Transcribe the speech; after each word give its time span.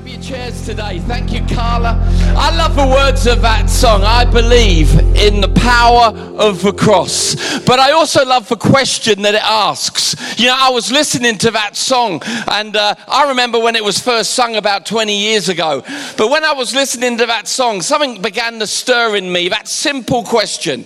grab 0.00 0.08
your 0.08 0.22
chairs 0.22 0.64
today. 0.64 0.98
Thank 1.00 1.32
you, 1.32 1.44
Carla. 1.54 1.98
I 2.36 2.56
love 2.56 2.74
the 2.74 2.86
words 2.86 3.26
of 3.26 3.42
that 3.42 3.68
song. 3.68 4.02
I 4.02 4.24
believe 4.24 4.98
in 5.16 5.40
the 5.40 5.52
power 5.54 6.16
of 6.38 6.62
the 6.62 6.72
cross. 6.72 7.60
But 7.60 7.80
I 7.80 7.92
also 7.92 8.24
love 8.24 8.48
the 8.48 8.56
question 8.56 9.22
that 9.22 9.34
it 9.34 9.42
asks. 9.42 10.38
You 10.38 10.46
know, 10.46 10.56
I 10.58 10.70
was 10.70 10.90
listening 10.90 11.36
to 11.38 11.50
that 11.50 11.76
song, 11.76 12.22
and 12.50 12.76
uh, 12.76 12.94
I 13.08 13.28
remember 13.28 13.58
when 13.58 13.76
it 13.76 13.84
was 13.84 13.98
first 13.98 14.32
sung 14.32 14.56
about 14.56 14.86
20 14.86 15.14
years 15.14 15.48
ago. 15.48 15.82
But 16.16 16.30
when 16.30 16.44
I 16.44 16.52
was 16.52 16.74
listening 16.74 17.18
to 17.18 17.26
that 17.26 17.46
song, 17.46 17.82
something 17.82 18.22
began 18.22 18.58
to 18.60 18.66
stir 18.66 19.16
in 19.16 19.30
me. 19.30 19.48
That 19.48 19.68
simple 19.68 20.22
question 20.22 20.84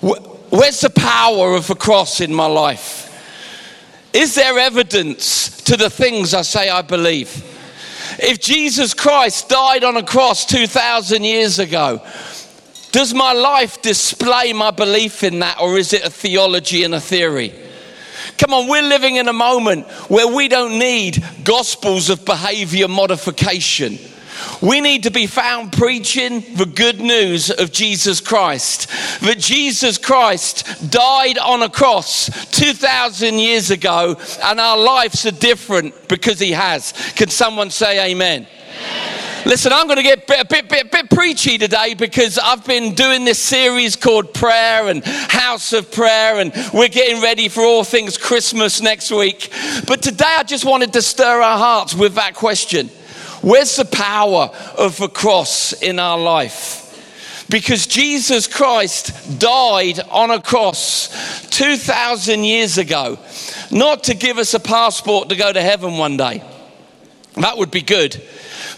Where's 0.00 0.80
the 0.80 0.90
power 0.90 1.54
of 1.54 1.68
the 1.68 1.76
cross 1.76 2.20
in 2.20 2.34
my 2.34 2.46
life? 2.46 3.06
Is 4.12 4.34
there 4.34 4.58
evidence 4.58 5.62
to 5.62 5.76
the 5.76 5.88
things 5.90 6.34
I 6.34 6.42
say 6.42 6.68
I 6.68 6.82
believe? 6.82 7.49
If 8.22 8.38
Jesus 8.38 8.92
Christ 8.92 9.48
died 9.48 9.82
on 9.82 9.96
a 9.96 10.02
cross 10.02 10.44
2,000 10.44 11.24
years 11.24 11.58
ago, 11.58 12.02
does 12.92 13.14
my 13.14 13.32
life 13.32 13.80
display 13.80 14.52
my 14.52 14.70
belief 14.70 15.22
in 15.22 15.38
that, 15.38 15.60
or 15.60 15.78
is 15.78 15.92
it 15.92 16.04
a 16.04 16.10
theology 16.10 16.84
and 16.84 16.94
a 16.94 17.00
theory? 17.00 17.54
Come 18.36 18.52
on, 18.52 18.68
we're 18.68 18.82
living 18.82 19.16
in 19.16 19.28
a 19.28 19.32
moment 19.32 19.86
where 20.08 20.28
we 20.28 20.48
don't 20.48 20.78
need 20.78 21.24
gospels 21.44 22.10
of 22.10 22.24
behavior 22.24 22.88
modification. 22.88 23.98
We 24.62 24.80
need 24.80 25.04
to 25.04 25.10
be 25.10 25.26
found 25.26 25.72
preaching 25.72 26.44
the 26.54 26.66
good 26.66 27.00
news 27.00 27.50
of 27.50 27.72
Jesus 27.72 28.20
Christ. 28.20 28.88
That 29.20 29.38
Jesus 29.38 29.98
Christ 29.98 30.90
died 30.90 31.38
on 31.38 31.62
a 31.62 31.68
cross 31.68 32.26
2,000 32.50 33.38
years 33.38 33.70
ago, 33.70 34.16
and 34.44 34.60
our 34.60 34.76
lives 34.76 35.24
are 35.26 35.30
different 35.30 36.08
because 36.08 36.38
he 36.38 36.52
has. 36.52 36.92
Can 37.16 37.30
someone 37.30 37.70
say 37.70 38.10
amen? 38.10 38.46
Listen, 39.46 39.72
I'm 39.72 39.86
going 39.86 39.96
to 39.96 40.02
get 40.02 40.24
a 40.24 40.44
bit, 40.44 40.68
bit, 40.68 40.90
bit, 40.92 41.10
preachy 41.10 41.56
today 41.56 41.94
because 41.94 42.38
I've 42.38 42.64
been 42.66 42.94
doing 42.94 43.24
this 43.24 43.38
series 43.38 43.96
called 43.96 44.34
Prayer 44.34 44.88
and 44.88 45.02
House 45.04 45.72
of 45.72 45.90
Prayer, 45.90 46.40
and 46.40 46.52
we're 46.74 46.88
getting 46.88 47.22
ready 47.22 47.48
for 47.48 47.62
all 47.62 47.82
things 47.82 48.18
Christmas 48.18 48.82
next 48.82 49.10
week. 49.10 49.50
But 49.86 50.02
today 50.02 50.36
I 50.36 50.42
just 50.42 50.66
wanted 50.66 50.92
to 50.92 51.00
stir 51.00 51.40
our 51.40 51.56
hearts 51.56 51.94
with 51.94 52.14
that 52.16 52.34
question 52.34 52.90
Where's 53.42 53.76
the 53.76 53.84
power 53.84 54.50
of 54.76 54.98
the 54.98 55.08
cross 55.08 55.72
in 55.72 55.98
our 55.98 56.18
life? 56.18 57.46
Because 57.48 57.86
Jesus 57.86 58.46
Christ 58.46 59.38
died 59.40 59.98
on 60.10 60.30
a 60.30 60.40
cross 60.40 61.48
2,000 61.50 62.44
years 62.44 62.78
ago, 62.78 63.18
not 63.70 64.04
to 64.04 64.14
give 64.14 64.38
us 64.38 64.54
a 64.54 64.60
passport 64.60 65.30
to 65.30 65.36
go 65.36 65.52
to 65.52 65.60
heaven 65.60 65.98
one 65.98 66.16
day. 66.16 66.44
That 67.34 67.56
would 67.58 67.70
be 67.70 67.82
good. 67.82 68.22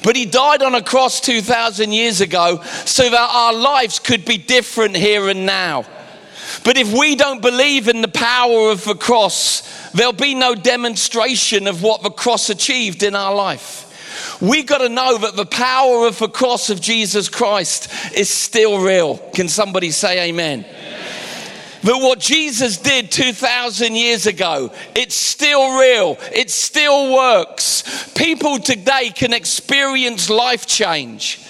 But 0.03 0.17
he 0.17 0.27
died 0.27 0.63
on 0.63 0.75
a 0.75 0.83
cross 0.83 1.21
2,000 1.21 1.93
years 1.93 2.21
ago 2.21 2.63
so 2.63 3.09
that 3.09 3.31
our 3.31 3.53
lives 3.53 3.99
could 3.99 4.25
be 4.25 4.39
different 4.39 4.97
here 4.97 5.29
and 5.29 5.45
now. 5.45 5.85
But 6.65 6.77
if 6.77 6.93
we 6.93 7.17
don't 7.17 7.43
believe 7.43 7.89
in 7.89 8.03
the 8.03 8.09
power 8.09 8.71
of 8.71 8.85
the 8.85 8.95
cross, 8.95 9.91
there'll 9.93 10.13
be 10.13 10.35
no 10.35 10.55
demonstration 10.55 11.67
of 11.67 11.83
what 11.83 12.03
the 12.03 12.11
cross 12.11 12.51
achieved 12.51 13.03
in 13.03 13.15
our 13.15 13.35
life. 13.35 13.89
We 14.43 14.65
got 14.65 14.79
to 14.79 14.89
know 14.89 15.19
that 15.19 15.37
the 15.37 15.47
power 15.47 16.09
of 16.09 16.19
the 16.19 16.29
cross 16.29 16.69
of 16.69 16.81
Jesus 16.81 17.29
Christ 17.29 17.89
is 18.13 18.29
still 18.29 18.83
real. 18.83 19.19
Can 19.35 19.49
somebody 19.49 19.93
say 19.93 20.29
amen? 20.29 20.67
That 21.83 21.99
what 21.99 22.19
Jesus 22.19 22.77
did 22.79 23.13
2,000 23.13 23.95
years 23.95 24.27
ago, 24.27 24.73
it's 24.97 25.15
still 25.15 25.79
real. 25.79 26.19
It 26.33 26.51
still 26.51 27.15
works. 27.15 28.11
People 28.15 28.59
today 28.59 29.11
can 29.15 29.33
experience 29.33 30.29
life 30.29 30.67
change. 30.67 31.41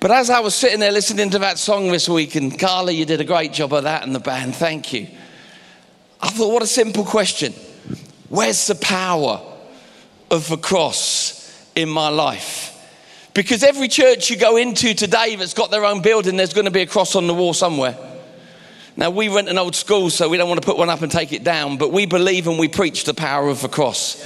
But 0.00 0.10
as 0.10 0.28
I 0.28 0.40
was 0.40 0.54
sitting 0.54 0.80
there 0.80 0.92
listening 0.92 1.30
to 1.30 1.38
that 1.38 1.56
song 1.56 1.88
this 1.88 2.10
week, 2.10 2.34
and 2.34 2.58
Carla, 2.58 2.92
you 2.92 3.06
did 3.06 3.22
a 3.22 3.24
great 3.24 3.54
job 3.54 3.72
of 3.72 3.84
that 3.84 4.02
and 4.02 4.14
the 4.14 4.20
band, 4.20 4.54
thank 4.54 4.92
you. 4.92 5.08
I 6.20 6.28
thought, 6.28 6.52
what 6.52 6.62
a 6.62 6.66
simple 6.66 7.04
question. 7.04 7.54
Where's 8.28 8.66
the 8.66 8.74
power 8.74 9.40
of 10.30 10.46
the 10.50 10.58
cross 10.58 11.43
in 11.76 11.88
my 11.88 12.08
life. 12.08 12.70
Because 13.34 13.64
every 13.64 13.88
church 13.88 14.30
you 14.30 14.36
go 14.36 14.56
into 14.56 14.94
today 14.94 15.34
that's 15.34 15.54
got 15.54 15.70
their 15.70 15.84
own 15.84 16.02
building, 16.02 16.36
there's 16.36 16.54
going 16.54 16.66
to 16.66 16.70
be 16.70 16.82
a 16.82 16.86
cross 16.86 17.16
on 17.16 17.26
the 17.26 17.34
wall 17.34 17.52
somewhere. 17.52 17.96
Now, 18.96 19.10
we 19.10 19.28
rent 19.28 19.48
an 19.48 19.58
old 19.58 19.74
school, 19.74 20.08
so 20.08 20.28
we 20.28 20.36
don't 20.36 20.48
want 20.48 20.62
to 20.62 20.66
put 20.66 20.78
one 20.78 20.88
up 20.88 21.02
and 21.02 21.10
take 21.10 21.32
it 21.32 21.42
down, 21.42 21.78
but 21.78 21.90
we 21.90 22.06
believe 22.06 22.46
and 22.46 22.60
we 22.60 22.68
preach 22.68 23.04
the 23.04 23.14
power 23.14 23.48
of 23.48 23.60
the 23.60 23.68
cross. 23.68 24.24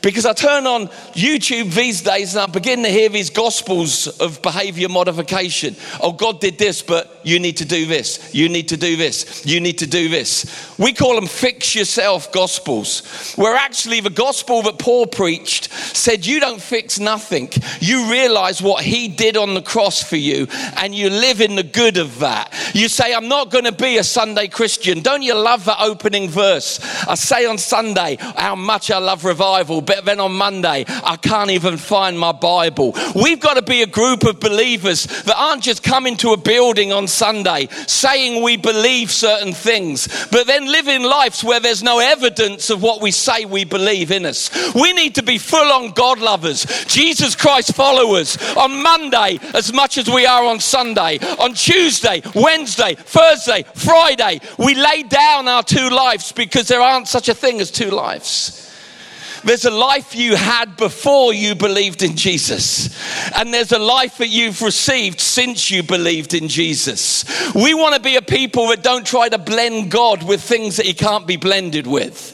Because 0.00 0.24
I 0.24 0.32
turn 0.32 0.66
on 0.66 0.88
YouTube 1.12 1.74
these 1.74 2.02
days 2.02 2.34
and 2.34 2.42
I 2.42 2.46
begin 2.46 2.82
to 2.82 2.88
hear 2.88 3.08
these 3.08 3.30
gospels 3.30 4.06
of 4.20 4.40
behavior 4.42 4.88
modification. 4.88 5.76
Oh, 6.00 6.12
God 6.12 6.40
did 6.40 6.58
this, 6.58 6.80
but 6.80 7.13
you 7.24 7.38
need 7.38 7.58
to 7.58 7.64
do 7.64 7.86
this. 7.86 8.34
You 8.34 8.48
need 8.48 8.68
to 8.68 8.76
do 8.76 8.96
this. 8.96 9.44
You 9.46 9.60
need 9.60 9.78
to 9.78 9.86
do 9.86 10.08
this. 10.08 10.74
We 10.78 10.92
call 10.92 11.14
them 11.14 11.26
fix 11.26 11.74
yourself 11.74 12.32
gospels, 12.32 13.34
where 13.36 13.56
actually 13.56 14.00
the 14.00 14.10
gospel 14.10 14.62
that 14.62 14.78
Paul 14.78 15.06
preached 15.06 15.72
said, 15.72 16.26
You 16.26 16.40
don't 16.40 16.60
fix 16.60 16.98
nothing. 16.98 17.50
You 17.80 18.10
realize 18.10 18.60
what 18.62 18.84
he 18.84 19.08
did 19.08 19.36
on 19.36 19.54
the 19.54 19.62
cross 19.62 20.02
for 20.02 20.16
you 20.16 20.46
and 20.76 20.94
you 20.94 21.10
live 21.10 21.40
in 21.40 21.56
the 21.56 21.62
good 21.62 21.96
of 21.96 22.18
that. 22.20 22.52
You 22.74 22.88
say, 22.88 23.14
I'm 23.14 23.28
not 23.28 23.50
going 23.50 23.64
to 23.64 23.72
be 23.72 23.98
a 23.98 24.04
Sunday 24.04 24.48
Christian. 24.48 25.00
Don't 25.00 25.22
you 25.22 25.34
love 25.34 25.64
that 25.66 25.80
opening 25.80 26.28
verse? 26.28 26.80
I 27.06 27.14
say 27.14 27.46
on 27.46 27.58
Sunday 27.58 28.16
how 28.20 28.54
much 28.54 28.90
I 28.90 28.98
love 28.98 29.24
revival, 29.24 29.80
but 29.80 30.04
then 30.04 30.20
on 30.20 30.32
Monday, 30.32 30.84
I 30.88 31.16
can't 31.16 31.50
even 31.50 31.76
find 31.76 32.18
my 32.18 32.32
Bible. 32.32 32.94
We've 33.14 33.40
got 33.40 33.54
to 33.54 33.62
be 33.62 33.82
a 33.82 33.86
group 33.86 34.24
of 34.24 34.40
believers 34.40 35.04
that 35.24 35.36
aren't 35.36 35.62
just 35.62 35.82
coming 35.82 36.16
to 36.18 36.32
a 36.32 36.36
building 36.36 36.92
on 36.92 37.06
Sunday 37.14 37.68
saying 37.86 38.42
we 38.42 38.56
believe 38.56 39.10
certain 39.10 39.52
things, 39.52 40.26
but 40.30 40.46
then 40.46 40.70
living 40.70 41.02
lives 41.02 41.42
where 41.44 41.60
there's 41.60 41.82
no 41.82 41.98
evidence 41.98 42.70
of 42.70 42.82
what 42.82 43.00
we 43.00 43.10
say 43.10 43.44
we 43.44 43.64
believe 43.64 44.10
in 44.10 44.26
us. 44.26 44.50
We 44.74 44.92
need 44.92 45.14
to 45.16 45.22
be 45.22 45.38
full 45.38 45.72
on 45.72 45.92
God 45.92 46.18
lovers, 46.18 46.64
Jesus 46.86 47.34
Christ 47.34 47.74
followers 47.74 48.36
on 48.56 48.82
Monday 48.82 49.38
as 49.54 49.72
much 49.72 49.98
as 49.98 50.08
we 50.08 50.26
are 50.26 50.44
on 50.44 50.60
Sunday, 50.60 51.18
on 51.38 51.54
Tuesday, 51.54 52.22
Wednesday, 52.34 52.94
Thursday, 52.94 53.64
Friday. 53.74 54.40
We 54.58 54.74
lay 54.74 55.02
down 55.02 55.48
our 55.48 55.62
two 55.62 55.90
lives 55.90 56.32
because 56.32 56.68
there 56.68 56.80
aren't 56.80 57.08
such 57.08 57.28
a 57.28 57.34
thing 57.34 57.60
as 57.60 57.70
two 57.70 57.90
lives. 57.90 58.63
There's 59.44 59.66
a 59.66 59.70
life 59.70 60.14
you 60.14 60.36
had 60.36 60.76
before 60.76 61.34
you 61.34 61.54
believed 61.54 62.02
in 62.02 62.16
Jesus, 62.16 62.88
and 63.36 63.52
there's 63.52 63.72
a 63.72 63.78
life 63.78 64.18
that 64.18 64.28
you've 64.28 64.62
received 64.62 65.20
since 65.20 65.70
you 65.70 65.82
believed 65.82 66.32
in 66.32 66.48
Jesus. 66.48 67.24
We 67.54 67.74
want 67.74 67.94
to 67.94 68.00
be 68.00 68.16
a 68.16 68.22
people 68.22 68.68
that 68.68 68.82
don't 68.82 69.06
try 69.06 69.28
to 69.28 69.36
blend 69.36 69.90
God 69.90 70.22
with 70.22 70.42
things 70.42 70.76
that 70.78 70.86
He 70.86 70.94
can't 70.94 71.26
be 71.26 71.36
blended 71.36 71.86
with, 71.86 72.30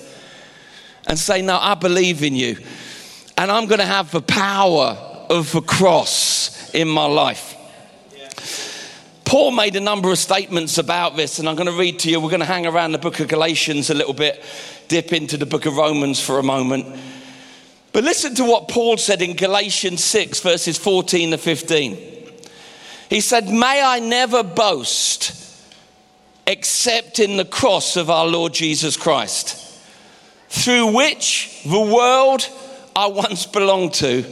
and 1.09 1.19
say, 1.19 1.43
No, 1.43 1.59
I 1.61 1.75
believe 1.75 2.23
in 2.23 2.37
you, 2.37 2.59
and 3.37 3.51
I'm 3.51 3.67
going 3.67 3.81
to 3.81 3.87
have 3.87 4.13
the 4.13 4.23
power 4.23 4.97
of 5.29 5.51
the 5.51 5.63
cross 5.63 6.73
in 6.73 6.89
my 6.89 7.07
life. 7.07 7.57
Paul 9.31 9.53
made 9.53 9.77
a 9.77 9.81
number 9.81 10.11
of 10.11 10.19
statements 10.19 10.77
about 10.77 11.15
this, 11.15 11.39
and 11.39 11.49
I'm 11.49 11.55
going 11.55 11.69
to 11.69 11.79
read 11.79 12.01
to 12.01 12.11
you. 12.11 12.19
We're 12.19 12.31
going 12.31 12.41
to 12.41 12.47
hang 12.47 12.67
around 12.67 12.91
the 12.91 12.99
book 12.99 13.21
of 13.21 13.29
Galatians 13.29 13.89
a 13.89 13.95
little 13.95 14.13
bit 14.13 14.43
dip 14.89 15.13
into 15.13 15.37
the 15.37 15.47
book 15.47 15.67
of 15.67 15.77
Romans 15.77 16.21
for 16.21 16.41
a 16.41 16.43
moment. 16.43 16.99
But 17.93 18.03
listen 18.03 18.35
to 18.35 18.45
what 18.45 18.67
Paul 18.67 18.97
said 18.97 19.23
in 19.23 19.37
Galatians 19.37 20.03
6, 20.03 20.41
verses 20.41 20.79
14 20.79 21.31
to 21.31 21.39
15. 21.39 21.97
He 23.09 23.21
said, 23.21 23.49
May 23.49 23.81
I 23.81 24.01
never 24.01 24.43
boast 24.43 25.63
except 26.45 27.21
in 27.21 27.37
the 27.37 27.45
cross 27.45 27.95
of 27.97 28.11
our 28.11 28.27
Lord 28.27 28.53
Jesus 28.53 28.97
Christ, 28.97 29.79
through 30.49 30.93
which 30.93 31.63
the 31.65 31.81
world 31.81 32.49
I 32.97 33.07
once 33.07 33.47
belonged 33.47 33.95
to, 33.95 34.23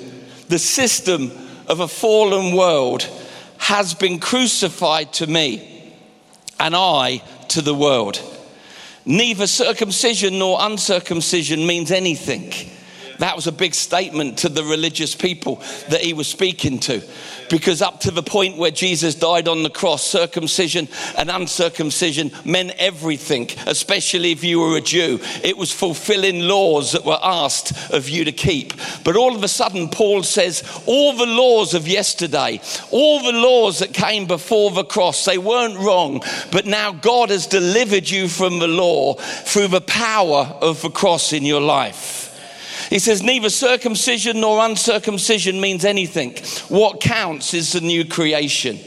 the 0.49 0.59
system 0.59 1.31
of 1.69 1.79
a 1.79 1.87
fallen 1.87 2.57
world, 2.57 3.09
has 3.59 3.95
been 3.95 4.19
crucified 4.19 5.13
to 5.15 5.27
me, 5.27 5.95
and 6.59 6.75
I 6.75 7.23
to 7.49 7.61
the 7.61 7.75
world. 7.75 8.21
Neither 9.05 9.47
circumcision 9.47 10.39
nor 10.39 10.59
uncircumcision 10.61 11.67
means 11.67 11.91
anything. 11.91 12.53
That 13.19 13.35
was 13.35 13.47
a 13.47 13.53
big 13.53 13.75
statement 13.75 14.39
to 14.39 14.49
the 14.49 14.65
religious 14.65 15.15
people 15.15 15.57
that 15.89 16.01
he 16.01 16.13
was 16.13 16.29
speaking 16.29 16.79
to. 16.81 17.03
Because 17.51 17.83
up 17.83 18.01
to 18.01 18.11
the 18.11 18.23
point 18.23 18.59
where 18.59 18.71
Jesus 18.71 19.15
died 19.15 19.49
on 19.49 19.63
the 19.63 19.71
cross, 19.71 20.05
circumcision 20.05 20.87
and 21.17 21.31
uncircumcision 21.31 22.31
meant 22.45 22.73
everything, 22.79 23.49
especially 23.67 24.33
if 24.33 24.45
you 24.45 24.61
were 24.61 24.77
a 24.77 24.81
Jew. 24.81 25.19
It 25.43 25.57
was 25.57 25.73
fulfilling 25.73 26.41
laws 26.41 26.93
that 26.93 27.05
were 27.05 27.19
asked 27.23 27.93
of 27.93 28.09
you 28.09 28.25
to 28.25 28.33
keep. 28.33 28.75
But 29.03 29.17
all 29.17 29.35
of 29.35 29.43
a 29.43 29.49
sudden, 29.49 29.89
Paul 29.89 30.23
says, 30.23 30.63
all 30.87 31.17
the 31.17 31.27
laws 31.27 31.75
of 31.75 31.89
yesterday, 31.89 32.61
all 32.91 33.23
the 33.23 33.39
laws 33.39 33.79
that 33.79 33.95
came 33.95 34.27
before 34.27 34.71
the 34.71 34.85
cross, 34.85 35.25
they 35.25 35.39
weren't 35.39 35.79
wrong, 35.79 36.23
but 36.53 36.67
now 36.67 36.93
God 36.93 37.31
has 37.31 37.47
delivered 37.47 38.09
you 38.09 38.29
from 38.29 38.59
the 38.59 38.69
law 38.69 39.15
through 39.15 39.69
the 39.69 39.81
power 39.81 40.57
of 40.61 40.83
the 40.83 40.91
cross 40.91 41.33
in 41.33 41.45
your 41.45 41.61
life. 41.61 42.18
He 42.89 42.99
says, 42.99 43.23
neither 43.23 43.51
circumcision 43.51 44.41
nor 44.41 44.65
uncircumcision 44.65 45.61
means 45.61 45.85
anything. 45.85 46.37
What 46.69 47.01
counts 47.01 47.53
is 47.53 47.73
the 47.73 47.81
new 47.81 48.05
creation. 48.05 48.79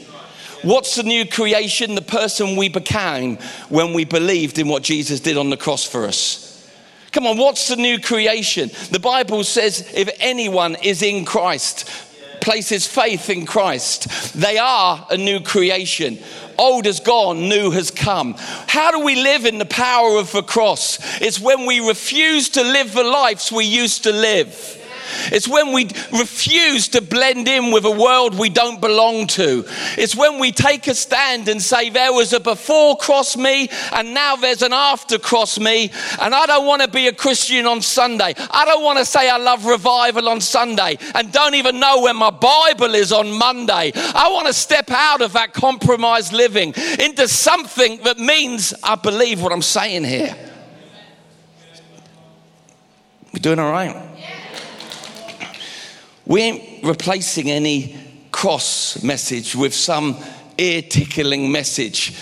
What's 0.62 0.94
the 0.94 1.02
new 1.02 1.26
creation? 1.26 1.94
The 1.94 2.02
person 2.02 2.56
we 2.56 2.68
became 2.68 3.36
when 3.68 3.92
we 3.92 4.04
believed 4.04 4.58
in 4.58 4.68
what 4.68 4.82
Jesus 4.82 5.20
did 5.20 5.36
on 5.36 5.50
the 5.50 5.56
cross 5.56 5.84
for 5.84 6.06
us. 6.06 6.48
Come 7.10 7.26
on, 7.26 7.36
what's 7.36 7.68
the 7.68 7.76
new 7.76 8.00
creation? 8.00 8.70
The 8.90 9.00
Bible 9.00 9.44
says 9.44 9.92
if 9.94 10.08
anyone 10.18 10.76
is 10.82 11.02
in 11.02 11.24
Christ, 11.24 11.88
places 12.40 12.86
faith 12.86 13.28
in 13.28 13.44
Christ, 13.44 14.32
they 14.34 14.58
are 14.58 15.06
a 15.10 15.16
new 15.16 15.40
creation. 15.40 16.18
Old 16.62 16.86
has 16.86 17.00
gone, 17.00 17.48
new 17.48 17.72
has 17.72 17.90
come. 17.90 18.36
How 18.38 18.92
do 18.92 19.00
we 19.00 19.16
live 19.16 19.46
in 19.46 19.58
the 19.58 19.64
power 19.64 20.16
of 20.16 20.30
the 20.30 20.44
cross? 20.44 21.00
It's 21.20 21.40
when 21.40 21.66
we 21.66 21.80
refuse 21.80 22.50
to 22.50 22.62
live 22.62 22.92
the 22.92 23.02
lives 23.02 23.50
we 23.50 23.64
used 23.64 24.04
to 24.04 24.12
live. 24.12 24.78
It's 25.32 25.48
when 25.48 25.72
we 25.72 25.88
refuse 26.12 26.88
to 26.88 27.02
blend 27.02 27.48
in 27.48 27.72
with 27.72 27.84
a 27.84 27.90
world 27.90 28.38
we 28.38 28.48
don't 28.48 28.80
belong 28.80 29.26
to. 29.28 29.64
It's 29.98 30.16
when 30.16 30.38
we 30.38 30.52
take 30.52 30.86
a 30.86 30.94
stand 30.94 31.48
and 31.48 31.60
say, 31.60 31.90
There 31.90 32.12
was 32.12 32.32
a 32.32 32.40
before 32.40 32.96
cross 32.96 33.36
me, 33.36 33.68
and 33.92 34.14
now 34.14 34.36
there's 34.36 34.62
an 34.62 34.72
after 34.72 35.18
cross 35.18 35.58
me. 35.58 35.90
And 36.20 36.34
I 36.34 36.46
don't 36.46 36.66
want 36.66 36.82
to 36.82 36.88
be 36.88 37.08
a 37.08 37.12
Christian 37.12 37.66
on 37.66 37.82
Sunday. 37.82 38.34
I 38.50 38.64
don't 38.64 38.82
want 38.82 38.98
to 38.98 39.04
say 39.04 39.28
I 39.28 39.38
love 39.38 39.64
revival 39.64 40.28
on 40.28 40.40
Sunday 40.40 40.98
and 41.14 41.32
don't 41.32 41.54
even 41.54 41.80
know 41.80 42.02
where 42.02 42.14
my 42.14 42.30
Bible 42.30 42.94
is 42.94 43.12
on 43.12 43.32
Monday. 43.32 43.92
I 43.94 44.28
want 44.32 44.46
to 44.46 44.52
step 44.52 44.90
out 44.90 45.22
of 45.22 45.32
that 45.34 45.52
compromised 45.52 46.32
living 46.32 46.74
into 46.98 47.28
something 47.28 47.98
that 48.04 48.18
means 48.18 48.74
I 48.82 48.94
believe 48.94 49.42
what 49.42 49.52
I'm 49.52 49.62
saying 49.62 50.04
here. 50.04 50.36
We're 53.32 53.40
doing 53.40 53.58
all 53.58 53.70
right. 53.70 54.11
We 56.32 56.40
ain't 56.40 56.82
replacing 56.82 57.50
any 57.50 57.94
cross 58.30 59.02
message 59.02 59.54
with 59.54 59.74
some 59.74 60.16
ear 60.56 60.80
tickling 60.80 61.52
message 61.52 62.16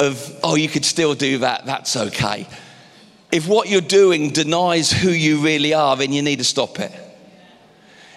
of, 0.00 0.40
oh, 0.42 0.54
you 0.54 0.70
could 0.70 0.86
still 0.86 1.14
do 1.14 1.36
that, 1.36 1.66
that's 1.66 1.94
okay. 1.94 2.48
If 3.30 3.46
what 3.46 3.68
you're 3.68 3.82
doing 3.82 4.30
denies 4.30 4.90
who 4.90 5.10
you 5.10 5.44
really 5.44 5.74
are, 5.74 5.98
then 5.98 6.14
you 6.14 6.22
need 6.22 6.38
to 6.38 6.44
stop 6.44 6.80
it. 6.80 6.92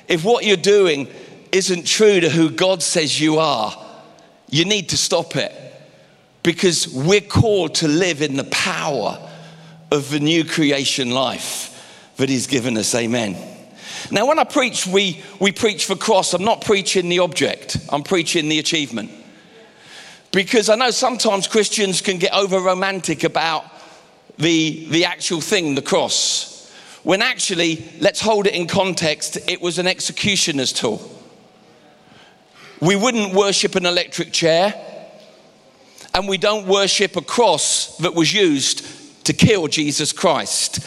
If 0.07 0.23
what 0.23 0.45
you're 0.45 0.55
doing 0.55 1.09
isn't 1.51 1.85
true 1.85 2.21
to 2.21 2.29
who 2.29 2.49
God 2.49 2.81
says 2.81 3.19
you 3.19 3.37
are, 3.39 3.77
you 4.49 4.63
need 4.63 4.87
to 4.91 4.97
stop 4.97 5.35
it. 5.35 5.51
Because 6.43 6.87
we're 6.87 7.19
called 7.19 7.75
to 7.75 7.89
live 7.89 8.21
in 8.21 8.37
the 8.37 8.45
power 8.45 9.19
of 9.91 10.11
the 10.11 10.21
new 10.21 10.45
creation 10.45 11.11
life 11.11 12.13
that 12.15 12.29
He's 12.29 12.47
given 12.47 12.77
us. 12.77 12.95
Amen. 12.95 13.55
Now, 14.12 14.28
when 14.28 14.40
I 14.40 14.44
preach, 14.44 14.86
we, 14.86 15.22
we 15.40 15.52
preach 15.52 15.86
for 15.86 15.96
cross. 15.96 16.34
I'm 16.34 16.44
not 16.44 16.63
preaching 16.63 17.10
the 17.10 17.19
object, 17.19 17.78
I'm 17.90 18.04
preaching 18.04 18.50
the 18.50 18.60
achievement. 18.60 19.12
Because 20.31 20.69
I 20.69 20.75
know 20.75 20.92
sometimes 20.92 21.48
Christians 21.48 22.02
can 22.02 22.18
get 22.18 22.34
over 22.34 22.60
romantic 22.60 23.24
about 23.24 23.63
the, 24.38 24.86
the 24.90 25.06
actual 25.06 25.40
thing, 25.40 25.75
the 25.75 25.81
cross. 25.81 26.72
When 27.04 27.22
actually, 27.22 27.86
let's 28.00 28.19
hold 28.19 28.48
it 28.48 28.54
in 28.54 28.68
context, 28.68 29.38
it 29.50 29.62
was 29.62 29.80
an 29.80 29.88
executioner's 29.88 30.74
tool. 30.74 31.02
We 32.81 32.96
wouldn't 32.96 33.34
worship 33.34 33.75
an 33.75 33.86
electric 33.86 34.34
chair, 34.34 34.74
and 36.13 36.28
we 36.28 36.38
don't 36.38 36.68
worship 36.68 37.16
a 37.16 37.22
cross 37.22 37.98
that 37.98 38.13
was 38.13 38.34
used 38.34 39.25
to 39.25 39.34
kill 39.34 39.68
Jesus 39.68 40.12
Christ 40.12 40.86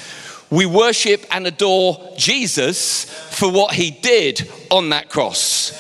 we 0.51 0.67
worship 0.67 1.27
and 1.31 1.47
adore 1.47 2.13
Jesus 2.17 3.05
for 3.05 3.51
what 3.51 3.75
he 3.75 3.91
did 3.91 4.51
on 4.71 4.91
that 4.91 5.09
cross. 5.09 5.73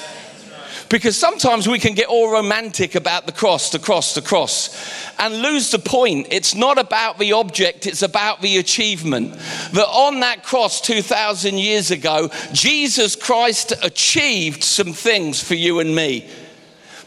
Because 0.88 1.18
sometimes 1.18 1.68
we 1.68 1.78
can 1.78 1.94
get 1.94 2.06
all 2.06 2.32
romantic 2.32 2.94
about 2.94 3.26
the 3.26 3.32
cross, 3.32 3.70
the 3.70 3.78
cross, 3.78 4.14
the 4.14 4.22
cross, 4.22 4.74
and 5.18 5.42
lose 5.42 5.70
the 5.70 5.78
point. 5.78 6.28
It's 6.30 6.54
not 6.54 6.78
about 6.78 7.18
the 7.18 7.32
object, 7.32 7.86
it's 7.86 8.02
about 8.02 8.40
the 8.40 8.56
achievement. 8.56 9.34
That 9.72 9.86
on 9.86 10.20
that 10.20 10.44
cross 10.44 10.80
2,000 10.80 11.58
years 11.58 11.90
ago, 11.90 12.30
Jesus 12.52 13.16
Christ 13.16 13.74
achieved 13.82 14.64
some 14.64 14.94
things 14.94 15.42
for 15.42 15.54
you 15.54 15.80
and 15.80 15.94
me 15.94 16.26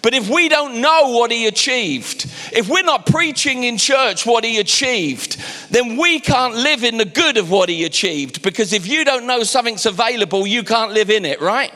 but 0.01 0.13
if 0.13 0.30
we 0.30 0.50
don't 0.50 0.81
know 0.81 1.09
what 1.09 1.31
he 1.31 1.48
achieved, 1.48 2.25
if 2.51 2.68
we're 2.68 2.83
not 2.83 3.06
preaching 3.06 3.63
in 3.63 3.77
church 3.77 4.25
what 4.25 4.44
he 4.44 4.59
achieved, 4.59 5.38
then 5.69 5.98
we 5.98 6.19
can't 6.19 6.56
live 6.56 6.83
in 6.83 6.98
the 6.98 7.06
good 7.06 7.38
of 7.38 7.51
what 7.51 7.69
he 7.69 7.86
achieved. 7.86 8.42
Because 8.42 8.74
if 8.74 8.88
you 8.88 9.06
don't 9.06 9.27
know 9.27 9.44
something's 9.44 9.86
available, 9.86 10.48
you 10.48 10.63
can't 10.63 10.92
live 10.92 11.09
in 11.09 11.25
it, 11.25 11.39
right? 11.39 11.71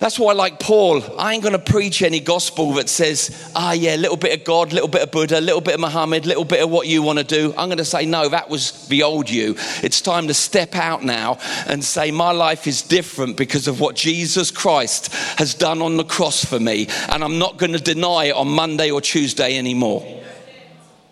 That's 0.00 0.18
why, 0.18 0.32
like 0.32 0.58
Paul, 0.58 1.02
I 1.18 1.32
ain't 1.32 1.42
going 1.42 1.52
to 1.52 1.72
preach 1.72 2.02
any 2.02 2.18
gospel 2.18 2.72
that 2.74 2.88
says, 2.88 3.50
ah, 3.54 3.72
yeah, 3.72 3.94
a 3.94 3.96
little 3.96 4.16
bit 4.16 4.38
of 4.38 4.44
God, 4.44 4.72
little 4.72 4.88
bit 4.88 5.02
of 5.02 5.12
Buddha, 5.12 5.38
a 5.38 5.40
little 5.40 5.60
bit 5.60 5.74
of 5.74 5.80
Muhammad, 5.80 6.26
little 6.26 6.44
bit 6.44 6.62
of 6.62 6.68
what 6.68 6.88
you 6.88 7.00
want 7.02 7.20
to 7.20 7.24
do. 7.24 7.54
I'm 7.56 7.68
going 7.68 7.78
to 7.78 7.84
say, 7.84 8.04
no, 8.04 8.28
that 8.28 8.50
was 8.50 8.88
the 8.88 9.04
old 9.04 9.30
you. 9.30 9.54
It's 9.82 10.00
time 10.00 10.26
to 10.26 10.34
step 10.34 10.74
out 10.74 11.04
now 11.04 11.38
and 11.68 11.82
say, 11.82 12.10
my 12.10 12.32
life 12.32 12.66
is 12.66 12.82
different 12.82 13.36
because 13.36 13.68
of 13.68 13.80
what 13.80 13.94
Jesus 13.94 14.50
Christ 14.50 15.14
has 15.38 15.54
done 15.54 15.80
on 15.80 15.96
the 15.96 16.04
cross 16.04 16.44
for 16.44 16.58
me. 16.58 16.88
And 17.08 17.22
I'm 17.22 17.38
not 17.38 17.56
going 17.56 17.72
to 17.72 17.80
deny 17.80 18.26
it 18.26 18.34
on 18.34 18.48
Monday 18.48 18.90
or 18.90 19.00
Tuesday 19.00 19.56
anymore. 19.56 20.22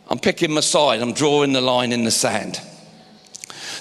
I'm 0.08 0.18
picking 0.18 0.52
my 0.52 0.60
side, 0.60 1.00
I'm 1.00 1.12
drawing 1.12 1.52
the 1.52 1.60
line 1.60 1.92
in 1.92 2.02
the 2.02 2.10
sand. 2.10 2.60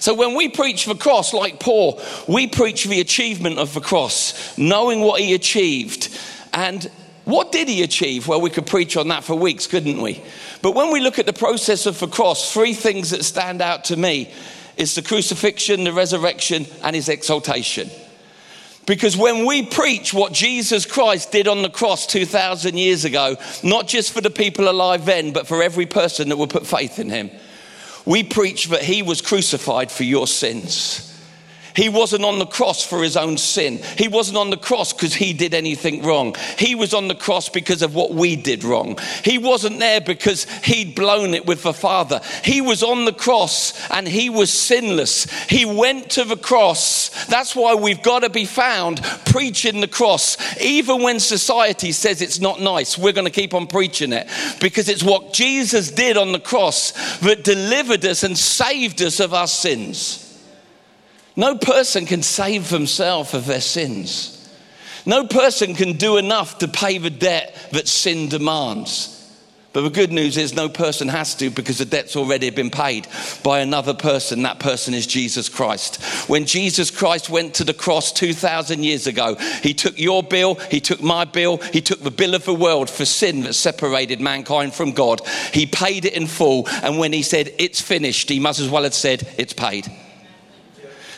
So 0.01 0.15
when 0.15 0.33
we 0.33 0.49
preach 0.49 0.85
the 0.85 0.95
cross, 0.95 1.31
like 1.31 1.59
Paul, 1.59 2.01
we 2.27 2.47
preach 2.47 2.85
the 2.85 3.01
achievement 3.01 3.59
of 3.59 3.75
the 3.75 3.81
cross, 3.81 4.57
knowing 4.57 5.01
what 5.01 5.21
he 5.21 5.35
achieved. 5.35 6.09
And 6.53 6.89
what 7.25 7.51
did 7.51 7.69
he 7.69 7.83
achieve? 7.83 8.27
Well, 8.27 8.41
we 8.41 8.49
could 8.49 8.65
preach 8.65 8.97
on 8.97 9.09
that 9.09 9.23
for 9.23 9.35
weeks, 9.35 9.67
couldn't 9.67 10.01
we? 10.01 10.23
But 10.63 10.73
when 10.73 10.91
we 10.91 11.01
look 11.01 11.19
at 11.19 11.27
the 11.27 11.33
process 11.33 11.85
of 11.85 11.99
the 11.99 12.07
cross, 12.07 12.51
three 12.51 12.73
things 12.73 13.11
that 13.11 13.23
stand 13.23 13.61
out 13.61 13.83
to 13.85 13.95
me 13.95 14.31
is 14.75 14.95
the 14.95 15.03
crucifixion, 15.03 15.83
the 15.83 15.93
resurrection, 15.93 16.65
and 16.81 16.95
his 16.95 17.07
exaltation. 17.07 17.87
Because 18.87 19.15
when 19.15 19.45
we 19.45 19.61
preach 19.61 20.15
what 20.15 20.33
Jesus 20.33 20.87
Christ 20.87 21.31
did 21.31 21.47
on 21.47 21.61
the 21.61 21.69
cross 21.69 22.07
2,000 22.07 22.75
years 22.75 23.05
ago, 23.05 23.35
not 23.61 23.87
just 23.87 24.11
for 24.13 24.21
the 24.21 24.31
people 24.31 24.67
alive 24.67 25.05
then, 25.05 25.31
but 25.31 25.45
for 25.45 25.61
every 25.61 25.85
person 25.85 26.29
that 26.29 26.37
will 26.37 26.47
put 26.47 26.65
faith 26.65 26.97
in 26.97 27.11
him, 27.11 27.29
we 28.05 28.23
preach 28.23 28.67
that 28.67 28.83
he 28.83 29.01
was 29.01 29.21
crucified 29.21 29.91
for 29.91 30.03
your 30.03 30.27
sins. 30.27 31.10
He 31.75 31.89
wasn't 31.89 32.25
on 32.25 32.39
the 32.39 32.45
cross 32.45 32.85
for 32.85 33.01
his 33.03 33.17
own 33.17 33.37
sin. 33.37 33.79
He 33.97 34.07
wasn't 34.07 34.37
on 34.37 34.49
the 34.49 34.57
cross 34.57 34.93
because 34.93 35.13
he 35.13 35.33
did 35.33 35.53
anything 35.53 36.03
wrong. 36.03 36.35
He 36.57 36.75
was 36.75 36.93
on 36.93 37.07
the 37.07 37.15
cross 37.15 37.49
because 37.49 37.81
of 37.81 37.95
what 37.95 38.13
we 38.13 38.35
did 38.35 38.63
wrong. 38.63 38.97
He 39.23 39.37
wasn't 39.37 39.79
there 39.79 40.01
because 40.01 40.45
he'd 40.63 40.95
blown 40.95 41.33
it 41.33 41.45
with 41.45 41.63
the 41.63 41.73
Father. 41.73 42.21
He 42.43 42.61
was 42.61 42.83
on 42.83 43.05
the 43.05 43.13
cross 43.13 43.73
and 43.89 44.07
he 44.07 44.29
was 44.29 44.51
sinless. 44.51 45.25
He 45.49 45.65
went 45.65 46.11
to 46.11 46.23
the 46.23 46.37
cross. 46.37 47.09
That's 47.25 47.55
why 47.55 47.75
we've 47.75 48.03
got 48.03 48.19
to 48.19 48.29
be 48.29 48.45
found 48.45 49.01
preaching 49.25 49.81
the 49.81 49.87
cross. 49.87 50.37
Even 50.61 51.01
when 51.01 51.19
society 51.19 51.91
says 51.91 52.21
it's 52.21 52.39
not 52.39 52.59
nice, 52.59 52.97
we're 52.97 53.13
going 53.13 53.25
to 53.25 53.31
keep 53.31 53.53
on 53.53 53.67
preaching 53.67 54.13
it 54.13 54.27
because 54.59 54.89
it's 54.89 55.03
what 55.03 55.33
Jesus 55.33 55.91
did 55.91 56.17
on 56.17 56.31
the 56.31 56.39
cross 56.39 56.91
that 57.19 57.43
delivered 57.43 58.05
us 58.05 58.23
and 58.23 58.37
saved 58.37 59.01
us 59.01 59.19
of 59.19 59.33
our 59.33 59.47
sins. 59.47 60.30
No 61.41 61.57
person 61.57 62.05
can 62.05 62.21
save 62.21 62.69
themselves 62.69 63.33
of 63.33 63.47
their 63.47 63.61
sins. 63.61 64.47
No 65.07 65.25
person 65.25 65.73
can 65.73 65.93
do 65.93 66.17
enough 66.17 66.59
to 66.59 66.67
pay 66.67 66.99
the 66.99 67.09
debt 67.09 67.57
that 67.71 67.87
sin 67.87 68.29
demands. 68.29 69.17
But 69.73 69.81
the 69.81 69.89
good 69.89 70.11
news 70.11 70.37
is, 70.37 70.53
no 70.53 70.69
person 70.69 71.07
has 71.07 71.33
to 71.37 71.49
because 71.49 71.79
the 71.79 71.85
debt's 71.85 72.15
already 72.15 72.51
been 72.51 72.69
paid 72.69 73.07
by 73.43 73.61
another 73.61 73.95
person. 73.95 74.43
That 74.43 74.59
person 74.59 74.93
is 74.93 75.07
Jesus 75.07 75.49
Christ. 75.49 76.03
When 76.29 76.45
Jesus 76.45 76.91
Christ 76.91 77.27
went 77.27 77.55
to 77.55 77.63
the 77.63 77.73
cross 77.73 78.11
2,000 78.11 78.83
years 78.83 79.07
ago, 79.07 79.33
he 79.63 79.73
took 79.73 79.97
your 79.97 80.21
bill, 80.21 80.53
he 80.69 80.79
took 80.79 81.01
my 81.01 81.25
bill, 81.25 81.57
he 81.57 81.81
took 81.81 82.03
the 82.03 82.11
bill 82.11 82.35
of 82.35 82.45
the 82.45 82.53
world 82.53 82.87
for 82.87 83.03
sin 83.03 83.41
that 83.41 83.53
separated 83.53 84.21
mankind 84.21 84.75
from 84.75 84.91
God. 84.91 85.21
He 85.55 85.65
paid 85.65 86.05
it 86.05 86.13
in 86.13 86.27
full. 86.27 86.67
And 86.83 86.99
when 86.99 87.13
he 87.13 87.23
said, 87.23 87.51
It's 87.57 87.81
finished, 87.81 88.29
he 88.29 88.39
must 88.39 88.59
as 88.59 88.69
well 88.69 88.83
have 88.83 88.93
said, 88.93 89.27
It's 89.39 89.53
paid. 89.53 89.89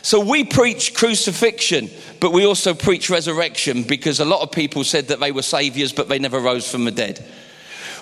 So 0.04 0.20
we 0.20 0.44
preach 0.44 0.94
crucifixion, 0.94 1.90
but 2.20 2.34
we 2.34 2.46
also 2.46 2.74
preach 2.74 3.10
resurrection 3.10 3.84
because 3.84 4.20
a 4.20 4.26
lot 4.26 4.42
of 4.42 4.52
people 4.52 4.84
said 4.84 5.08
that 5.08 5.22
they 5.22 5.32
were 5.32 5.42
saviors, 5.42 5.94
but 5.94 6.10
they 6.10 6.20
never 6.20 6.42
rose 6.42 6.70
from 6.70 6.84
the 6.84 6.92
dead. 6.92 7.26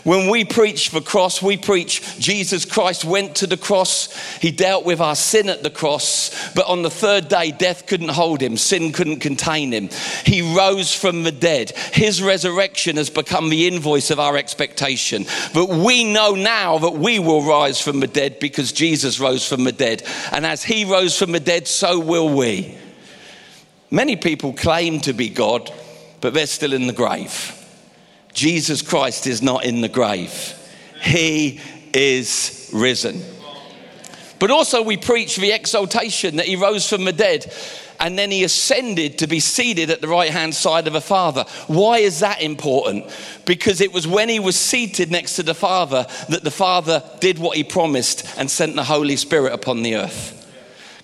When 0.03 0.29
we 0.29 0.45
preach 0.45 0.89
the 0.89 1.01
cross, 1.01 1.41
we 1.41 1.57
preach 1.57 2.17
Jesus 2.17 2.65
Christ 2.65 3.05
went 3.05 3.35
to 3.37 3.47
the 3.47 3.57
cross. 3.57 4.11
He 4.39 4.51
dealt 4.51 4.83
with 4.83 4.99
our 4.99 5.15
sin 5.15 5.47
at 5.47 5.61
the 5.61 5.69
cross, 5.69 6.53
but 6.53 6.65
on 6.65 6.81
the 6.81 6.89
third 6.89 7.27
day, 7.27 7.51
death 7.51 7.85
couldn't 7.85 8.09
hold 8.09 8.41
him, 8.41 8.57
sin 8.57 8.93
couldn't 8.93 9.19
contain 9.19 9.71
him. 9.71 9.89
He 10.25 10.55
rose 10.55 10.93
from 10.93 11.23
the 11.23 11.31
dead. 11.31 11.71
His 11.93 12.21
resurrection 12.21 12.97
has 12.97 13.11
become 13.11 13.49
the 13.49 13.67
invoice 13.67 14.09
of 14.09 14.19
our 14.19 14.37
expectation. 14.37 15.25
But 15.53 15.69
we 15.69 16.03
know 16.03 16.33
now 16.33 16.79
that 16.79 16.93
we 16.93 17.19
will 17.19 17.43
rise 17.43 17.79
from 17.79 17.99
the 17.99 18.07
dead 18.07 18.39
because 18.39 18.71
Jesus 18.71 19.19
rose 19.19 19.47
from 19.47 19.65
the 19.65 19.71
dead. 19.71 20.03
And 20.31 20.45
as 20.47 20.63
he 20.63 20.83
rose 20.85 21.17
from 21.17 21.31
the 21.31 21.39
dead, 21.39 21.67
so 21.67 21.99
will 21.99 22.29
we. 22.29 22.75
Many 23.91 24.15
people 24.15 24.53
claim 24.53 25.01
to 25.01 25.13
be 25.13 25.29
God, 25.29 25.71
but 26.21 26.33
they're 26.33 26.47
still 26.47 26.73
in 26.73 26.87
the 26.87 26.93
grave. 26.93 27.60
Jesus 28.33 28.81
Christ 28.81 29.27
is 29.27 29.41
not 29.41 29.65
in 29.65 29.81
the 29.81 29.89
grave, 29.89 30.55
He 31.01 31.59
is 31.93 32.69
risen. 32.73 33.21
But 34.39 34.49
also, 34.49 34.81
we 34.81 34.97
preach 34.97 35.35
the 35.35 35.51
exaltation 35.51 36.37
that 36.37 36.47
He 36.47 36.55
rose 36.55 36.89
from 36.89 37.05
the 37.05 37.13
dead 37.13 37.53
and 37.99 38.17
then 38.17 38.31
He 38.31 38.43
ascended 38.43 39.19
to 39.19 39.27
be 39.27 39.39
seated 39.39 39.91
at 39.91 40.01
the 40.01 40.07
right 40.07 40.31
hand 40.31 40.55
side 40.55 40.87
of 40.87 40.93
the 40.93 41.01
Father. 41.01 41.45
Why 41.67 41.99
is 41.99 42.21
that 42.21 42.41
important? 42.41 43.05
Because 43.45 43.79
it 43.81 43.93
was 43.93 44.07
when 44.07 44.29
He 44.29 44.39
was 44.39 44.55
seated 44.55 45.11
next 45.11 45.35
to 45.35 45.43
the 45.43 45.53
Father 45.53 46.07
that 46.29 46.43
the 46.43 46.51
Father 46.51 47.03
did 47.19 47.37
what 47.37 47.55
He 47.55 47.63
promised 47.63 48.25
and 48.37 48.49
sent 48.49 48.75
the 48.75 48.83
Holy 48.83 49.15
Spirit 49.15 49.53
upon 49.53 49.83
the 49.83 49.95
earth. 49.95 50.40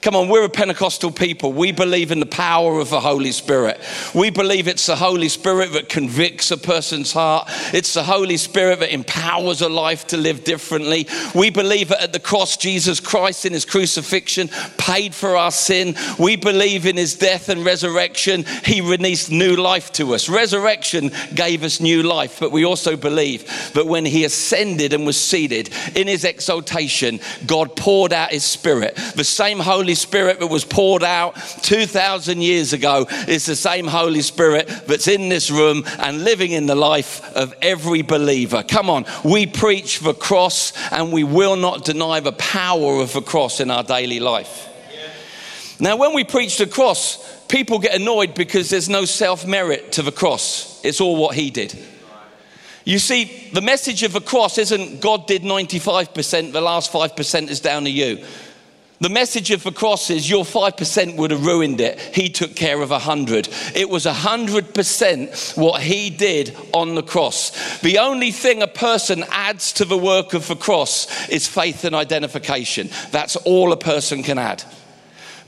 Come 0.02 0.16
on, 0.16 0.30
we're 0.30 0.46
a 0.46 0.50
Pentecostal 0.50 1.12
people. 1.12 1.54
We 1.54 1.72
believe 1.72 2.12
in 2.12 2.20
the 2.20 2.26
power 2.26 2.80
of 2.80 2.90
the 2.90 3.00
Holy 3.00 3.32
Spirit. 3.32 3.80
We 4.14 4.30
believe 4.30 4.68
it's 4.68 4.86
the 4.86 4.96
Holy 4.96 5.30
Spirit 5.30 5.74
that 5.74 5.90
convicts 5.90 6.52
a 6.52 6.58
person's 6.58 7.12
heart. 7.12 7.50
It's 7.74 7.94
the 7.94 8.04
Holy 8.04 8.38
Spirit 8.38 8.80
that 8.80 8.94
empowers 8.94 9.62
a 9.62 9.70
life 9.70 10.08
to 10.08 10.18
live 10.18 10.44
differently. 10.44 11.08
We 11.34 11.50
believe 11.50 11.90
that 11.90 12.02
at 12.02 12.14
the 12.14 12.20
cross, 12.20 12.58
Jesus 12.58 13.00
Christ 13.00 13.46
in 13.46 13.54
his 13.54 13.66
crucifixion 13.66 14.50
paid 14.78 15.16
for 15.16 15.36
our 15.36 15.52
sin. 15.52 15.96
We 16.20 16.36
believe 16.36 16.86
in 16.86 16.96
his 16.96 17.16
death 17.16 17.50
and 17.50 17.66
resurrection. 17.66 18.46
He 18.64 18.82
released 18.82 19.32
new 19.32 19.56
life 19.56 19.92
to 19.94 20.14
us. 20.14 20.30
Resurrection 20.30 21.12
gave 21.34 21.64
us 21.64 21.80
new 21.80 22.04
life, 22.04 22.40
but 22.40 22.52
we 22.52 22.66
also 22.66 22.96
believe 22.96 23.46
that 23.74 23.88
when 23.88 24.06
he 24.06 24.26
ascended 24.26 24.94
and 24.94 25.06
was 25.06 25.20
seated 25.20 25.70
in 25.96 26.08
his 26.08 26.24
exaltation, 26.24 27.20
God 27.46 27.76
poured 27.76 28.14
out 28.14 28.32
his 28.32 28.44
Spirit. 28.44 28.96
The 29.16 29.24
same 29.24 29.60
Holy 29.60 29.87
Holy 29.88 29.96
Spirit 29.96 30.42
that 30.42 30.48
was 30.48 30.66
poured 30.66 31.02
out 31.02 31.38
2,000 31.62 32.42
years 32.42 32.74
ago 32.74 33.08
is 33.26 33.46
the 33.46 33.56
same 33.56 33.88
Holy 33.88 34.22
Spirit 34.22 34.68
that's 34.86 35.08
in 35.08 35.30
this 35.30 35.50
room 35.50 35.86
and 36.00 36.26
living 36.26 36.52
in 36.52 36.66
the 36.66 36.76
life 36.76 37.24
of 37.38 37.54
every 37.62 38.02
believer. 38.02 38.64
Come 38.64 38.90
on, 38.90 39.06
we 39.24 39.46
preach 39.46 40.02
the 40.02 40.14
cross 40.14 40.74
and 40.92 41.14
we 41.14 41.24
will 41.24 41.56
not 41.56 41.86
deny 41.86 42.20
the 42.20 42.34
power 42.34 43.00
of 43.00 43.14
the 43.14 43.22
cross 43.22 43.62
in 43.62 43.72
our 43.72 43.82
daily 43.82 44.20
life. 44.20 44.68
Now, 45.80 45.96
when 45.96 46.14
we 46.14 46.26
preach 46.26 46.58
the 46.58 46.68
cross, 46.68 47.46
people 47.46 47.80
get 47.80 47.96
annoyed 47.96 48.36
because 48.36 48.70
there's 48.70 48.90
no 48.90 49.06
self 49.06 49.48
merit 49.48 49.94
to 49.94 50.02
the 50.02 50.12
cross, 50.12 50.84
it's 50.84 51.00
all 51.00 51.16
what 51.16 51.34
He 51.34 51.50
did. 51.50 51.80
You 52.84 53.00
see, 53.00 53.50
the 53.54 53.62
message 53.62 54.04
of 54.04 54.12
the 54.12 54.20
cross 54.20 54.58
isn't 54.58 55.00
God 55.00 55.28
did 55.28 55.44
95%, 55.44 56.52
the 56.52 56.60
last 56.60 56.92
5% 56.92 57.50
is 57.50 57.62
down 57.62 57.86
to 57.86 57.90
you. 57.90 58.26
The 59.00 59.10
message 59.10 59.52
of 59.52 59.62
the 59.62 59.72
cross 59.72 60.10
is 60.10 60.28
your 60.28 60.44
5% 60.44 61.18
would 61.18 61.30
have 61.30 61.46
ruined 61.46 61.80
it. 61.82 62.00
He 62.00 62.30
took 62.30 62.56
care 62.56 62.82
of 62.82 62.90
100. 62.90 63.48
It 63.76 63.90
was 63.90 64.06
100% 64.06 65.58
what 65.58 65.82
he 65.84 66.10
did 66.10 66.58
on 66.74 66.96
the 66.96 67.04
cross. 67.04 67.80
The 67.82 68.00
only 68.00 68.32
thing 68.32 68.64
a 68.64 68.68
person 68.68 69.24
adds 69.30 69.72
to 69.74 69.86
the 69.86 69.98
work 69.98 70.34
of 70.34 70.48
the 70.48 70.56
cross 70.56 71.30
is 71.30 71.48
faith 71.48 71.84
and 71.84 71.94
identification. 71.94 72.90
That's 73.12 73.36
all 73.36 73.72
a 73.72 73.78
person 73.78 74.24
can 74.24 74.40
add. 74.40 74.64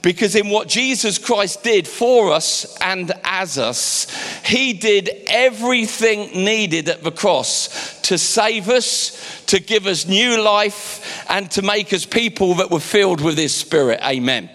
Because 0.01 0.35
in 0.35 0.49
what 0.49 0.69
Jesus 0.69 1.17
Christ 1.17 1.63
did 1.63 1.87
for 1.87 2.31
us 2.31 2.77
and 2.79 3.11
as 3.23 3.57
us, 3.57 4.07
he 4.45 4.73
did 4.73 5.09
everything 5.27 6.45
needed 6.45 6.87
at 6.87 7.03
the 7.03 7.11
cross 7.11 7.99
to 8.03 8.17
save 8.17 8.69
us, 8.69 9.43
to 9.47 9.59
give 9.59 9.87
us 9.87 10.07
new 10.07 10.41
life, 10.41 11.25
and 11.29 11.51
to 11.51 11.61
make 11.61 11.91
us 11.91 12.05
people 12.05 12.55
that 12.55 12.71
were 12.71 12.79
filled 12.79 13.19
with 13.19 13.37
his 13.37 13.53
spirit. 13.53 13.99
Amen. 14.01 14.49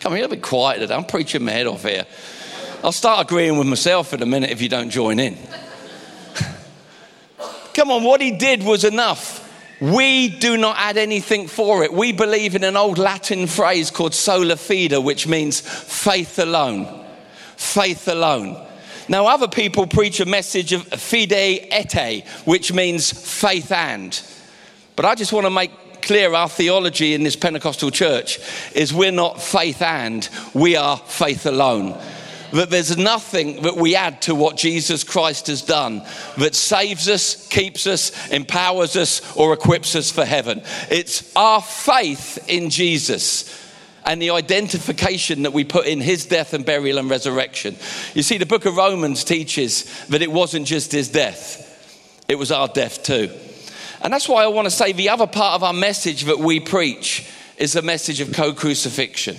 Come 0.00 0.12
on, 0.12 0.20
a 0.20 0.28
bit 0.28 0.42
quiet 0.42 0.80
today. 0.80 0.94
I'm 0.94 1.04
preaching 1.04 1.44
my 1.44 1.52
head 1.52 1.66
off 1.66 1.82
here. 1.82 2.04
I'll 2.82 2.92
start 2.92 3.26
agreeing 3.26 3.56
with 3.56 3.66
myself 3.66 4.12
in 4.12 4.22
a 4.22 4.26
minute 4.26 4.50
if 4.50 4.60
you 4.60 4.68
don't 4.68 4.90
join 4.90 5.18
in. 5.18 5.38
Come 7.72 7.90
on, 7.90 8.04
what 8.04 8.20
he 8.20 8.32
did 8.36 8.62
was 8.62 8.84
enough. 8.84 9.43
We 9.80 10.28
do 10.28 10.56
not 10.56 10.76
add 10.78 10.96
anything 10.96 11.48
for 11.48 11.84
it. 11.84 11.92
We 11.92 12.12
believe 12.12 12.54
in 12.54 12.64
an 12.64 12.76
old 12.76 12.98
Latin 12.98 13.46
phrase 13.46 13.90
called 13.90 14.14
sola 14.14 14.56
fide, 14.56 14.96
which 14.98 15.26
means 15.26 15.60
faith 15.60 16.38
alone. 16.38 17.04
Faith 17.56 18.08
alone. 18.08 18.64
Now, 19.08 19.26
other 19.26 19.48
people 19.48 19.86
preach 19.86 20.20
a 20.20 20.26
message 20.26 20.72
of 20.72 20.86
fide 20.86 21.32
et, 21.32 22.26
which 22.44 22.72
means 22.72 23.12
faith 23.12 23.70
and. 23.72 24.20
But 24.96 25.04
I 25.04 25.14
just 25.14 25.32
want 25.32 25.46
to 25.46 25.50
make 25.50 26.02
clear 26.02 26.34
our 26.34 26.48
theology 26.48 27.14
in 27.14 27.22
this 27.22 27.36
Pentecostal 27.36 27.90
church 27.90 28.38
is 28.74 28.92
we're 28.92 29.10
not 29.10 29.42
faith 29.42 29.82
and, 29.82 30.28
we 30.54 30.76
are 30.76 30.96
faith 30.96 31.46
alone 31.46 31.98
that 32.54 32.70
there's 32.70 32.96
nothing 32.96 33.62
that 33.62 33.76
we 33.76 33.96
add 33.96 34.22
to 34.22 34.34
what 34.34 34.56
Jesus 34.56 35.02
Christ 35.02 35.48
has 35.48 35.60
done 35.60 36.02
that 36.38 36.54
saves 36.54 37.08
us, 37.08 37.48
keeps 37.48 37.86
us, 37.86 38.30
empowers 38.30 38.96
us, 38.96 39.36
or 39.36 39.52
equips 39.52 39.96
us 39.96 40.12
for 40.12 40.24
heaven. 40.24 40.62
It's 40.88 41.34
our 41.34 41.60
faith 41.60 42.48
in 42.48 42.70
Jesus 42.70 43.60
and 44.04 44.22
the 44.22 44.30
identification 44.30 45.42
that 45.42 45.52
we 45.52 45.64
put 45.64 45.86
in 45.86 46.00
his 46.00 46.26
death 46.26 46.54
and 46.54 46.64
burial 46.64 46.98
and 46.98 47.10
resurrection. 47.10 47.76
You 48.14 48.22
see, 48.22 48.38
the 48.38 48.46
book 48.46 48.66
of 48.66 48.76
Romans 48.76 49.24
teaches 49.24 50.06
that 50.06 50.22
it 50.22 50.30
wasn't 50.30 50.66
just 50.66 50.92
his 50.92 51.08
death, 51.08 51.60
it 52.28 52.36
was 52.36 52.52
our 52.52 52.68
death 52.68 53.02
too. 53.02 53.30
And 54.00 54.12
that's 54.12 54.28
why 54.28 54.44
I 54.44 54.48
want 54.48 54.66
to 54.66 54.70
say 54.70 54.92
the 54.92 55.08
other 55.08 55.26
part 55.26 55.54
of 55.54 55.64
our 55.64 55.72
message 55.72 56.24
that 56.24 56.38
we 56.38 56.60
preach 56.60 57.28
is 57.56 57.72
the 57.72 57.82
message 57.82 58.20
of 58.20 58.32
co 58.32 58.52
crucifixion. 58.52 59.38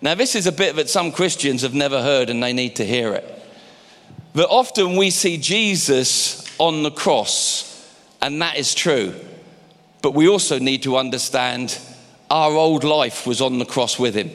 Now, 0.00 0.14
this 0.14 0.34
is 0.34 0.46
a 0.46 0.52
bit 0.52 0.76
that 0.76 0.88
some 0.88 1.10
Christians 1.10 1.62
have 1.62 1.74
never 1.74 2.02
heard 2.02 2.30
and 2.30 2.42
they 2.42 2.52
need 2.52 2.76
to 2.76 2.86
hear 2.86 3.14
it. 3.14 3.24
That 4.34 4.48
often 4.48 4.96
we 4.96 5.10
see 5.10 5.38
Jesus 5.38 6.46
on 6.58 6.82
the 6.82 6.90
cross, 6.90 7.92
and 8.22 8.40
that 8.42 8.56
is 8.56 8.74
true. 8.74 9.14
But 10.02 10.14
we 10.14 10.28
also 10.28 10.58
need 10.58 10.84
to 10.84 10.96
understand 10.96 11.76
our 12.30 12.52
old 12.52 12.84
life 12.84 13.26
was 13.26 13.40
on 13.40 13.58
the 13.58 13.64
cross 13.64 13.98
with 13.98 14.14
him. 14.14 14.30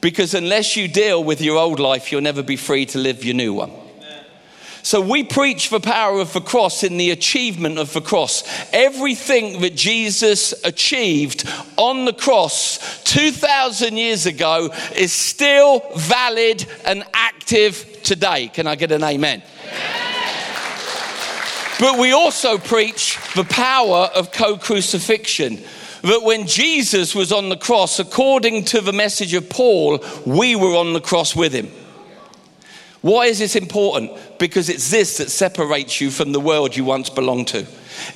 Because 0.00 0.34
unless 0.34 0.76
you 0.76 0.88
deal 0.88 1.22
with 1.22 1.40
your 1.40 1.58
old 1.58 1.78
life, 1.78 2.10
you'll 2.10 2.20
never 2.20 2.42
be 2.42 2.56
free 2.56 2.86
to 2.86 2.98
live 2.98 3.24
your 3.24 3.34
new 3.34 3.52
one. 3.52 3.72
So 4.82 5.00
we 5.00 5.24
preach 5.24 5.70
the 5.70 5.80
power 5.80 6.20
of 6.20 6.32
the 6.32 6.40
cross 6.40 6.82
in 6.82 6.96
the 6.96 7.10
achievement 7.10 7.78
of 7.78 7.92
the 7.92 8.00
cross. 8.00 8.44
Everything 8.72 9.60
that 9.60 9.74
Jesus 9.74 10.54
achieved 10.64 11.48
on 11.76 12.06
the 12.06 12.12
cross 12.12 13.02
2,000 13.04 13.96
years 13.96 14.26
ago 14.26 14.70
is 14.96 15.12
still 15.12 15.82
valid 15.96 16.66
and 16.84 17.04
active 17.12 18.00
today. 18.02 18.48
Can 18.48 18.66
I 18.66 18.74
get 18.74 18.92
an 18.92 19.04
amen? 19.04 19.42
But 21.78 21.98
we 21.98 22.12
also 22.12 22.58
preach 22.58 23.18
the 23.34 23.44
power 23.44 24.10
of 24.14 24.32
co 24.32 24.58
crucifixion. 24.58 25.58
That 26.02 26.22
when 26.22 26.46
Jesus 26.46 27.14
was 27.14 27.30
on 27.30 27.50
the 27.50 27.56
cross, 27.56 27.98
according 27.98 28.64
to 28.66 28.80
the 28.80 28.92
message 28.92 29.34
of 29.34 29.50
Paul, 29.50 30.02
we 30.24 30.56
were 30.56 30.76
on 30.76 30.94
the 30.94 31.00
cross 31.00 31.36
with 31.36 31.52
him. 31.52 31.70
Why 33.02 33.26
is 33.26 33.38
this 33.38 33.56
important? 33.56 34.12
Because 34.38 34.68
it's 34.68 34.90
this 34.90 35.18
that 35.18 35.30
separates 35.30 36.00
you 36.00 36.10
from 36.10 36.32
the 36.32 36.40
world 36.40 36.76
you 36.76 36.84
once 36.84 37.08
belonged 37.08 37.48
to. 37.48 37.66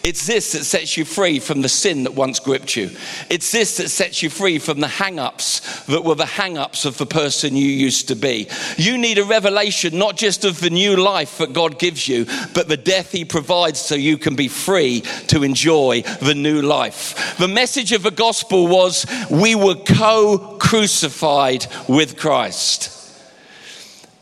It's 0.02 0.26
this 0.26 0.52
that 0.52 0.64
sets 0.64 0.96
you 0.96 1.04
free 1.04 1.40
from 1.40 1.62
the 1.62 1.68
sin 1.68 2.04
that 2.04 2.14
once 2.14 2.38
gripped 2.38 2.76
you. 2.76 2.90
It's 3.30 3.50
this 3.50 3.78
that 3.78 3.88
sets 3.88 4.22
you 4.22 4.30
free 4.30 4.58
from 4.58 4.80
the 4.80 4.88
hang 4.88 5.18
ups 5.18 5.84
that 5.86 6.04
were 6.04 6.14
the 6.14 6.26
hang 6.26 6.58
ups 6.58 6.84
of 6.84 6.98
the 6.98 7.06
person 7.06 7.56
you 7.56 7.66
used 7.66 8.08
to 8.08 8.14
be. 8.14 8.48
You 8.76 8.98
need 8.98 9.18
a 9.18 9.24
revelation 9.24 9.98
not 9.98 10.16
just 10.16 10.44
of 10.44 10.60
the 10.60 10.70
new 10.70 10.96
life 10.96 11.38
that 11.38 11.52
God 11.52 11.78
gives 11.78 12.06
you, 12.06 12.26
but 12.54 12.68
the 12.68 12.76
death 12.76 13.12
He 13.12 13.24
provides 13.24 13.80
so 13.80 13.94
you 13.94 14.18
can 14.18 14.36
be 14.36 14.48
free 14.48 15.00
to 15.28 15.42
enjoy 15.42 16.02
the 16.20 16.34
new 16.34 16.62
life. 16.62 17.36
The 17.38 17.48
message 17.48 17.92
of 17.92 18.02
the 18.02 18.10
gospel 18.10 18.66
was 18.66 19.06
we 19.30 19.54
were 19.54 19.76
co 19.76 20.56
crucified 20.58 21.66
with 21.88 22.16
Christ. 22.18 23.03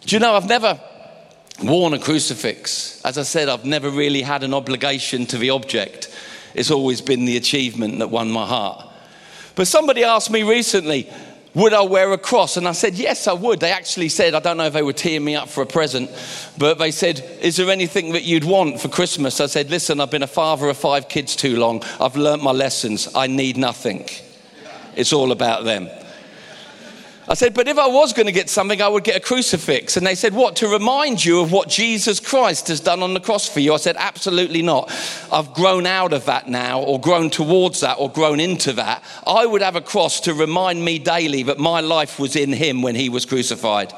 Do 0.04 0.16
you 0.16 0.20
know, 0.20 0.34
I've 0.34 0.48
never 0.48 0.80
worn 1.62 1.94
a 1.94 1.98
crucifix. 1.98 3.00
As 3.04 3.18
I 3.18 3.22
said, 3.22 3.48
I've 3.48 3.64
never 3.64 3.90
really 3.90 4.22
had 4.22 4.42
an 4.42 4.54
obligation 4.54 5.26
to 5.26 5.38
the 5.38 5.50
object. 5.50 6.14
It's 6.54 6.70
always 6.70 7.00
been 7.00 7.24
the 7.24 7.36
achievement 7.36 7.98
that 8.00 8.08
won 8.08 8.30
my 8.30 8.46
heart. 8.46 8.86
But 9.54 9.68
somebody 9.68 10.02
asked 10.04 10.30
me 10.30 10.42
recently, 10.42 11.08
would 11.54 11.74
I 11.74 11.82
wear 11.82 12.10
a 12.12 12.18
cross? 12.18 12.56
And 12.56 12.66
I 12.66 12.72
said, 12.72 12.94
Yes, 12.94 13.28
I 13.28 13.34
would. 13.34 13.60
They 13.60 13.72
actually 13.72 14.08
said, 14.08 14.34
I 14.34 14.40
don't 14.40 14.56
know 14.56 14.64
if 14.64 14.72
they 14.72 14.82
were 14.82 14.94
teeing 14.94 15.22
me 15.22 15.36
up 15.36 15.50
for 15.50 15.62
a 15.62 15.66
present, 15.66 16.10
but 16.56 16.78
they 16.78 16.90
said, 16.90 17.20
Is 17.42 17.56
there 17.56 17.70
anything 17.70 18.12
that 18.12 18.22
you'd 18.22 18.44
want 18.44 18.80
for 18.80 18.88
Christmas? 18.88 19.38
I 19.38 19.46
said, 19.46 19.68
Listen, 19.70 20.00
I've 20.00 20.10
been 20.10 20.22
a 20.22 20.26
father 20.26 20.68
of 20.70 20.78
five 20.78 21.10
kids 21.10 21.36
too 21.36 21.56
long. 21.58 21.82
I've 22.00 22.16
learnt 22.16 22.42
my 22.42 22.52
lessons. 22.52 23.08
I 23.14 23.26
need 23.26 23.58
nothing. 23.58 24.08
It's 24.96 25.12
all 25.12 25.30
about 25.30 25.64
them. 25.64 25.90
I 27.28 27.34
said, 27.34 27.54
but 27.54 27.68
if 27.68 27.78
I 27.78 27.86
was 27.86 28.12
going 28.12 28.26
to 28.26 28.32
get 28.32 28.50
something, 28.50 28.82
I 28.82 28.88
would 28.88 29.04
get 29.04 29.16
a 29.16 29.20
crucifix. 29.20 29.96
And 29.96 30.04
they 30.04 30.16
said, 30.16 30.34
what? 30.34 30.56
To 30.56 30.68
remind 30.68 31.24
you 31.24 31.40
of 31.40 31.52
what 31.52 31.68
Jesus 31.68 32.18
Christ 32.18 32.66
has 32.66 32.80
done 32.80 33.00
on 33.00 33.14
the 33.14 33.20
cross 33.20 33.48
for 33.48 33.60
you? 33.60 33.74
I 33.74 33.76
said, 33.76 33.94
absolutely 33.96 34.60
not. 34.60 34.90
I've 35.32 35.54
grown 35.54 35.86
out 35.86 36.12
of 36.12 36.24
that 36.24 36.48
now, 36.48 36.82
or 36.82 37.00
grown 37.00 37.30
towards 37.30 37.80
that, 37.80 37.98
or 37.98 38.10
grown 38.10 38.40
into 38.40 38.72
that. 38.72 39.04
I 39.24 39.46
would 39.46 39.62
have 39.62 39.76
a 39.76 39.80
cross 39.80 40.20
to 40.22 40.34
remind 40.34 40.84
me 40.84 40.98
daily 40.98 41.44
that 41.44 41.58
my 41.58 41.80
life 41.80 42.18
was 42.18 42.34
in 42.34 42.52
Him 42.52 42.82
when 42.82 42.96
He 42.96 43.08
was 43.08 43.24
crucified. 43.24 43.92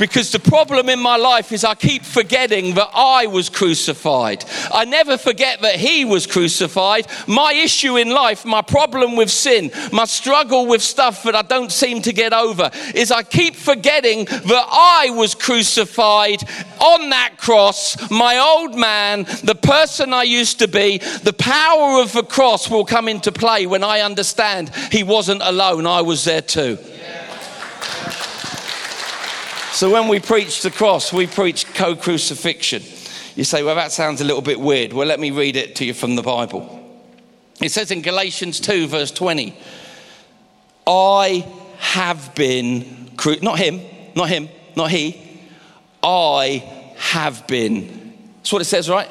Because 0.00 0.32
the 0.32 0.38
problem 0.38 0.88
in 0.88 0.98
my 0.98 1.16
life 1.16 1.52
is 1.52 1.62
I 1.62 1.74
keep 1.74 2.04
forgetting 2.04 2.72
that 2.76 2.88
I 2.94 3.26
was 3.26 3.50
crucified. 3.50 4.46
I 4.72 4.86
never 4.86 5.18
forget 5.18 5.60
that 5.60 5.76
He 5.76 6.06
was 6.06 6.26
crucified. 6.26 7.06
My 7.28 7.52
issue 7.52 7.98
in 7.98 8.08
life, 8.08 8.46
my 8.46 8.62
problem 8.62 9.14
with 9.14 9.30
sin, 9.30 9.70
my 9.92 10.06
struggle 10.06 10.66
with 10.66 10.80
stuff 10.80 11.24
that 11.24 11.36
I 11.36 11.42
don't 11.42 11.70
seem 11.70 12.00
to 12.02 12.14
get 12.14 12.32
over 12.32 12.70
is 12.94 13.12
I 13.12 13.22
keep 13.22 13.54
forgetting 13.54 14.24
that 14.24 14.66
I 14.70 15.10
was 15.10 15.34
crucified 15.34 16.48
on 16.80 17.10
that 17.10 17.34
cross. 17.36 18.10
My 18.10 18.38
old 18.38 18.78
man, 18.78 19.24
the 19.44 19.54
person 19.54 20.14
I 20.14 20.22
used 20.22 20.60
to 20.60 20.68
be, 20.68 20.96
the 20.96 21.34
power 21.34 22.00
of 22.00 22.14
the 22.14 22.22
cross 22.22 22.70
will 22.70 22.86
come 22.86 23.06
into 23.06 23.32
play 23.32 23.66
when 23.66 23.84
I 23.84 24.00
understand 24.00 24.74
He 24.90 25.02
wasn't 25.02 25.42
alone, 25.42 25.86
I 25.86 26.00
was 26.00 26.24
there 26.24 26.40
too. 26.40 26.78
So 29.72 29.88
when 29.90 30.08
we 30.08 30.18
preach 30.18 30.62
the 30.62 30.70
cross, 30.70 31.12
we 31.12 31.26
preach 31.26 31.72
co 31.74 31.94
crucifixion. 31.94 32.82
You 33.36 33.44
say, 33.44 33.62
well, 33.62 33.76
that 33.76 33.92
sounds 33.92 34.20
a 34.20 34.24
little 34.24 34.42
bit 34.42 34.60
weird. 34.60 34.92
Well, 34.92 35.06
let 35.06 35.20
me 35.20 35.30
read 35.30 35.56
it 35.56 35.76
to 35.76 35.84
you 35.84 35.94
from 35.94 36.16
the 36.16 36.22
Bible. 36.22 36.76
It 37.60 37.70
says 37.70 37.90
in 37.90 38.02
Galatians 38.02 38.58
2, 38.60 38.88
verse 38.88 39.10
20, 39.10 39.54
I 40.86 41.46
have 41.78 42.34
been, 42.34 43.10
cru- 43.16 43.38
not 43.40 43.58
him, 43.58 43.80
not 44.16 44.28
him, 44.28 44.48
not 44.76 44.90
he, 44.90 45.20
I 46.02 46.64
have 46.96 47.46
been. 47.46 48.14
That's 48.38 48.52
what 48.52 48.62
it 48.62 48.66
says, 48.66 48.90
right? 48.90 49.10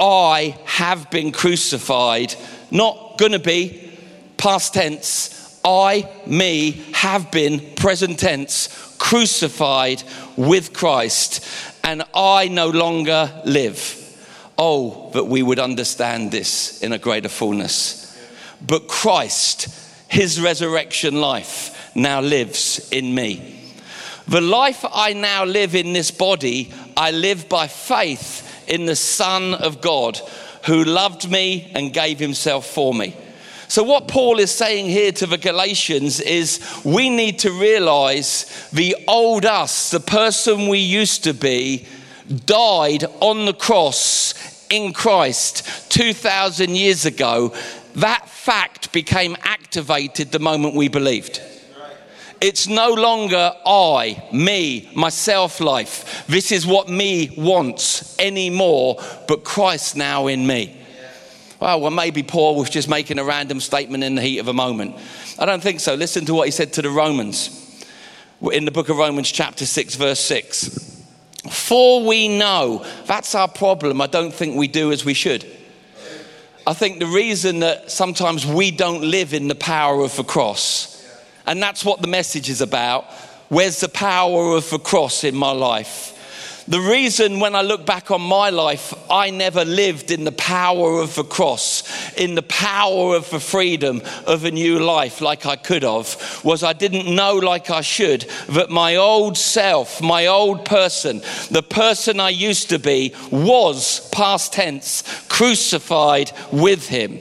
I 0.00 0.58
have 0.64 1.10
been 1.10 1.30
crucified, 1.30 2.34
not 2.70 3.18
gonna 3.18 3.38
be, 3.38 3.92
past 4.36 4.74
tense. 4.74 5.60
I, 5.64 6.08
me, 6.26 6.70
have 6.92 7.30
been, 7.30 7.74
present 7.74 8.18
tense, 8.18 8.68
crucified 8.98 10.02
with 10.36 10.72
Christ, 10.72 11.44
and 11.84 12.02
I 12.14 12.48
no 12.48 12.68
longer 12.68 13.42
live. 13.44 13.94
Oh, 14.58 15.10
that 15.14 15.26
we 15.26 15.42
would 15.42 15.58
understand 15.58 16.32
this 16.32 16.82
in 16.82 16.92
a 16.92 16.98
greater 16.98 17.28
fullness. 17.28 18.18
But 18.60 18.88
Christ, 18.88 19.68
his 20.08 20.40
resurrection 20.40 21.20
life, 21.20 21.94
now 21.94 22.20
lives 22.20 22.88
in 22.90 23.14
me. 23.14 23.54
The 24.26 24.40
life 24.40 24.84
I 24.92 25.14
now 25.14 25.44
live 25.44 25.74
in 25.74 25.92
this 25.92 26.10
body, 26.10 26.72
I 26.96 27.12
live 27.12 27.48
by 27.48 27.66
faith 27.66 28.44
in 28.68 28.84
the 28.84 28.96
Son 28.96 29.54
of 29.54 29.80
God 29.80 30.20
who 30.66 30.84
loved 30.84 31.30
me 31.30 31.70
and 31.74 31.94
gave 31.94 32.18
himself 32.18 32.66
for 32.66 32.92
me. 32.92 33.16
So, 33.68 33.82
what 33.82 34.08
Paul 34.08 34.38
is 34.38 34.50
saying 34.50 34.86
here 34.86 35.12
to 35.12 35.26
the 35.26 35.36
Galatians 35.36 36.20
is 36.20 36.58
we 36.84 37.10
need 37.10 37.38
to 37.40 37.50
realize 37.50 38.68
the 38.72 38.96
old 39.06 39.44
us, 39.44 39.90
the 39.90 40.00
person 40.00 40.68
we 40.68 40.78
used 40.78 41.24
to 41.24 41.34
be, 41.34 41.86
died 42.46 43.04
on 43.20 43.44
the 43.44 43.52
cross 43.52 44.66
in 44.70 44.94
Christ 44.94 45.90
2,000 45.92 46.74
years 46.76 47.04
ago. 47.04 47.54
That 47.96 48.26
fact 48.28 48.90
became 48.92 49.36
activated 49.42 50.32
the 50.32 50.38
moment 50.38 50.74
we 50.74 50.88
believed. 50.88 51.42
It's 52.40 52.68
no 52.68 52.92
longer 52.92 53.52
I, 53.66 54.28
me, 54.32 54.90
myself 54.94 55.60
life. 55.60 56.24
This 56.26 56.52
is 56.52 56.66
what 56.66 56.88
me 56.88 57.34
wants 57.36 58.18
anymore, 58.18 58.98
but 59.26 59.44
Christ 59.44 59.96
now 59.96 60.28
in 60.28 60.46
me. 60.46 60.76
Oh, 61.60 61.78
well, 61.78 61.90
maybe 61.90 62.22
Paul 62.22 62.56
was 62.56 62.70
just 62.70 62.88
making 62.88 63.18
a 63.18 63.24
random 63.24 63.60
statement 63.60 64.04
in 64.04 64.14
the 64.14 64.22
heat 64.22 64.38
of 64.38 64.48
a 64.48 64.52
moment. 64.52 64.96
I 65.38 65.46
don't 65.46 65.62
think 65.62 65.80
so. 65.80 65.94
Listen 65.94 66.24
to 66.26 66.34
what 66.34 66.46
he 66.46 66.52
said 66.52 66.72
to 66.74 66.82
the 66.82 66.90
Romans 66.90 67.64
in 68.52 68.64
the 68.64 68.70
book 68.70 68.88
of 68.88 68.96
Romans, 68.96 69.30
chapter 69.30 69.66
6, 69.66 69.96
verse 69.96 70.20
6. 70.20 71.04
For 71.50 72.06
we 72.06 72.28
know, 72.28 72.84
that's 73.06 73.34
our 73.34 73.48
problem. 73.48 74.00
I 74.00 74.06
don't 74.06 74.32
think 74.32 74.56
we 74.56 74.68
do 74.68 74.92
as 74.92 75.04
we 75.04 75.14
should. 75.14 75.44
I 76.66 76.74
think 76.74 76.98
the 76.98 77.06
reason 77.06 77.60
that 77.60 77.90
sometimes 77.90 78.46
we 78.46 78.70
don't 78.70 79.02
live 79.02 79.32
in 79.32 79.48
the 79.48 79.54
power 79.54 80.02
of 80.02 80.14
the 80.16 80.24
cross, 80.24 80.94
and 81.46 81.62
that's 81.62 81.84
what 81.84 82.02
the 82.02 82.08
message 82.08 82.50
is 82.50 82.60
about. 82.60 83.04
Where's 83.48 83.80
the 83.80 83.88
power 83.88 84.54
of 84.54 84.68
the 84.68 84.78
cross 84.78 85.24
in 85.24 85.34
my 85.34 85.50
life? 85.50 86.14
The 86.68 86.80
reason 86.80 87.40
when 87.40 87.54
I 87.54 87.62
look 87.62 87.86
back 87.86 88.10
on 88.10 88.20
my 88.20 88.50
life, 88.50 88.92
I 89.10 89.30
never 89.30 89.64
lived 89.64 90.10
in 90.10 90.24
the 90.24 90.32
power 90.32 91.00
of 91.00 91.14
the 91.14 91.24
cross, 91.24 91.82
in 92.12 92.34
the 92.34 92.42
power 92.42 93.16
of 93.16 93.30
the 93.30 93.40
freedom 93.40 94.02
of 94.26 94.44
a 94.44 94.50
new 94.50 94.78
life 94.78 95.22
like 95.22 95.46
I 95.46 95.56
could 95.56 95.82
have, 95.82 96.42
was 96.44 96.62
I 96.62 96.74
didn't 96.74 97.14
know 97.14 97.36
like 97.36 97.70
I 97.70 97.80
should 97.80 98.28
that 98.50 98.68
my 98.68 98.96
old 98.96 99.38
self, 99.38 100.02
my 100.02 100.26
old 100.26 100.66
person, 100.66 101.22
the 101.50 101.62
person 101.62 102.20
I 102.20 102.28
used 102.28 102.68
to 102.68 102.78
be, 102.78 103.14
was 103.30 104.06
past 104.10 104.52
tense, 104.52 105.04
crucified 105.30 106.32
with 106.52 106.86
him 106.86 107.18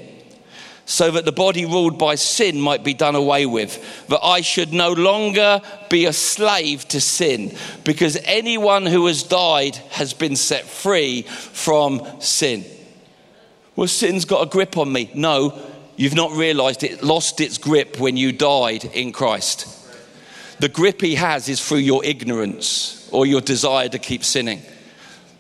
so 0.88 1.12
that 1.12 1.26
the 1.26 1.34
body 1.34 1.66
ruled 1.66 2.00
by 2.00 2.16
sin 2.16 2.62
might 2.62 2.82
be 2.82 2.94
done 2.94 3.14
away 3.14 3.46
with, 3.46 4.08
that 4.08 4.24
I 4.24 4.40
should 4.40 4.72
no 4.72 4.94
longer 4.94 5.62
be 5.90 6.06
a 6.06 6.14
slave 6.14 6.88
to 6.88 7.02
sin, 7.02 7.56
because 7.84 8.18
anyone 8.24 8.86
who 8.86 9.06
has 9.08 9.22
died 9.22 9.76
has 9.92 10.14
been 10.14 10.38
set 10.38 10.64
free 10.64 11.24
from 11.24 12.02
sin. 12.22 12.64
Well, 13.76 13.90
sin's 13.90 14.24
got 14.24 14.48
a 14.48 14.50
grip 14.50 14.78
on 14.78 14.92
me. 14.92 15.12
No, 15.14 15.62
you've 15.98 16.16
not 16.16 16.32
realized 16.32 16.84
it 16.84 17.04
lost 17.04 17.42
its 17.42 17.58
grip 17.58 18.00
when 18.00 18.16
you 18.16 18.32
died 18.32 18.86
in 18.86 19.12
Christ. 19.12 19.68
The 20.62 20.70
grip 20.70 21.02
he 21.02 21.16
has 21.16 21.50
is 21.50 21.64
through 21.64 21.80
your 21.80 22.04
ignorance 22.06 23.10
or 23.12 23.26
your 23.26 23.42
desire 23.42 23.90
to 23.90 24.00
keep 24.00 24.24
sinning. 24.24 24.62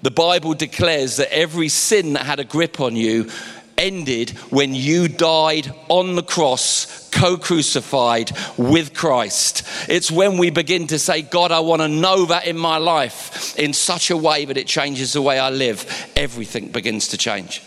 The 0.01 0.11
Bible 0.11 0.53
declares 0.53 1.17
that 1.17 1.33
every 1.33 1.69
sin 1.69 2.13
that 2.13 2.25
had 2.25 2.39
a 2.39 2.43
grip 2.43 2.79
on 2.79 2.95
you 2.95 3.31
ended 3.77 4.31
when 4.51 4.73
you 4.73 5.07
died 5.07 5.73
on 5.89 6.15
the 6.15 6.23
cross, 6.23 7.09
co 7.09 7.37
crucified 7.37 8.31
with 8.57 8.93
Christ. 8.93 9.63
It's 9.89 10.11
when 10.11 10.37
we 10.37 10.49
begin 10.49 10.87
to 10.87 10.99
say, 10.99 11.21
God, 11.21 11.51
I 11.51 11.59
want 11.59 11.81
to 11.81 11.87
know 11.87 12.25
that 12.25 12.47
in 12.47 12.57
my 12.57 12.77
life 12.77 13.57
in 13.57 13.73
such 13.73 14.09
a 14.09 14.17
way 14.17 14.45
that 14.45 14.57
it 14.57 14.67
changes 14.67 15.13
the 15.13 15.21
way 15.21 15.39
I 15.39 15.49
live. 15.49 16.11
Everything 16.15 16.69
begins 16.69 17.09
to 17.09 17.17
change. 17.17 17.61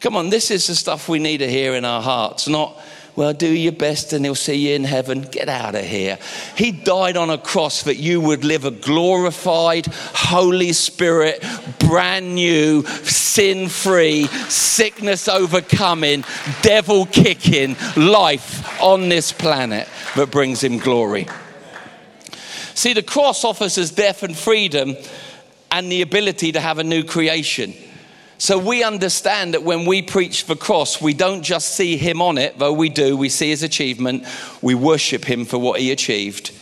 Come 0.00 0.16
on, 0.16 0.28
this 0.28 0.50
is 0.50 0.66
the 0.66 0.74
stuff 0.74 1.08
we 1.08 1.18
need 1.18 1.38
to 1.38 1.48
hear 1.48 1.74
in 1.74 1.84
our 1.84 2.02
hearts, 2.02 2.46
not 2.46 2.78
well, 3.16 3.32
do 3.32 3.48
your 3.48 3.72
best 3.72 4.12
and 4.12 4.24
he'll 4.24 4.34
see 4.34 4.68
you 4.68 4.74
in 4.74 4.82
heaven. 4.84 5.22
Get 5.22 5.48
out 5.48 5.76
of 5.76 5.84
here. 5.84 6.18
He 6.56 6.72
died 6.72 7.16
on 7.16 7.30
a 7.30 7.38
cross 7.38 7.84
that 7.84 7.96
you 7.96 8.20
would 8.20 8.44
live 8.44 8.64
a 8.64 8.72
glorified, 8.72 9.86
Holy 9.86 10.72
Spirit, 10.72 11.44
brand 11.78 12.34
new, 12.34 12.82
sin 12.82 13.68
free, 13.68 14.26
sickness 14.48 15.28
overcoming, 15.28 16.24
devil 16.62 17.06
kicking 17.06 17.76
life 17.96 18.82
on 18.82 19.08
this 19.08 19.30
planet 19.30 19.88
that 20.16 20.32
brings 20.32 20.62
him 20.62 20.78
glory. 20.78 21.28
See, 22.74 22.94
the 22.94 23.02
cross 23.02 23.44
offers 23.44 23.78
us 23.78 23.90
death 23.90 24.24
and 24.24 24.36
freedom 24.36 24.96
and 25.70 25.90
the 25.90 26.02
ability 26.02 26.52
to 26.52 26.60
have 26.60 26.78
a 26.78 26.84
new 26.84 27.04
creation. 27.04 27.74
So 28.38 28.58
we 28.58 28.82
understand 28.82 29.54
that 29.54 29.62
when 29.62 29.86
we 29.86 30.02
preach 30.02 30.46
the 30.46 30.56
cross, 30.56 31.00
we 31.00 31.14
don't 31.14 31.42
just 31.42 31.74
see 31.76 31.96
him 31.96 32.20
on 32.20 32.36
it, 32.36 32.58
though 32.58 32.72
we 32.72 32.88
do. 32.88 33.16
We 33.16 33.28
see 33.28 33.50
his 33.50 33.62
achievement, 33.62 34.24
we 34.60 34.74
worship 34.74 35.24
him 35.24 35.44
for 35.44 35.58
what 35.58 35.80
he 35.80 35.92
achieved. 35.92 36.52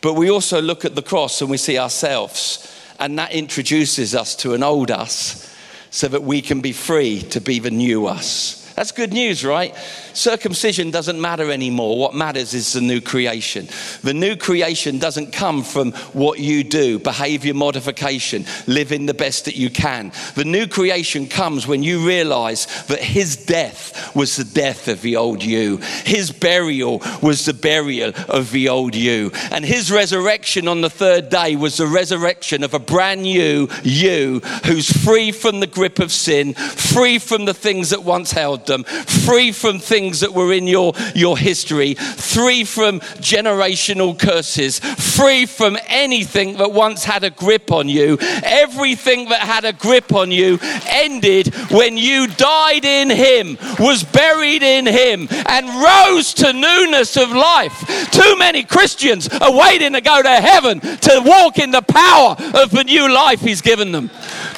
But 0.00 0.14
we 0.14 0.30
also 0.30 0.60
look 0.60 0.84
at 0.84 0.94
the 0.94 1.02
cross 1.02 1.40
and 1.40 1.50
we 1.50 1.56
see 1.56 1.78
ourselves. 1.78 2.68
And 2.98 3.18
that 3.18 3.32
introduces 3.32 4.14
us 4.14 4.34
to 4.36 4.54
an 4.54 4.62
old 4.62 4.90
us 4.90 5.48
so 5.90 6.08
that 6.08 6.22
we 6.22 6.42
can 6.42 6.60
be 6.60 6.72
free 6.72 7.20
to 7.20 7.40
be 7.40 7.58
the 7.58 7.70
new 7.70 8.06
us. 8.06 8.61
That's 8.74 8.92
good 8.92 9.12
news, 9.12 9.44
right? 9.44 9.74
Circumcision 10.14 10.90
doesn't 10.90 11.20
matter 11.20 11.50
anymore. 11.50 11.98
What 11.98 12.14
matters 12.14 12.54
is 12.54 12.72
the 12.72 12.80
new 12.80 13.00
creation. 13.00 13.68
The 14.02 14.14
new 14.14 14.36
creation 14.36 14.98
doesn't 14.98 15.32
come 15.32 15.62
from 15.62 15.92
what 16.12 16.38
you 16.38 16.64
do, 16.64 16.98
behavior 16.98 17.54
modification, 17.54 18.46
living 18.66 19.06
the 19.06 19.14
best 19.14 19.44
that 19.44 19.56
you 19.56 19.70
can. 19.70 20.12
The 20.34 20.44
new 20.44 20.66
creation 20.66 21.28
comes 21.28 21.66
when 21.66 21.82
you 21.82 22.06
realize 22.06 22.66
that 22.86 23.00
his 23.00 23.36
death 23.36 24.14
was 24.14 24.36
the 24.36 24.44
death 24.44 24.88
of 24.88 25.02
the 25.02 25.16
old 25.16 25.42
you, 25.42 25.78
his 26.04 26.30
burial 26.30 27.02
was 27.22 27.44
the 27.44 27.54
burial 27.54 28.12
of 28.28 28.50
the 28.50 28.68
old 28.68 28.94
you, 28.94 29.30
and 29.50 29.64
his 29.64 29.90
resurrection 29.90 30.68
on 30.68 30.80
the 30.80 30.90
third 30.90 31.28
day 31.28 31.56
was 31.56 31.76
the 31.76 31.86
resurrection 31.86 32.62
of 32.62 32.74
a 32.74 32.78
brand 32.78 33.22
new 33.22 33.68
you 33.82 34.40
who's 34.64 34.90
free 34.90 35.32
from 35.32 35.60
the 35.60 35.66
grip 35.66 35.98
of 35.98 36.12
sin, 36.12 36.54
free 36.54 37.18
from 37.18 37.44
the 37.44 37.54
things 37.54 37.90
that 37.90 38.02
once 38.02 38.32
held 38.32 38.61
them, 38.66 38.84
free 38.84 39.52
from 39.52 39.78
things 39.78 40.20
that 40.20 40.32
were 40.32 40.52
in 40.52 40.66
your, 40.66 40.92
your 41.14 41.38
history, 41.38 41.94
free 41.94 42.64
from 42.64 43.00
generational 43.20 44.18
curses, 44.18 44.78
free 44.78 45.46
from 45.46 45.76
anything 45.86 46.56
that 46.56 46.72
once 46.72 47.04
had 47.04 47.24
a 47.24 47.30
grip 47.30 47.70
on 47.72 47.88
you. 47.88 48.18
Everything 48.42 49.28
that 49.28 49.40
had 49.40 49.64
a 49.64 49.72
grip 49.72 50.12
on 50.12 50.30
you 50.30 50.58
ended 50.86 51.54
when 51.70 51.96
you 51.96 52.26
died 52.26 52.84
in 52.84 53.10
Him, 53.10 53.58
was 53.78 54.04
buried 54.04 54.62
in 54.62 54.86
Him, 54.86 55.28
and 55.46 55.66
rose 55.68 56.34
to 56.34 56.52
newness 56.52 57.16
of 57.16 57.30
life. 57.30 58.10
Too 58.10 58.36
many 58.38 58.62
Christians 58.62 59.28
are 59.28 59.56
waiting 59.56 59.92
to 59.92 60.00
go 60.00 60.22
to 60.22 60.28
heaven 60.28 60.80
to 60.80 61.22
walk 61.24 61.58
in 61.58 61.70
the 61.70 61.82
power 61.82 62.36
of 62.54 62.70
the 62.70 62.84
new 62.84 63.12
life 63.12 63.40
He's 63.40 63.62
given 63.62 63.92
them. 63.92 64.10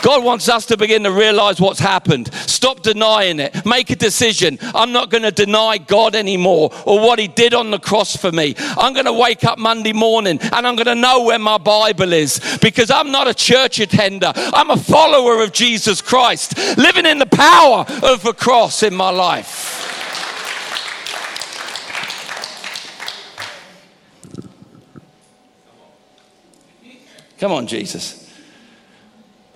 God 0.04 0.22
wants 0.22 0.50
us 0.50 0.66
to 0.66 0.76
begin 0.76 1.04
to 1.04 1.10
realize 1.10 1.58
what's 1.58 1.80
happened. 1.80 2.30
Stop 2.34 2.82
denying 2.82 3.40
it. 3.40 3.64
Make 3.64 3.88
a 3.88 3.96
decision. 3.96 4.58
I'm 4.60 4.92
not 4.92 5.08
going 5.08 5.22
to 5.22 5.30
deny 5.30 5.78
God 5.78 6.14
anymore 6.14 6.68
or 6.84 7.00
what 7.00 7.18
He 7.18 7.26
did 7.26 7.54
on 7.54 7.70
the 7.70 7.78
cross 7.78 8.14
for 8.14 8.30
me. 8.30 8.54
I'm 8.58 8.92
going 8.92 9.06
to 9.06 9.14
wake 9.14 9.44
up 9.44 9.58
Monday 9.58 9.94
morning 9.94 10.38
and 10.42 10.66
I'm 10.66 10.76
going 10.76 10.88
to 10.88 10.94
know 10.94 11.22
where 11.22 11.38
my 11.38 11.56
Bible 11.56 12.12
is 12.12 12.58
because 12.60 12.90
I'm 12.90 13.12
not 13.12 13.28
a 13.28 13.32
church 13.32 13.80
attender. 13.80 14.30
I'm 14.36 14.68
a 14.68 14.76
follower 14.76 15.42
of 15.42 15.52
Jesus 15.52 16.02
Christ, 16.02 16.58
living 16.76 17.06
in 17.06 17.18
the 17.18 17.24
power 17.24 17.86
of 18.02 18.22
the 18.22 18.34
cross 18.34 18.82
in 18.82 18.94
my 18.94 19.08
life. 19.08 19.80
Come 27.38 27.52
on, 27.52 27.66
Jesus. 27.66 28.23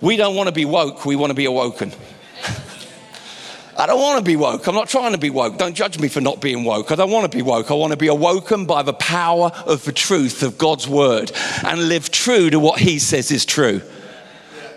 We 0.01 0.17
don't 0.17 0.37
want 0.37 0.49
to 0.49 0.53
be 0.53 0.65
woke, 0.65 1.05
we 1.05 1.17
want 1.17 1.31
to 1.31 1.35
be 1.35 1.47
awoken. 1.47 1.93
I 3.77 3.87
don't 3.87 4.01
want 4.01 4.19
to 4.19 4.25
be 4.25 4.35
woke. 4.35 4.67
I'm 4.67 4.75
not 4.75 4.89
trying 4.89 5.13
to 5.13 5.19
be 5.19 5.31
woke. 5.31 5.57
Don't 5.57 5.75
judge 5.75 6.01
me 6.01 6.09
for 6.09 6.21
not 6.21 6.41
being 6.41 6.65
woke. 6.65 6.91
I 6.91 6.97
don't 6.97 7.13
want 7.13 7.31
to 7.31 7.37
be 7.37 7.43
woke. 7.43 7.71
I 7.71 7.75
want 7.75 7.93
to 7.93 7.97
be 7.97 8.09
awoken 8.09 8.67
by 8.67 8.83
the 8.83 8.93
power 8.93 9.53
of 9.67 9.85
the 9.85 9.93
truth 9.93 10.43
of 10.43 10.59
God's 10.59 10.89
word 10.89 11.31
and 11.65 11.89
live 11.89 12.11
true 12.11 12.51
to 12.51 12.59
what 12.59 12.81
He 12.81 12.99
says 12.99 13.31
is 13.31 13.45
true. 13.45 13.81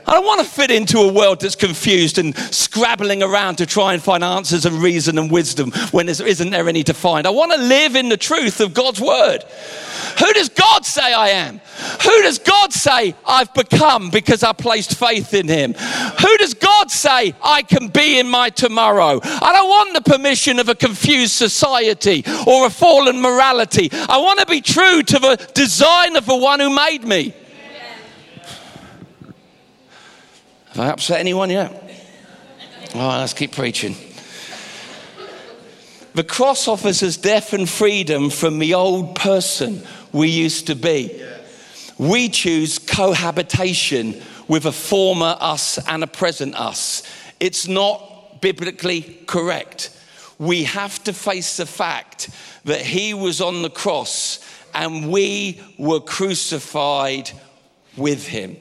I 0.05 0.13
don't 0.13 0.25
want 0.25 0.41
to 0.41 0.47
fit 0.47 0.71
into 0.71 0.99
a 0.99 1.11
world 1.11 1.41
that's 1.41 1.55
confused 1.55 2.17
and 2.17 2.35
scrabbling 2.37 3.23
around 3.23 3.57
to 3.57 3.65
try 3.65 3.93
and 3.93 4.01
find 4.01 4.23
answers 4.23 4.65
and 4.65 4.81
reason 4.81 5.17
and 5.17 5.31
wisdom 5.31 5.71
when 5.91 6.07
there 6.07 6.27
isn't 6.27 6.49
there 6.49 6.67
any 6.67 6.83
to 6.83 6.93
find. 6.93 7.27
I 7.27 7.29
want 7.29 7.51
to 7.51 7.57
live 7.57 7.95
in 7.95 8.09
the 8.09 8.17
truth 8.17 8.59
of 8.59 8.73
God's 8.73 8.99
word. 8.99 9.43
Who 10.19 10.33
does 10.33 10.49
God 10.49 10.85
say 10.85 11.13
I 11.13 11.29
am? 11.29 11.61
Who 12.03 12.21
does 12.21 12.39
God 12.39 12.73
say 12.73 13.15
I've 13.25 13.53
become 13.53 14.09
because 14.09 14.43
I 14.43 14.53
placed 14.53 14.95
faith 14.95 15.33
in 15.33 15.47
Him? 15.47 15.73
Who 15.73 16.37
does 16.37 16.53
God 16.53 16.91
say 16.91 17.33
I 17.43 17.61
can 17.63 17.87
be 17.87 18.19
in 18.19 18.29
my 18.29 18.49
tomorrow? 18.49 19.19
I 19.23 19.53
don't 19.53 19.69
want 19.69 19.93
the 19.93 20.11
permission 20.11 20.59
of 20.59 20.69
a 20.69 20.75
confused 20.75 21.33
society 21.33 22.23
or 22.45 22.67
a 22.67 22.69
fallen 22.69 23.21
morality. 23.21 23.89
I 23.91 24.17
want 24.17 24.39
to 24.39 24.45
be 24.45 24.61
true 24.61 25.01
to 25.03 25.19
the 25.19 25.51
design 25.53 26.15
of 26.15 26.25
the 26.25 26.35
one 26.35 26.59
who 26.59 26.73
made 26.73 27.03
me. 27.03 27.33
Have 30.73 30.79
I 30.79 30.89
upset 30.89 31.19
anyone 31.19 31.49
yet? 31.49 31.69
All 32.95 33.01
right, 33.01 33.19
let's 33.19 33.33
keep 33.33 33.51
preaching. 33.51 33.93
The 36.13 36.23
cross 36.23 36.65
offers 36.69 37.03
us 37.03 37.17
death 37.17 37.51
and 37.51 37.69
freedom 37.69 38.29
from 38.29 38.59
the 38.59 38.73
old 38.73 39.15
person 39.15 39.83
we 40.13 40.29
used 40.29 40.67
to 40.67 40.75
be. 40.75 41.21
We 41.97 42.29
choose 42.29 42.79
cohabitation 42.79 44.21
with 44.47 44.65
a 44.65 44.71
former 44.71 45.35
us 45.41 45.77
and 45.89 46.05
a 46.05 46.07
present 46.07 46.55
us. 46.55 47.03
It's 47.41 47.67
not 47.67 48.39
biblically 48.39 49.01
correct. 49.27 49.89
We 50.39 50.63
have 50.63 51.03
to 51.03 51.11
face 51.11 51.57
the 51.57 51.65
fact 51.65 52.29
that 52.63 52.79
he 52.79 53.13
was 53.13 53.41
on 53.41 53.61
the 53.61 53.69
cross 53.69 54.39
and 54.73 55.11
we 55.11 55.61
were 55.77 55.99
crucified 55.99 57.29
with 57.97 58.25
him 58.25 58.55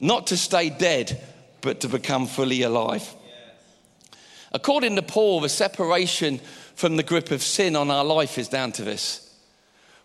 not 0.00 0.28
to 0.28 0.36
stay 0.36 0.70
dead, 0.70 1.22
but 1.60 1.80
to 1.80 1.88
become 1.88 2.26
fully 2.26 2.62
alive. 2.62 3.14
According 4.52 4.96
to 4.96 5.02
Paul, 5.02 5.40
the 5.40 5.48
separation 5.48 6.40
from 6.74 6.96
the 6.96 7.02
grip 7.02 7.30
of 7.30 7.42
sin 7.42 7.76
on 7.76 7.90
our 7.90 8.04
life 8.04 8.38
is 8.38 8.48
down 8.48 8.72
to 8.72 8.82
this. 8.82 9.26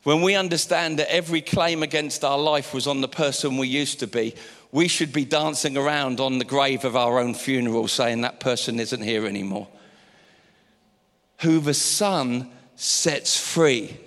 When 0.04 0.22
we 0.22 0.36
understand 0.36 1.00
that 1.00 1.12
every 1.12 1.42
claim 1.42 1.82
against 1.82 2.24
our 2.24 2.38
life 2.38 2.74
was 2.74 2.86
on 2.86 3.02
the 3.02 3.08
person 3.08 3.58
we 3.58 3.68
used 3.68 4.00
to 4.02 4.08
be, 4.08 4.36
we 4.72 4.88
should 4.88 5.12
be 5.12 5.26
dancing 5.26 5.78
around 5.78 6.20
on 6.20 6.38
the 6.38 6.46
grave 6.46 6.86
of 6.86 6.96
our 6.96 7.18
own 7.18 7.34
funeral 7.34 7.88
saying 7.88 8.22
that 8.22 8.40
person 8.40 8.80
isn't 8.80 9.02
here 9.02 9.26
anymore. 9.26 9.68
Who 11.42 11.60
the 11.60 11.74
Son 11.74 12.52
sets 12.76 13.40
free 13.40 13.98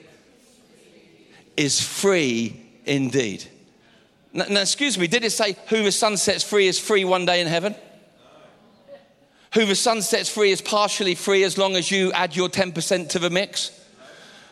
is 1.56 1.80
free 1.80 2.60
indeed. 2.84 3.48
Now, 4.32 4.44
now, 4.48 4.60
excuse 4.60 4.98
me, 4.98 5.06
did 5.06 5.24
it 5.24 5.30
say 5.30 5.56
who 5.68 5.82
the 5.82 5.92
sun 5.92 6.16
sets 6.16 6.44
free 6.44 6.68
is 6.68 6.78
free 6.78 7.04
one 7.04 7.24
day 7.24 7.40
in 7.40 7.46
heaven? 7.46 7.74
Who 9.54 9.64
the 9.64 9.74
sun 9.74 10.02
sets 10.02 10.28
free 10.28 10.50
is 10.50 10.60
partially 10.60 11.14
free 11.14 11.42
as 11.44 11.56
long 11.56 11.74
as 11.76 11.90
you 11.90 12.12
add 12.12 12.36
your 12.36 12.48
10% 12.48 13.08
to 13.10 13.18
the 13.18 13.30
mix? 13.30 13.77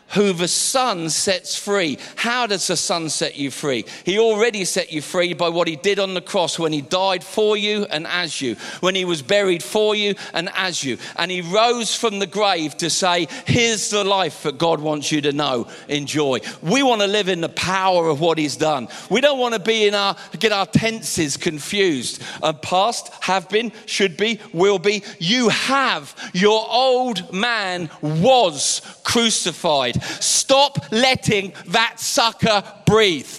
Who 0.09 0.33
the 0.33 0.47
Son 0.47 1.09
sets 1.09 1.57
free. 1.57 1.97
How 2.15 2.47
does 2.47 2.67
the 2.67 2.77
Son 2.77 3.09
set 3.09 3.35
you 3.35 3.51
free? 3.51 3.85
He 4.05 4.19
already 4.19 4.65
set 4.65 4.91
you 4.91 5.01
free 5.01 5.33
by 5.33 5.49
what 5.49 5.67
He 5.67 5.75
did 5.75 5.99
on 5.99 6.13
the 6.13 6.21
cross 6.21 6.57
when 6.57 6.73
He 6.73 6.81
died 6.81 7.23
for 7.23 7.57
you 7.57 7.85
and 7.89 8.07
as 8.07 8.41
you, 8.41 8.55
when 8.79 8.95
He 8.95 9.05
was 9.05 9.21
buried 9.21 9.63
for 9.63 9.95
you 9.95 10.15
and 10.33 10.49
as 10.55 10.83
you. 10.83 10.97
And 11.17 11.29
He 11.31 11.41
rose 11.41 11.95
from 11.95 12.19
the 12.19 12.27
grave 12.27 12.77
to 12.77 12.89
say, 12.89 13.27
Here's 13.45 13.89
the 13.89 14.03
life 14.03 14.43
that 14.43 14.57
God 14.57 14.79
wants 14.79 15.11
you 15.11 15.21
to 15.21 15.33
know, 15.33 15.67
enjoy. 15.87 16.39
We 16.61 16.83
want 16.83 17.01
to 17.01 17.07
live 17.07 17.27
in 17.27 17.41
the 17.41 17.49
power 17.49 18.07
of 18.07 18.21
what 18.21 18.37
He's 18.37 18.55
done. 18.55 18.87
We 19.09 19.21
don't 19.21 19.39
want 19.39 19.55
to 19.55 19.59
be 19.59 19.87
in 19.87 19.93
our, 19.93 20.15
get 20.39 20.51
our 20.51 20.65
tenses 20.65 21.37
confused. 21.37 22.21
A 22.41 22.53
past, 22.53 23.11
have 23.21 23.49
been, 23.49 23.71
should 23.85 24.17
be, 24.17 24.39
will 24.53 24.79
be. 24.79 25.03
You 25.19 25.49
have. 25.49 26.15
Your 26.33 26.65
old 26.69 27.33
man 27.33 27.89
was 28.01 28.81
crucified. 29.03 29.96
Stop 30.01 30.91
letting 30.91 31.53
that 31.67 31.99
sucker 31.99 32.63
breathe. 32.85 33.29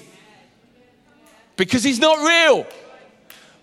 Because 1.57 1.83
he's 1.83 1.99
not 1.99 2.19
real. 2.19 2.67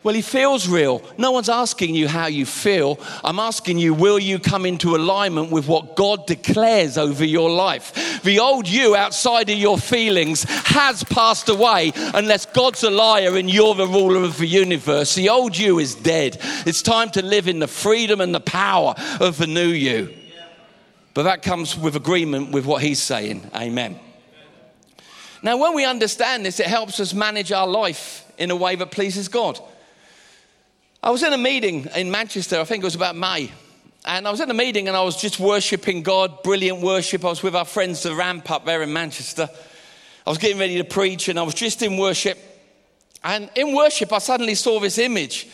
Well, 0.06 0.14
he 0.14 0.22
feels 0.22 0.68
real. 0.68 1.02
No 1.18 1.32
one's 1.32 1.50
asking 1.50 1.96
you 1.96 2.08
how 2.08 2.28
you 2.28 2.46
feel. 2.46 3.00
I'm 3.24 3.40
asking 3.40 3.80
you, 3.80 3.96
will 3.96 4.20
you 4.20 4.38
come 4.38 4.64
into 4.68 4.96
alignment 4.96 5.50
with 5.50 5.68
what 5.68 5.96
God 5.96 6.28
declares 6.28 6.96
over 6.96 7.26
your 7.26 7.50
life? 7.50 8.22
The 8.22 8.40
old 8.40 8.68
you 8.70 8.96
outside 8.96 9.50
of 9.50 9.58
your 9.58 9.80
feelings 9.80 10.44
has 10.44 11.04
passed 11.06 11.50
away 11.50 11.92
unless 12.14 12.46
God's 12.46 12.84
a 12.84 12.92
liar 12.92 13.36
and 13.36 13.50
you're 13.50 13.74
the 13.74 13.88
ruler 13.88 14.24
of 14.24 14.38
the 14.38 14.46
universe. 14.46 15.16
The 15.16 15.30
old 15.30 15.58
you 15.58 15.80
is 15.80 15.96
dead. 15.96 16.38
It's 16.68 16.84
time 16.84 17.10
to 17.12 17.26
live 17.26 17.48
in 17.48 17.58
the 17.58 17.68
freedom 17.68 18.22
and 18.22 18.36
the 18.36 18.40
power 18.40 18.94
of 19.20 19.40
the 19.40 19.48
new 19.48 19.70
you. 19.70 20.14
But 21.16 21.24
that 21.24 21.42
comes 21.42 21.78
with 21.78 21.96
agreement 21.96 22.52
with 22.52 22.66
what 22.66 22.84
he's 22.84 23.02
saying. 23.02 23.50
Amen. 23.56 23.98
Now, 25.42 25.58
when 25.58 25.74
we 25.74 25.86
understand 25.86 26.46
this, 26.46 26.60
it 26.60 26.66
helps 26.68 27.00
us 27.00 27.14
manage 27.14 27.54
our 27.54 27.66
life 27.66 28.30
in 28.38 28.52
a 28.52 28.56
way 28.56 28.76
that 28.76 28.92
pleases 28.92 29.30
God. 29.30 29.58
I 31.02 31.12
was 31.12 31.24
in 31.24 31.32
a 31.32 31.38
meeting 31.38 31.88
in 31.96 32.12
Manchester, 32.12 32.60
I 32.60 32.66
think 32.66 32.84
it 32.84 32.86
was 32.86 32.96
about 32.96 33.16
May. 33.16 33.50
And 34.04 34.28
I 34.28 34.32
was 34.32 34.42
in 34.42 34.52
a 34.52 34.54
meeting 34.54 34.90
and 34.90 34.98
I 34.98 35.04
was 35.04 35.16
just 35.16 35.40
worshiping 35.40 36.04
God, 36.04 36.44
brilliant 36.44 36.82
worship. 36.82 37.24
I 37.24 37.30
was 37.30 37.42
with 37.42 37.56
our 37.56 37.66
friends, 37.66 38.04
the 38.04 38.14
Ramp 38.14 38.52
up 38.52 38.66
there 38.66 38.84
in 38.84 38.92
Manchester. 38.92 39.50
I 40.28 40.30
was 40.30 40.38
getting 40.38 40.60
ready 40.60 40.78
to 40.80 40.84
preach 40.84 41.30
and 41.30 41.40
I 41.40 41.44
was 41.44 41.54
just 41.54 41.82
in 41.82 41.98
worship. 41.98 42.38
And 43.24 43.50
in 43.56 43.74
worship, 43.74 44.12
I 44.12 44.18
suddenly 44.18 44.56
saw 44.56 44.82
this 44.82 44.98
image 44.98 45.48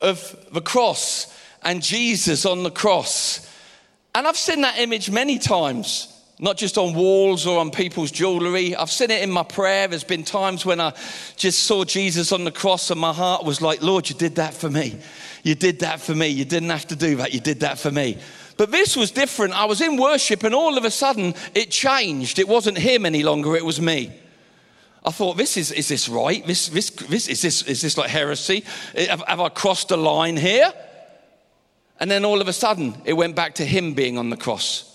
of 0.00 0.34
the 0.52 0.62
cross 0.62 1.36
and 1.62 1.82
Jesus 1.82 2.46
on 2.46 2.62
the 2.62 2.70
cross. 2.70 3.51
And 4.14 4.26
I've 4.26 4.36
seen 4.36 4.60
that 4.60 4.78
image 4.78 5.10
many 5.10 5.38
times, 5.38 6.08
not 6.38 6.58
just 6.58 6.76
on 6.76 6.94
walls 6.94 7.46
or 7.46 7.58
on 7.58 7.70
people's 7.70 8.10
jewelry. 8.10 8.76
I've 8.76 8.90
seen 8.90 9.10
it 9.10 9.22
in 9.22 9.30
my 9.30 9.42
prayer. 9.42 9.88
There's 9.88 10.04
been 10.04 10.24
times 10.24 10.66
when 10.66 10.80
I 10.80 10.92
just 11.36 11.62
saw 11.62 11.84
Jesus 11.84 12.30
on 12.30 12.44
the 12.44 12.50
cross 12.50 12.90
and 12.90 13.00
my 13.00 13.12
heart 13.12 13.44
was 13.44 13.62
like, 13.62 13.80
Lord, 13.80 14.10
you 14.10 14.14
did 14.14 14.36
that 14.36 14.52
for 14.52 14.68
me. 14.68 14.98
You 15.42 15.54
did 15.54 15.80
that 15.80 16.00
for 16.00 16.14
me. 16.14 16.28
You 16.28 16.44
didn't 16.44 16.68
have 16.68 16.86
to 16.88 16.96
do 16.96 17.16
that. 17.16 17.32
You 17.32 17.40
did 17.40 17.60
that 17.60 17.78
for 17.78 17.90
me. 17.90 18.18
But 18.58 18.70
this 18.70 18.96
was 18.96 19.10
different. 19.10 19.58
I 19.58 19.64
was 19.64 19.80
in 19.80 19.96
worship 19.96 20.44
and 20.44 20.54
all 20.54 20.76
of 20.76 20.84
a 20.84 20.90
sudden 20.90 21.34
it 21.54 21.70
changed. 21.70 22.38
It 22.38 22.46
wasn't 22.46 22.76
him 22.76 23.06
any 23.06 23.22
longer, 23.22 23.56
it 23.56 23.64
was 23.64 23.80
me. 23.80 24.12
I 25.04 25.10
thought, 25.10 25.36
this 25.36 25.56
is, 25.56 25.72
is 25.72 25.88
this 25.88 26.08
right? 26.08 26.46
This, 26.46 26.68
this, 26.68 26.90
this, 26.90 27.28
is, 27.28 27.42
this, 27.42 27.62
is 27.62 27.82
this 27.82 27.96
like 27.96 28.10
heresy? 28.10 28.62
Have, 28.94 29.24
have 29.26 29.40
I 29.40 29.48
crossed 29.48 29.90
a 29.90 29.96
line 29.96 30.36
here? 30.36 30.72
And 32.00 32.10
then 32.10 32.24
all 32.24 32.40
of 32.40 32.48
a 32.48 32.52
sudden, 32.52 33.00
it 33.04 33.12
went 33.12 33.36
back 33.36 33.54
to 33.54 33.64
him 33.64 33.94
being 33.94 34.18
on 34.18 34.30
the 34.30 34.36
cross. 34.36 34.88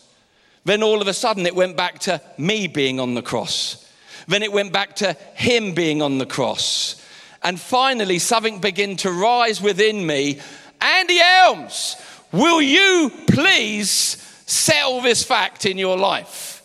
Then 0.65 0.83
all 0.83 1.01
of 1.01 1.07
a 1.07 1.13
sudden, 1.13 1.45
it 1.45 1.55
went 1.55 1.77
back 1.77 1.99
to 1.99 2.21
me 2.37 2.67
being 2.67 2.99
on 2.99 3.13
the 3.13 3.21
cross. 3.21 3.89
Then 4.27 4.43
it 4.43 4.51
went 4.51 4.73
back 4.73 4.97
to 4.97 5.13
him 5.35 5.73
being 5.73 6.01
on 6.01 6.17
the 6.17 6.25
cross. 6.25 7.01
And 7.43 7.59
finally, 7.59 8.19
something 8.19 8.59
began 8.59 8.97
to 8.97 9.11
rise 9.11 9.61
within 9.61 10.05
me. 10.05 10.41
Andy 10.81 11.19
Elmes, 11.19 11.95
will 12.31 12.61
you 12.61 13.11
please 13.27 14.17
settle 14.45 15.01
this 15.01 15.23
fact 15.23 15.65
in 15.65 15.77
your 15.77 15.97
life? 15.97 16.61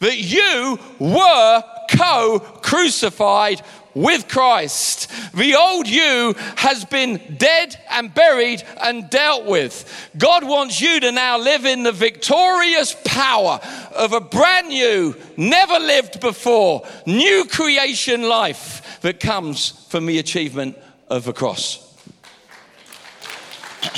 That 0.00 0.18
you 0.18 0.78
were 0.98 1.64
co 1.90 2.40
crucified 2.62 3.62
with 3.94 4.28
Christ. 4.28 5.10
The 5.34 5.54
old 5.54 5.88
you 5.88 6.34
has 6.56 6.84
been 6.84 7.36
dead 7.36 7.78
and 7.90 8.12
buried 8.12 8.62
and 8.82 9.08
dealt 9.10 9.44
with. 9.46 10.10
God 10.16 10.46
wants 10.46 10.80
you 10.80 11.00
to 11.00 11.12
now 11.12 11.38
live 11.38 11.64
in 11.64 11.82
the 11.82 11.92
victorious 11.92 12.94
power 13.04 13.60
of 13.94 14.12
a 14.12 14.20
brand 14.20 14.68
new, 14.68 15.16
never 15.36 15.78
lived 15.78 16.20
before, 16.20 16.86
new 17.06 17.44
creation 17.46 18.22
life 18.22 19.00
that 19.02 19.20
comes 19.20 19.70
from 19.88 20.06
the 20.06 20.18
achievement 20.18 20.76
of 21.08 21.24
the 21.24 21.32
cross. 21.32 21.84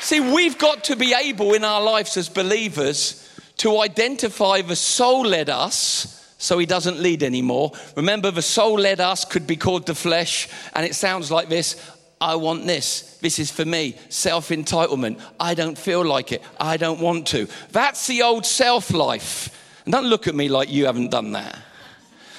See, 0.00 0.20
we've 0.20 0.58
got 0.58 0.84
to 0.84 0.96
be 0.96 1.14
able 1.14 1.54
in 1.54 1.64
our 1.64 1.82
lives 1.82 2.16
as 2.16 2.28
believers 2.28 3.22
to 3.58 3.80
identify 3.80 4.62
the 4.62 4.76
soul 4.76 5.26
led 5.26 5.48
us 5.48 6.15
so 6.46 6.58
he 6.58 6.66
doesn't 6.66 7.00
lead 7.00 7.24
anymore. 7.24 7.72
Remember, 7.96 8.30
the 8.30 8.40
soul 8.40 8.74
led 8.78 9.00
us 9.00 9.24
could 9.24 9.48
be 9.48 9.56
called 9.56 9.84
the 9.84 9.96
flesh, 9.96 10.48
and 10.74 10.86
it 10.86 10.94
sounds 10.94 11.28
like 11.32 11.48
this 11.48 11.74
I 12.20 12.36
want 12.36 12.66
this. 12.66 13.18
This 13.20 13.40
is 13.40 13.50
for 13.50 13.64
me. 13.64 13.96
Self 14.10 14.50
entitlement. 14.50 15.20
I 15.40 15.54
don't 15.54 15.76
feel 15.76 16.04
like 16.04 16.30
it. 16.30 16.42
I 16.60 16.76
don't 16.76 17.00
want 17.00 17.26
to. 17.28 17.48
That's 17.72 18.06
the 18.06 18.22
old 18.22 18.46
self 18.46 18.92
life. 18.92 19.50
And 19.84 19.92
don't 19.92 20.06
look 20.06 20.28
at 20.28 20.36
me 20.36 20.48
like 20.48 20.70
you 20.70 20.86
haven't 20.86 21.10
done 21.10 21.32
that. 21.32 21.58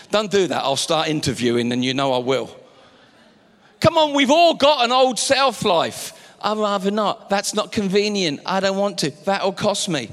Don't 0.10 0.32
do 0.32 0.48
that. 0.48 0.64
I'll 0.64 0.78
start 0.78 1.10
interviewing, 1.10 1.74
and 1.74 1.84
you 1.84 1.94
know 1.94 2.14
I 2.14 2.20
will. 2.20 2.50
Come 3.82 3.98
on, 3.98 4.14
we've 4.14 4.32
all 4.32 4.54
got 4.54 4.86
an 4.86 4.94
old 4.94 5.20
self 5.20 5.66
life. 5.66 6.14
I'd 6.42 6.58
rather 6.58 6.92
not. 6.92 7.30
That's 7.30 7.54
not 7.54 7.74
convenient. 7.74 8.40
I 8.46 8.62
don't 8.62 8.78
want 8.78 9.00
to. 9.00 9.12
That'll 9.26 9.52
cost 9.52 9.90
me. 9.90 10.10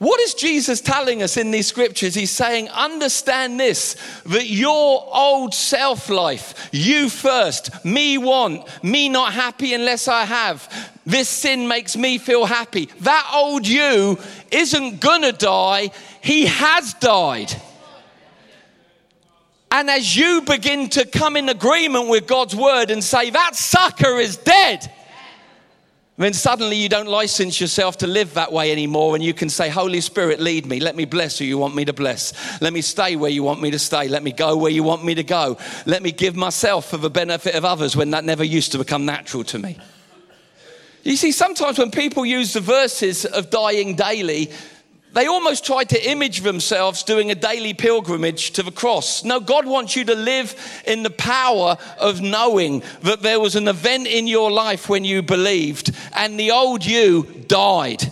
What 0.00 0.18
is 0.20 0.32
Jesus 0.32 0.80
telling 0.80 1.22
us 1.22 1.36
in 1.36 1.50
these 1.50 1.66
scriptures? 1.66 2.14
He's 2.14 2.30
saying, 2.30 2.70
understand 2.70 3.60
this, 3.60 3.98
that 4.24 4.46
your 4.46 5.06
old 5.14 5.52
self 5.52 6.08
life, 6.08 6.70
you 6.72 7.10
first, 7.10 7.84
me 7.84 8.16
want, 8.16 8.66
me 8.82 9.10
not 9.10 9.34
happy 9.34 9.74
unless 9.74 10.08
I 10.08 10.24
have, 10.24 10.90
this 11.04 11.28
sin 11.28 11.68
makes 11.68 11.98
me 11.98 12.16
feel 12.16 12.46
happy. 12.46 12.86
That 13.00 13.30
old 13.34 13.68
you 13.68 14.18
isn't 14.50 15.02
gonna 15.02 15.32
die, 15.32 15.90
he 16.22 16.46
has 16.46 16.94
died. 16.94 17.52
And 19.70 19.90
as 19.90 20.16
you 20.16 20.40
begin 20.40 20.88
to 20.90 21.04
come 21.04 21.36
in 21.36 21.50
agreement 21.50 22.08
with 22.08 22.26
God's 22.26 22.56
word 22.56 22.90
and 22.90 23.04
say, 23.04 23.28
that 23.28 23.54
sucker 23.54 24.18
is 24.18 24.38
dead 24.38 24.90
then 26.16 26.34
suddenly 26.34 26.76
you 26.76 26.90
don't 26.90 27.08
license 27.08 27.60
yourself 27.60 27.98
to 27.98 28.06
live 28.06 28.34
that 28.34 28.52
way 28.52 28.72
anymore, 28.72 29.14
and 29.14 29.24
you 29.24 29.32
can 29.32 29.48
say, 29.48 29.70
Holy 29.70 30.02
Spirit, 30.02 30.38
lead 30.38 30.66
me. 30.66 30.78
Let 30.78 30.94
me 30.94 31.06
bless 31.06 31.38
who 31.38 31.46
you 31.46 31.56
want 31.56 31.74
me 31.74 31.86
to 31.86 31.94
bless. 31.94 32.60
Let 32.60 32.72
me 32.72 32.82
stay 32.82 33.16
where 33.16 33.30
you 33.30 33.42
want 33.42 33.62
me 33.62 33.70
to 33.70 33.78
stay. 33.78 34.06
Let 34.06 34.22
me 34.22 34.32
go 34.32 34.56
where 34.56 34.70
you 34.70 34.82
want 34.82 35.02
me 35.02 35.14
to 35.14 35.22
go. 35.22 35.56
Let 35.86 36.02
me 36.02 36.12
give 36.12 36.36
myself 36.36 36.90
for 36.90 36.98
the 36.98 37.08
benefit 37.08 37.54
of 37.54 37.64
others 37.64 37.96
when 37.96 38.10
that 38.10 38.24
never 38.24 38.44
used 38.44 38.72
to 38.72 38.78
become 38.78 39.06
natural 39.06 39.44
to 39.44 39.58
me. 39.58 39.78
You 41.02 41.16
see, 41.16 41.32
sometimes 41.32 41.78
when 41.78 41.90
people 41.90 42.26
use 42.26 42.52
the 42.52 42.60
verses 42.60 43.24
of 43.24 43.48
dying 43.48 43.96
daily, 43.96 44.50
they 45.12 45.26
almost 45.26 45.64
tried 45.64 45.88
to 45.88 46.10
image 46.10 46.42
themselves 46.42 47.02
doing 47.02 47.30
a 47.30 47.34
daily 47.34 47.74
pilgrimage 47.74 48.52
to 48.52 48.62
the 48.62 48.70
cross. 48.70 49.24
No, 49.24 49.40
God 49.40 49.66
wants 49.66 49.96
you 49.96 50.04
to 50.04 50.14
live 50.14 50.54
in 50.86 51.02
the 51.02 51.10
power 51.10 51.76
of 51.98 52.20
knowing 52.20 52.82
that 53.02 53.22
there 53.22 53.40
was 53.40 53.56
an 53.56 53.66
event 53.66 54.06
in 54.06 54.28
your 54.28 54.50
life 54.52 54.88
when 54.88 55.04
you 55.04 55.22
believed 55.22 55.94
and 56.14 56.38
the 56.38 56.52
old 56.52 56.86
you 56.86 57.24
died. 57.48 58.04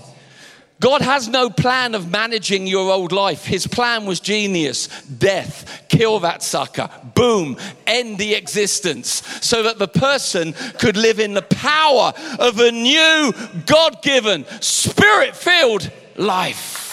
God 0.80 1.02
has 1.02 1.26
no 1.26 1.50
plan 1.50 1.94
of 1.94 2.10
managing 2.10 2.66
your 2.66 2.92
old 2.92 3.10
life. 3.10 3.44
His 3.44 3.66
plan 3.66 4.04
was 4.06 4.20
genius 4.20 4.86
death, 5.02 5.84
kill 5.88 6.20
that 6.20 6.42
sucker, 6.42 6.88
boom, 7.14 7.56
end 7.86 8.18
the 8.18 8.34
existence, 8.34 9.08
so 9.40 9.64
that 9.64 9.78
the 9.78 9.88
person 9.88 10.52
could 10.78 10.96
live 10.96 11.18
in 11.18 11.34
the 11.34 11.42
power 11.42 12.12
of 12.38 12.60
a 12.60 12.70
new, 12.70 13.32
God 13.66 14.02
given, 14.02 14.44
spirit 14.60 15.34
filled 15.34 15.90
life. 16.16 16.87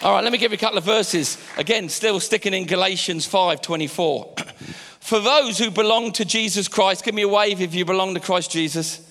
All 0.00 0.12
right, 0.12 0.22
let 0.22 0.30
me 0.32 0.38
give 0.38 0.52
you 0.52 0.56
a 0.56 0.60
couple 0.60 0.78
of 0.78 0.84
verses. 0.84 1.38
Again, 1.56 1.88
still 1.88 2.20
sticking 2.20 2.54
in 2.54 2.66
Galatians 2.66 3.26
5 3.26 3.60
24. 3.60 4.34
For 5.00 5.18
those 5.18 5.58
who 5.58 5.72
belong 5.72 6.12
to 6.12 6.24
Jesus 6.24 6.68
Christ, 6.68 7.04
give 7.04 7.16
me 7.16 7.22
a 7.22 7.28
wave 7.28 7.60
if 7.60 7.74
you 7.74 7.84
belong 7.84 8.14
to 8.14 8.20
Christ 8.20 8.52
Jesus. 8.52 9.04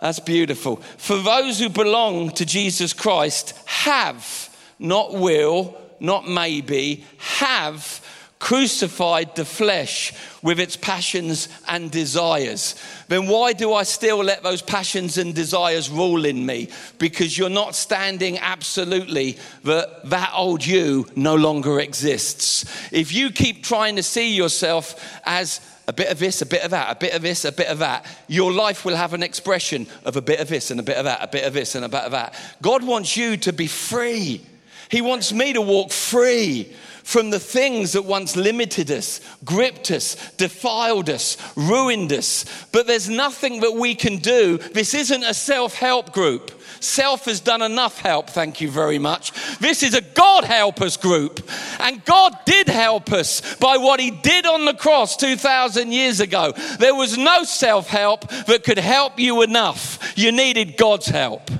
That's 0.00 0.18
beautiful. 0.18 0.76
For 0.98 1.18
those 1.18 1.60
who 1.60 1.68
belong 1.68 2.30
to 2.32 2.44
Jesus 2.44 2.92
Christ 2.92 3.56
have, 3.66 4.50
not 4.80 5.14
will, 5.14 5.80
not 6.00 6.28
maybe, 6.28 7.04
have 7.18 8.03
crucified 8.44 9.34
the 9.36 9.44
flesh 9.44 10.12
with 10.42 10.60
its 10.60 10.76
passions 10.76 11.48
and 11.66 11.90
desires, 11.90 12.74
then 13.08 13.26
why 13.26 13.54
do 13.54 13.72
I 13.72 13.84
still 13.84 14.18
let 14.22 14.42
those 14.42 14.60
passions 14.60 15.16
and 15.16 15.34
desires 15.34 15.88
rule 15.88 16.26
in 16.26 16.44
me? 16.44 16.68
Because 16.98 17.38
you're 17.38 17.48
not 17.48 17.74
standing 17.74 18.38
absolutely 18.38 19.38
that 19.62 20.10
that 20.10 20.30
old 20.34 20.64
you 20.64 21.06
no 21.16 21.34
longer 21.34 21.80
exists. 21.80 22.66
If 22.92 23.14
you 23.14 23.30
keep 23.30 23.64
trying 23.64 23.96
to 23.96 24.02
see 24.02 24.36
yourself 24.36 25.18
as 25.24 25.62
a 25.88 25.94
bit 25.94 26.10
of 26.10 26.18
this, 26.18 26.42
a 26.42 26.46
bit 26.46 26.64
of 26.64 26.72
that, 26.72 26.94
a 26.94 27.00
bit 27.00 27.14
of 27.14 27.22
this, 27.22 27.46
a 27.46 27.52
bit 27.52 27.68
of 27.68 27.78
that, 27.78 28.04
your 28.28 28.52
life 28.52 28.84
will 28.84 28.96
have 28.96 29.14
an 29.14 29.22
expression 29.22 29.86
of 30.04 30.16
a 30.16 30.22
bit 30.22 30.40
of 30.40 30.50
this 30.50 30.70
and 30.70 30.78
a 30.78 30.82
bit 30.82 30.98
of 30.98 31.06
that, 31.06 31.22
a 31.22 31.28
bit 31.28 31.44
of 31.44 31.54
this 31.54 31.76
and 31.76 31.84
a 31.86 31.88
bit 31.88 32.02
of 32.02 32.12
that. 32.12 32.34
God 32.60 32.84
wants 32.84 33.16
you 33.16 33.38
to 33.38 33.54
be 33.54 33.68
free. 33.68 34.44
He 34.90 35.00
wants 35.00 35.32
me 35.32 35.54
to 35.54 35.62
walk 35.62 35.92
free 35.92 36.74
from 37.04 37.30
the 37.30 37.38
things 37.38 37.92
that 37.92 38.04
once 38.04 38.34
limited 38.34 38.90
us, 38.90 39.20
gripped 39.44 39.90
us, 39.90 40.16
defiled 40.32 41.10
us, 41.10 41.36
ruined 41.54 42.12
us. 42.12 42.44
But 42.72 42.86
there's 42.86 43.08
nothing 43.08 43.60
that 43.60 43.74
we 43.74 43.94
can 43.94 44.16
do. 44.16 44.56
This 44.58 44.94
isn't 44.94 45.22
a 45.22 45.34
self 45.34 45.74
help 45.74 46.12
group. 46.12 46.50
Self 46.80 47.26
has 47.26 47.40
done 47.40 47.62
enough 47.62 47.98
help, 48.00 48.28
thank 48.30 48.60
you 48.60 48.70
very 48.70 48.98
much. 48.98 49.32
This 49.58 49.82
is 49.82 49.94
a 49.94 50.00
God 50.00 50.44
help 50.44 50.80
us 50.80 50.96
group. 50.96 51.48
And 51.78 52.04
God 52.04 52.34
did 52.46 52.68
help 52.68 53.12
us 53.12 53.54
by 53.56 53.76
what 53.76 54.00
He 54.00 54.10
did 54.10 54.46
on 54.46 54.64
the 54.64 54.74
cross 54.74 55.16
2,000 55.16 55.92
years 55.92 56.20
ago. 56.20 56.52
There 56.78 56.94
was 56.94 57.16
no 57.16 57.44
self 57.44 57.86
help 57.86 58.28
that 58.46 58.64
could 58.64 58.78
help 58.78 59.18
you 59.18 59.42
enough. 59.42 60.14
You 60.16 60.32
needed 60.32 60.76
God's 60.76 61.06
help. 61.06 61.50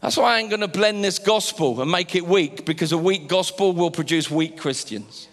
That's 0.00 0.16
why 0.16 0.36
I 0.36 0.38
ain't 0.38 0.50
going 0.50 0.60
to 0.60 0.68
blend 0.68 1.04
this 1.04 1.18
gospel 1.18 1.80
and 1.82 1.90
make 1.90 2.14
it 2.14 2.24
weak 2.24 2.64
because 2.64 2.92
a 2.92 2.98
weak 2.98 3.26
gospel 3.26 3.72
will 3.72 3.90
produce 3.90 4.30
weak 4.30 4.56
Christians. 4.56 5.28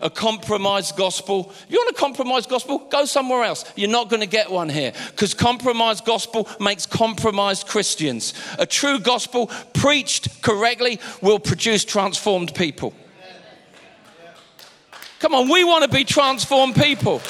A 0.00 0.08
compromised 0.08 0.94
gospel, 0.94 1.52
you 1.68 1.78
want 1.78 1.90
a 1.90 2.00
compromised 2.00 2.48
gospel, 2.48 2.78
go 2.78 3.04
somewhere 3.04 3.42
else. 3.42 3.64
You're 3.74 3.90
not 3.90 4.08
going 4.08 4.20
to 4.20 4.28
get 4.28 4.48
one 4.48 4.68
here 4.68 4.92
because 5.10 5.34
compromised 5.34 6.04
gospel 6.04 6.48
makes 6.60 6.86
compromised 6.86 7.66
Christians. 7.66 8.34
A 8.60 8.66
true 8.66 9.00
gospel 9.00 9.48
preached 9.74 10.40
correctly 10.42 11.00
will 11.20 11.40
produce 11.40 11.84
transformed 11.84 12.54
people. 12.54 12.94
Come 15.18 15.34
on, 15.34 15.48
we 15.48 15.64
want 15.64 15.82
to 15.82 15.90
be 15.90 16.04
transformed 16.04 16.76
people. 16.76 17.20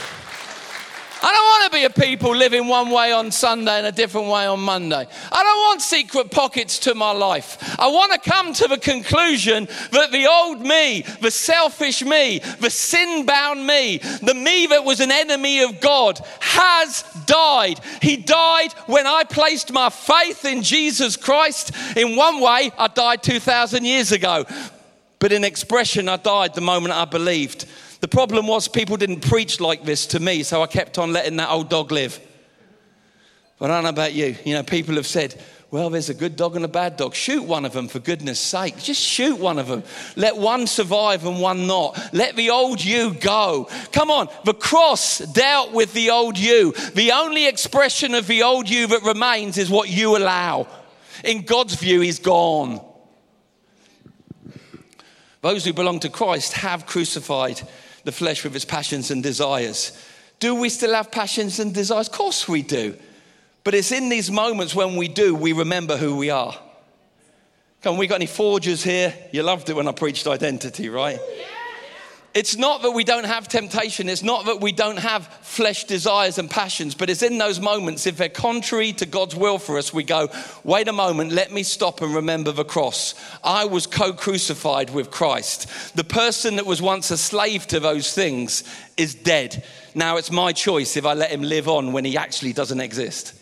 I 1.21 1.33
don't 1.33 1.47
want 1.47 1.73
to 1.73 1.79
be 1.79 1.85
a 1.85 2.09
people 2.09 2.35
living 2.35 2.69
one 2.69 2.91
way 2.91 3.13
on 3.13 3.31
Sunday 3.33 3.79
and 3.79 3.87
a 3.87 3.93
different 3.93 4.29
way 4.29 4.47
on 4.47 4.61
Monday. 4.61 5.07
I 5.33 5.43
don't 5.43 5.59
want 5.69 5.83
secret 5.83 6.31
pockets 6.31 6.79
to 6.81 6.95
my 6.95 7.11
life. 7.11 7.79
I 7.79 7.89
want 7.89 8.13
to 8.13 8.31
come 8.31 8.53
to 8.55 8.69
the 8.69 8.79
conclusion 8.79 9.67
that 9.91 10.13
the 10.13 10.27
old 10.27 10.61
me, 10.61 11.03
the 11.21 11.31
selfish 11.31 12.05
me, 12.05 12.39
the 12.61 12.71
sin 12.71 13.27
bound 13.27 13.67
me, 13.67 13.99
the 13.99 14.35
me 14.35 14.67
that 14.67 14.85
was 14.85 15.01
an 15.01 15.11
enemy 15.11 15.63
of 15.63 15.81
God, 15.81 16.21
has 16.41 17.03
died. 17.27 17.81
He 18.01 18.17
died 18.17 18.73
when 18.87 19.07
I 19.07 19.25
placed 19.25 19.73
my 19.73 19.91
faith 19.91 20.45
in 20.45 20.63
Jesus 20.63 21.17
Christ. 21.17 21.73
In 21.97 22.15
one 22.15 22.41
way, 22.41 22.71
I 22.79 22.87
died 22.89 23.25
2,000 23.25 23.85
years 23.85 24.13
ago. 24.13 24.45
But 25.19 25.33
in 25.33 25.43
expression, 25.43 26.09
I 26.09 26.17
died 26.17 26.55
the 26.55 26.61
moment 26.61 26.95
I 26.95 27.05
believed. 27.05 27.67
The 28.01 28.09
problem 28.09 28.47
was 28.47 28.69
people 28.69 28.97
didn't 28.97 29.21
preach 29.21 29.61
like 29.61 29.85
this 29.85 30.07
to 30.09 30.21
me, 30.21 30.43
so 30.43 30.63
I 30.63 30.67
kept 30.67 30.99
on 30.99 31.13
letting 31.13 31.37
that 31.37 31.51
old 31.51 31.69
dog 31.69 31.91
live. 31.91 32.21
But 33.59 33.71
I 33.71 33.75
don't 33.75 33.85
know 33.85 33.91
about 33.91 34.13
you. 34.13 34.37
You 34.45 34.55
know, 34.55 34.63
people 34.63 34.95
have 34.95 35.07
said, 35.07 35.41
well, 35.71 35.91
there's 35.91 36.09
a 36.09 36.15
good 36.15 36.37
dog 36.37 36.57
and 36.57 36.65
a 36.65 36.69
bad 36.69 36.97
dog. 36.97 37.15
Shoot 37.15 37.43
one 37.43 37.67
of 37.67 37.73
them 37.73 37.89
for 37.89 37.99
goodness 37.99 38.41
sake. 38.41 38.79
Just 38.79 39.03
shoot 39.03 39.39
one 39.39 39.59
of 39.59 39.67
them. 39.67 39.83
Let 40.17 40.37
one 40.37 40.67
survive 40.67 41.27
and 41.27 41.41
one 41.41 41.67
not. 41.67 41.99
Let 42.15 42.37
the 42.37 42.51
old 42.51 42.83
you 42.83 43.13
go. 43.15 43.69
Come 43.93 44.11
on. 44.11 44.29
The 44.45 44.55
cross 44.55 45.19
dealt 45.19 45.73
with 45.73 45.93
the 45.93 46.11
old 46.11 46.39
you. 46.39 46.73
The 46.95 47.13
only 47.13 47.47
expression 47.47 48.15
of 48.15 48.27
the 48.27 48.45
old 48.45 48.71
you 48.71 48.87
that 48.87 49.03
remains 49.03 49.59
is 49.59 49.69
what 49.69 49.91
you 49.91 50.17
allow. 50.17 50.69
In 51.23 51.43
God's 51.43 51.75
view, 51.75 52.01
he's 52.01 52.21
gone. 52.21 52.81
Those 55.43 55.65
who 55.65 55.73
belong 55.73 56.01
to 56.01 56.09
Christ 56.09 56.55
have 56.55 56.87
crucified 56.87 57.61
the 58.09 58.13
flesh 58.13 58.43
with 58.43 58.57
its 58.57 58.65
passions 58.65 59.11
and 59.11 59.23
desires. 59.23 59.93
Do 60.41 60.55
we 60.55 60.71
still 60.71 60.95
have 60.95 61.11
passions 61.11 61.59
and 61.59 61.75
desires? 61.75 62.09
Of 62.09 62.15
course 62.15 62.49
we 62.49 62.63
do. 62.63 62.97
But 63.65 63.75
it's 63.75 63.93
in 63.93 64.09
these 64.09 64.31
moments 64.31 64.75
when 64.75 64.97
we 64.97 65.09
do, 65.09 65.35
we 65.35 65.53
remember 65.53 65.99
who 65.99 66.17
we 66.17 66.31
are. 66.31 66.59
Come 67.83 67.99
we 67.99 68.07
got 68.07 68.15
any 68.15 68.27
forgers 68.27 68.83
here? 68.83 69.13
You 69.31 69.43
loved 69.43 69.69
it 69.69 69.77
when 69.77 69.87
I 69.87 69.93
preached 69.93 70.27
identity, 70.27 70.89
right? 70.89 71.21
It's 72.35 72.57
not 72.57 72.83
that 72.83 72.91
we 72.91 73.05
don't 73.05 73.25
have 73.25 73.49
temptation. 73.49 74.09
It's 74.09 74.23
not 74.23 74.45
that 74.47 74.61
we 74.61 74.71
don't 74.71 74.99
have 74.99 75.27
flesh 75.41 75.85
desires 75.85 76.39
and 76.39 76.51
passions, 76.51 76.95
but 76.95 77.09
it's 77.09 77.23
in 77.23 77.39
those 77.39 77.59
moments, 77.59 78.07
if 78.07 78.19
they're 78.19 78.29
contrary 78.29 78.93
to 78.95 79.07
God's 79.07 79.35
will 79.35 79.59
for 79.59 79.79
us, 79.79 79.95
we 79.95 80.05
go, 80.05 80.29
wait 80.63 80.89
a 80.89 80.93
moment, 80.93 81.33
let 81.33 81.51
me 81.51 81.63
stop 81.63 82.03
and 82.03 82.15
remember 82.15 82.53
the 82.53 82.65
cross. 82.65 83.15
I 83.43 83.65
was 83.65 83.87
co 83.87 84.13
crucified 84.13 84.91
with 84.91 85.11
Christ. 85.11 85.97
The 85.97 86.05
person 86.05 86.57
that 86.57 86.67
was 86.67 86.83
once 86.83 87.11
a 87.11 87.17
slave 87.17 87.67
to 87.69 87.81
those 87.81 88.13
things 88.13 88.63
is 88.97 89.15
dead. 89.15 89.65
Now 89.95 90.19
it's 90.19 90.31
my 90.31 90.53
choice 90.53 90.97
if 90.97 91.07
I 91.07 91.15
let 91.15 91.31
him 91.31 91.43
live 91.43 91.67
on 91.67 91.93
when 91.93 92.05
he 92.05 92.17
actually 92.17 92.53
doesn't 92.53 92.81
exist. 92.81 93.35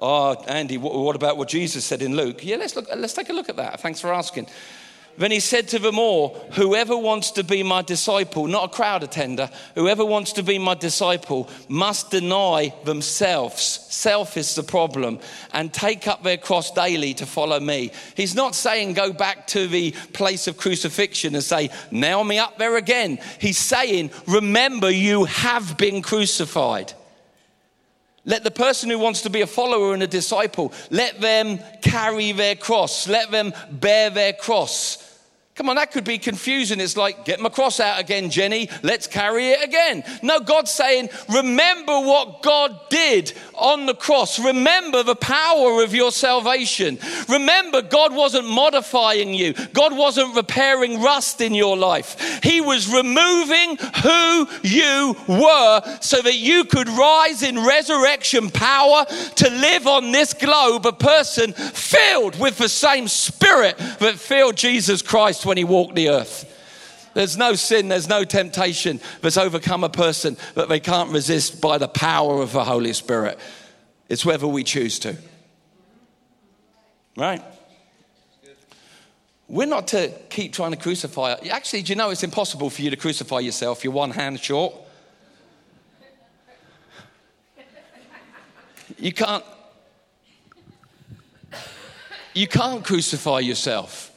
Oh, 0.00 0.34
Andy, 0.46 0.76
what 0.76 1.16
about 1.16 1.36
what 1.36 1.48
Jesus 1.48 1.84
said 1.84 2.00
in 2.00 2.14
Luke? 2.16 2.44
Yeah, 2.44 2.56
let's, 2.56 2.76
look, 2.76 2.86
let's 2.94 3.14
take 3.14 3.30
a 3.30 3.32
look 3.32 3.48
at 3.48 3.56
that. 3.56 3.80
Thanks 3.80 4.00
for 4.00 4.12
asking. 4.12 4.46
Then 5.16 5.30
he 5.30 5.40
said 5.40 5.68
to 5.68 5.78
them 5.78 5.98
all, 5.98 6.34
Whoever 6.54 6.96
wants 6.96 7.30
to 7.32 7.44
be 7.44 7.62
my 7.62 7.82
disciple, 7.82 8.46
not 8.46 8.70
a 8.70 8.74
crowd 8.74 9.02
attender, 9.02 9.48
whoever 9.74 10.04
wants 10.04 10.32
to 10.34 10.42
be 10.42 10.58
my 10.58 10.74
disciple 10.74 11.48
must 11.68 12.10
deny 12.10 12.74
themselves. 12.84 13.62
Self 13.62 14.36
is 14.36 14.54
the 14.54 14.64
problem, 14.64 15.20
and 15.52 15.72
take 15.72 16.08
up 16.08 16.22
their 16.22 16.36
cross 16.36 16.72
daily 16.72 17.14
to 17.14 17.26
follow 17.26 17.60
me. 17.60 17.92
He's 18.16 18.34
not 18.34 18.54
saying 18.54 18.94
go 18.94 19.12
back 19.12 19.46
to 19.48 19.68
the 19.68 19.92
place 20.12 20.48
of 20.48 20.56
crucifixion 20.56 21.34
and 21.34 21.44
say, 21.44 21.70
Nail 21.92 22.24
me 22.24 22.38
up 22.38 22.58
there 22.58 22.76
again. 22.76 23.18
He's 23.40 23.58
saying, 23.58 24.10
Remember, 24.26 24.90
you 24.90 25.24
have 25.26 25.76
been 25.76 26.02
crucified. 26.02 26.92
Let 28.26 28.42
the 28.42 28.50
person 28.50 28.88
who 28.88 28.98
wants 28.98 29.22
to 29.22 29.30
be 29.30 29.42
a 29.42 29.46
follower 29.46 29.92
and 29.92 30.02
a 30.02 30.06
disciple, 30.06 30.72
let 30.90 31.20
them 31.20 31.60
carry 31.82 32.32
their 32.32 32.56
cross. 32.56 33.06
Let 33.06 33.30
them 33.30 33.52
bear 33.70 34.08
their 34.08 34.32
cross. 34.32 35.03
Come 35.56 35.68
on, 35.68 35.76
that 35.76 35.92
could 35.92 36.02
be 36.02 36.18
confusing. 36.18 36.80
It's 36.80 36.96
like, 36.96 37.24
get 37.24 37.38
my 37.38 37.48
cross 37.48 37.78
out 37.78 38.00
again, 38.00 38.28
Jenny. 38.28 38.68
Let's 38.82 39.06
carry 39.06 39.50
it 39.50 39.62
again. 39.62 40.02
No, 40.20 40.40
God's 40.40 40.72
saying, 40.72 41.10
remember 41.28 42.00
what 42.00 42.42
God 42.42 42.76
did 42.90 43.32
on 43.54 43.86
the 43.86 43.94
cross. 43.94 44.40
Remember 44.40 45.04
the 45.04 45.14
power 45.14 45.84
of 45.84 45.94
your 45.94 46.10
salvation. 46.10 46.98
Remember, 47.28 47.82
God 47.82 48.12
wasn't 48.12 48.48
modifying 48.48 49.32
you, 49.32 49.52
God 49.72 49.96
wasn't 49.96 50.34
repairing 50.34 51.00
rust 51.00 51.40
in 51.40 51.54
your 51.54 51.76
life. 51.76 52.40
He 52.42 52.60
was 52.60 52.92
removing 52.92 53.76
who 54.02 54.48
you 54.64 55.14
were 55.28 55.98
so 56.00 56.20
that 56.20 56.34
you 56.34 56.64
could 56.64 56.88
rise 56.88 57.44
in 57.44 57.64
resurrection 57.64 58.50
power 58.50 59.04
to 59.36 59.50
live 59.50 59.86
on 59.86 60.10
this 60.10 60.34
globe, 60.34 60.84
a 60.84 60.92
person 60.92 61.52
filled 61.52 62.40
with 62.40 62.58
the 62.58 62.68
same 62.68 63.06
spirit 63.06 63.78
that 64.00 64.16
filled 64.16 64.56
Jesus 64.56 65.00
Christ 65.00 65.43
when 65.44 65.56
he 65.56 65.64
walked 65.64 65.94
the 65.94 66.08
earth. 66.08 66.50
There's 67.14 67.36
no 67.36 67.54
sin, 67.54 67.88
there's 67.88 68.08
no 68.08 68.24
temptation 68.24 69.00
that's 69.20 69.36
overcome 69.36 69.84
a 69.84 69.88
person 69.88 70.36
that 70.54 70.68
they 70.68 70.80
can't 70.80 71.10
resist 71.10 71.60
by 71.60 71.78
the 71.78 71.88
power 71.88 72.42
of 72.42 72.52
the 72.52 72.64
Holy 72.64 72.92
Spirit. 72.92 73.38
It's 74.08 74.24
whether 74.24 74.46
we 74.46 74.64
choose 74.64 74.98
to. 75.00 75.16
Right? 77.16 77.42
We're 79.46 79.66
not 79.66 79.88
to 79.88 80.12
keep 80.30 80.52
trying 80.52 80.72
to 80.72 80.76
crucify. 80.76 81.34
Actually, 81.50 81.82
do 81.82 81.92
you 81.92 81.96
know 81.96 82.10
it's 82.10 82.22
impossible 82.22 82.70
for 82.70 82.82
you 82.82 82.90
to 82.90 82.96
crucify 82.96 83.40
yourself? 83.40 83.84
You're 83.84 83.92
one 83.92 84.10
hand 84.10 84.40
short. 84.40 84.74
You 88.98 89.12
can't. 89.12 89.44
You 92.32 92.48
can't 92.48 92.84
crucify 92.84 93.40
yourself. 93.40 94.10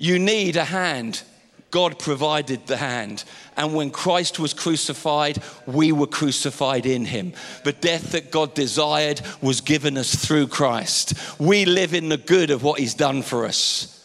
You 0.00 0.18
need 0.18 0.56
a 0.56 0.64
hand. 0.64 1.22
God 1.70 1.98
provided 1.98 2.66
the 2.66 2.78
hand. 2.78 3.22
And 3.54 3.74
when 3.74 3.90
Christ 3.90 4.38
was 4.38 4.54
crucified, 4.54 5.42
we 5.66 5.92
were 5.92 6.06
crucified 6.06 6.86
in 6.86 7.04
him. 7.04 7.34
The 7.64 7.74
death 7.74 8.12
that 8.12 8.30
God 8.30 8.54
desired 8.54 9.20
was 9.42 9.60
given 9.60 9.98
us 9.98 10.14
through 10.14 10.48
Christ. 10.48 11.12
We 11.38 11.66
live 11.66 11.92
in 11.92 12.08
the 12.08 12.16
good 12.16 12.50
of 12.50 12.62
what 12.62 12.80
he's 12.80 12.94
done 12.94 13.20
for 13.20 13.44
us. 13.44 13.99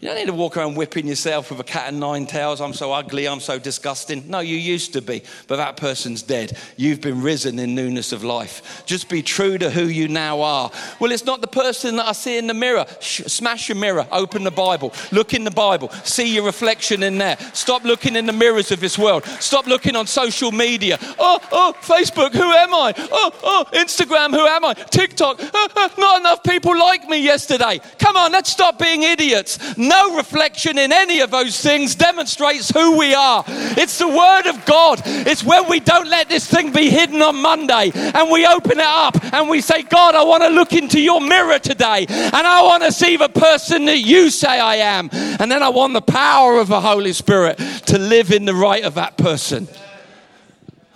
You 0.00 0.08
don't 0.08 0.16
need 0.16 0.28
to 0.28 0.32
walk 0.32 0.56
around 0.56 0.76
whipping 0.76 1.06
yourself 1.06 1.50
with 1.50 1.60
a 1.60 1.64
cat 1.64 1.88
and 1.88 2.00
nine 2.00 2.24
tails. 2.24 2.62
I'm 2.62 2.72
so 2.72 2.90
ugly, 2.90 3.28
I'm 3.28 3.38
so 3.38 3.58
disgusting. 3.58 4.26
No, 4.30 4.40
you 4.40 4.56
used 4.56 4.94
to 4.94 5.02
be, 5.02 5.22
but 5.46 5.56
that 5.56 5.76
person's 5.76 6.22
dead. 6.22 6.56
You've 6.78 7.02
been 7.02 7.20
risen 7.20 7.58
in 7.58 7.74
newness 7.74 8.10
of 8.10 8.24
life. 8.24 8.82
Just 8.86 9.10
be 9.10 9.22
true 9.22 9.58
to 9.58 9.68
who 9.68 9.84
you 9.84 10.08
now 10.08 10.40
are. 10.40 10.70
Well, 11.00 11.12
it's 11.12 11.26
not 11.26 11.42
the 11.42 11.46
person 11.46 11.96
that 11.96 12.06
I 12.06 12.12
see 12.12 12.38
in 12.38 12.46
the 12.46 12.54
mirror. 12.54 12.86
Smash 13.00 13.68
your 13.68 13.76
mirror, 13.76 14.06
open 14.10 14.42
the 14.42 14.50
Bible, 14.50 14.94
look 15.12 15.34
in 15.34 15.44
the 15.44 15.50
Bible, 15.50 15.90
see 16.02 16.34
your 16.34 16.44
reflection 16.44 17.02
in 17.02 17.18
there. 17.18 17.36
Stop 17.52 17.84
looking 17.84 18.16
in 18.16 18.24
the 18.24 18.32
mirrors 18.32 18.72
of 18.72 18.80
this 18.80 18.96
world. 18.96 19.26
Stop 19.26 19.66
looking 19.66 19.96
on 19.96 20.06
social 20.06 20.50
media. 20.50 20.96
Oh, 21.18 21.38
oh, 21.52 21.74
Facebook, 21.82 22.32
who 22.32 22.50
am 22.50 22.72
I? 22.72 22.94
Oh, 22.96 23.32
oh, 23.42 23.64
Instagram, 23.74 24.30
who 24.30 24.46
am 24.46 24.64
I? 24.64 24.72
TikTok, 24.72 25.40
oh, 25.42 25.68
oh, 25.76 25.90
not 25.98 26.20
enough 26.20 26.42
people 26.42 26.78
like 26.78 27.06
me 27.06 27.22
yesterday. 27.22 27.82
Come 27.98 28.16
on, 28.16 28.32
let's 28.32 28.50
stop 28.50 28.78
being 28.78 29.02
idiots 29.02 29.58
no 29.90 30.16
reflection 30.16 30.78
in 30.78 30.92
any 30.92 31.20
of 31.20 31.30
those 31.30 31.60
things 31.60 31.94
demonstrates 31.94 32.70
who 32.70 32.96
we 32.96 33.12
are. 33.12 33.44
It's 33.48 33.98
the 33.98 34.08
Word 34.08 34.46
of 34.46 34.64
God. 34.64 35.02
It's 35.04 35.42
when 35.42 35.68
we 35.68 35.80
don't 35.80 36.08
let 36.08 36.28
this 36.28 36.46
thing 36.46 36.72
be 36.72 36.88
hidden 36.88 37.20
on 37.20 37.42
Monday 37.42 37.90
and 37.94 38.30
we 38.30 38.46
open 38.46 38.78
it 38.78 38.78
up 38.78 39.22
and 39.34 39.50
we 39.50 39.60
say, 39.60 39.82
God, 39.82 40.14
I 40.14 40.22
want 40.22 40.44
to 40.44 40.48
look 40.48 40.72
into 40.72 41.00
your 41.00 41.20
mirror 41.20 41.58
today 41.58 42.06
and 42.08 42.34
I 42.46 42.62
want 42.62 42.84
to 42.84 42.92
see 42.92 43.16
the 43.16 43.28
person 43.28 43.84
that 43.86 43.98
you 43.98 44.30
say 44.30 44.60
I 44.60 44.76
am. 44.76 45.10
And 45.12 45.50
then 45.50 45.62
I 45.62 45.68
want 45.68 45.92
the 45.92 46.00
power 46.00 46.58
of 46.60 46.68
the 46.68 46.80
Holy 46.80 47.12
Spirit 47.12 47.58
to 47.86 47.98
live 47.98 48.30
in 48.30 48.44
the 48.44 48.54
right 48.54 48.84
of 48.84 48.94
that 48.94 49.18
person. 49.18 49.66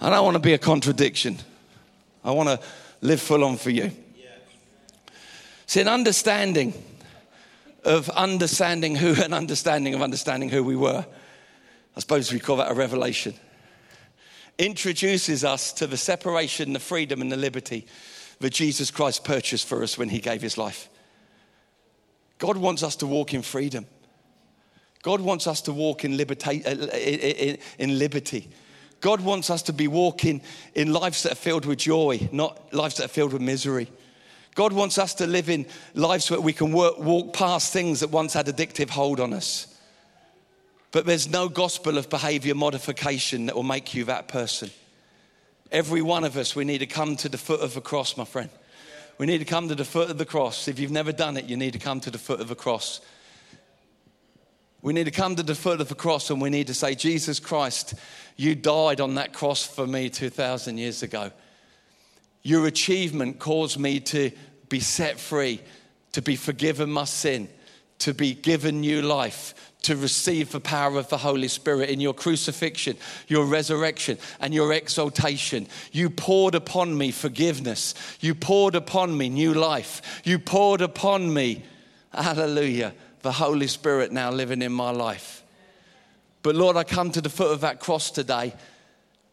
I 0.00 0.11
don't 0.11 0.24
want 0.24 0.37
to 0.37 0.40
be 0.40 0.52
a 0.52 0.59
contradiction. 0.59 1.38
I 2.24 2.30
want 2.30 2.48
to 2.48 2.61
live 3.00 3.20
full 3.20 3.42
on 3.42 3.57
for 3.57 3.70
you. 3.70 3.90
See, 5.66 5.80
an 5.80 5.88
understanding 5.88 6.74
of 7.85 8.09
understanding 8.11 8.97
who, 8.97 9.14
an 9.23 9.33
understanding 9.33 9.94
of 9.94 10.03
understanding 10.03 10.49
who 10.49 10.64
we 10.64 10.77
were. 10.77 11.05
I 11.97 12.01
suppose 12.01 12.33
we 12.33 12.40
call 12.40 12.57
that 12.57 12.70
a 12.70 12.75
revelation. 12.75 13.35
Introduces 14.59 15.44
us 15.44 15.73
to 15.75 15.87
the 15.87 15.97
separation, 15.97 16.73
the 16.73 16.81
freedom, 16.81 17.20
and 17.20 17.31
the 17.31 17.37
liberty 17.37 17.87
that 18.40 18.53
Jesus 18.53 18.90
Christ 18.90 19.25
purchased 19.25 19.66
for 19.66 19.83
us 19.83 19.97
when 19.97 20.09
he 20.09 20.18
gave 20.18 20.42
his 20.42 20.59
life. 20.59 20.88
God 22.38 22.57
wants 22.57 22.83
us 22.83 22.97
to 22.97 23.07
walk 23.07 23.35
in 23.35 23.42
freedom. 23.42 23.87
God 25.03 25.20
wants 25.20 25.47
us 25.47 25.61
to 25.62 25.73
walk 25.73 26.05
in, 26.05 26.16
liberty, 26.16 26.64
uh, 26.64 26.70
uh, 26.70 26.87
uh, 26.87 27.53
uh, 27.53 27.57
in 27.79 27.99
liberty. 27.99 28.49
God 29.01 29.20
wants 29.20 29.51
us 29.51 29.62
to 29.62 29.73
be 29.73 29.87
walking 29.87 30.40
in 30.75 30.92
lives 30.92 31.25
that 31.25 31.33
are 31.33 31.37
filled 31.37 31.66
with 31.66 31.79
joy, 31.79 32.29
not 32.33 32.73
lives 32.73 32.97
that 32.97 33.05
are 33.05 33.09
filled 33.09 33.35
with 33.35 33.42
misery. 33.42 33.88
God 34.55 34.73
wants 34.73 34.99
us 34.99 35.14
to 35.14 35.27
live 35.27 35.49
in 35.49 35.67
lives 35.95 36.31
where 36.31 36.40
we 36.40 36.53
can 36.53 36.73
work, 36.73 36.99
walk 36.99 37.33
past 37.33 37.73
things 37.73 38.01
that 38.01 38.11
once 38.11 38.35
had 38.35 38.47
addictive 38.47 38.90
hold 38.90 39.19
on 39.21 39.33
us. 39.33 39.67
But 40.93 41.07
there's 41.07 41.29
no 41.29 41.49
gospel 41.49 41.99
of 41.99 42.09
behavior 42.09 42.55
modification 42.55 43.47
that 43.47 43.57
will 43.57 43.64
make 43.64 43.95
you 43.95 44.05
that 44.05 44.29
person. 44.29 44.71
Every 45.73 46.03
one 46.03 46.23
of 46.23 46.37
us, 46.37 46.55
we 46.55 46.64
need 46.64 46.79
to 46.79 46.87
come 46.87 47.17
to 47.17 47.29
the 47.29 47.38
foot 47.38 47.61
of 47.61 47.75
the 47.75 47.81
cross, 47.81 48.17
my 48.17 48.25
friend. 48.25 48.51
We 49.19 49.27
need 49.27 49.38
to 49.38 49.45
come 49.45 49.69
to 49.69 49.75
the 49.75 49.85
foot 49.85 50.09
of 50.09 50.19
the 50.19 50.25
cross. 50.25 50.69
If 50.69 50.79
you've 50.79 50.93
never 50.93 51.11
done 51.11 51.37
it, 51.37 51.47
you 51.47 51.57
need 51.57 51.73
to 51.73 51.81
come 51.81 51.99
to 52.01 52.11
the 52.11 52.19
foot 52.19 52.40
of 52.40 52.49
the 52.49 52.55
cross. 52.55 53.01
We 54.83 54.93
need 54.93 55.05
to 55.05 55.11
come 55.11 55.35
to 55.35 55.43
the 55.43 55.55
foot 55.55 55.81
of 55.81 55.88
the 55.88 55.95
cross 55.97 56.31
and 56.31 56.40
we 56.40 56.51
need 56.51 56.67
to 56.69 56.75
say, 56.75 56.95
Jesus 56.95 57.40
Christ, 57.40 57.95
you 58.37 58.55
died 58.55 59.01
on 59.01 59.14
that 59.17 59.33
cross 59.33 59.64
for 59.64 59.87
me 59.87 60.11
2,000 60.11 60.79
years 60.79 61.03
ago. 61.03 61.33
Your 62.44 62.66
achievement 62.66 63.38
caused 63.38 63.78
me 63.78 64.00
to 64.00 64.30
be 64.68 64.78
set 64.78 65.18
free, 65.18 65.61
to 66.12 66.22
be 66.22 66.37
forgiven 66.37 66.90
my 66.90 67.04
sin, 67.04 67.48
to 68.00 68.12
be 68.12 68.35
given 68.35 68.80
new 68.83 69.00
life, 69.00 69.54
to 69.83 69.96
receive 69.96 70.52
the 70.52 70.61
power 70.61 70.98
of 70.98 71.09
the 71.09 71.16
Holy 71.16 71.48
Spirit 71.48 71.88
in 71.88 72.00
your 72.00 72.12
crucifixion, 72.12 72.96
your 73.28 73.46
resurrection, 73.46 74.19
and 74.40 74.52
your 74.52 74.73
exaltation. 74.75 75.66
You 75.90 76.10
poured 76.10 76.54
upon 76.54 76.96
me 76.96 77.12
forgiveness. 77.12 77.94
You 78.21 78.35
poured 78.35 78.75
upon 78.75 79.16
me 79.16 79.31
new 79.31 79.54
life. 79.54 80.23
You 80.25 80.38
poured 80.38 80.83
upon 80.83 81.33
me, 81.33 81.64
hallelujah, 82.12 82.94
the 83.23 83.33
Holy 83.33 83.69
Spirit 83.69 84.12
now 84.12 84.31
living 84.31 84.60
in 84.60 84.73
my 84.73 84.90
life. 84.90 85.42
But 86.42 86.56
Lord, 86.56 86.77
I 86.77 86.85
come 86.85 87.10
to 87.12 87.23
the 87.23 87.31
foot 87.31 87.52
of 87.52 87.62
that 87.62 87.81
cross 87.81 88.10
today 88.10 88.52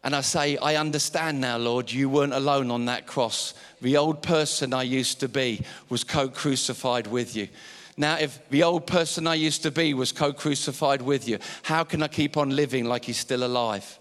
and 0.04 0.16
I 0.16 0.20
say, 0.20 0.56
I 0.56 0.76
understand 0.76 1.40
now, 1.40 1.58
Lord, 1.58 1.90
you 1.92 2.08
weren't 2.08 2.32
alone 2.32 2.70
on 2.70 2.86
that 2.86 3.06
cross. 3.06 3.54
The 3.80 3.96
old 3.96 4.22
person 4.22 4.74
I 4.74 4.82
used 4.82 5.20
to 5.20 5.28
be 5.28 5.64
was 5.88 6.02
co 6.02 6.28
crucified 6.28 7.06
with 7.06 7.36
you. 7.36 7.48
Now, 7.96 8.18
if 8.18 8.40
the 8.48 8.62
old 8.62 8.86
person 8.86 9.26
I 9.26 9.34
used 9.34 9.62
to 9.62 9.70
be 9.70 9.94
was 9.94 10.10
co 10.10 10.32
crucified 10.32 11.02
with 11.02 11.28
you, 11.28 11.38
how 11.62 11.84
can 11.84 12.02
I 12.02 12.08
keep 12.08 12.36
on 12.36 12.50
living 12.50 12.84
like 12.84 13.04
he's 13.04 13.18
still 13.18 13.44
alive? 13.44 13.98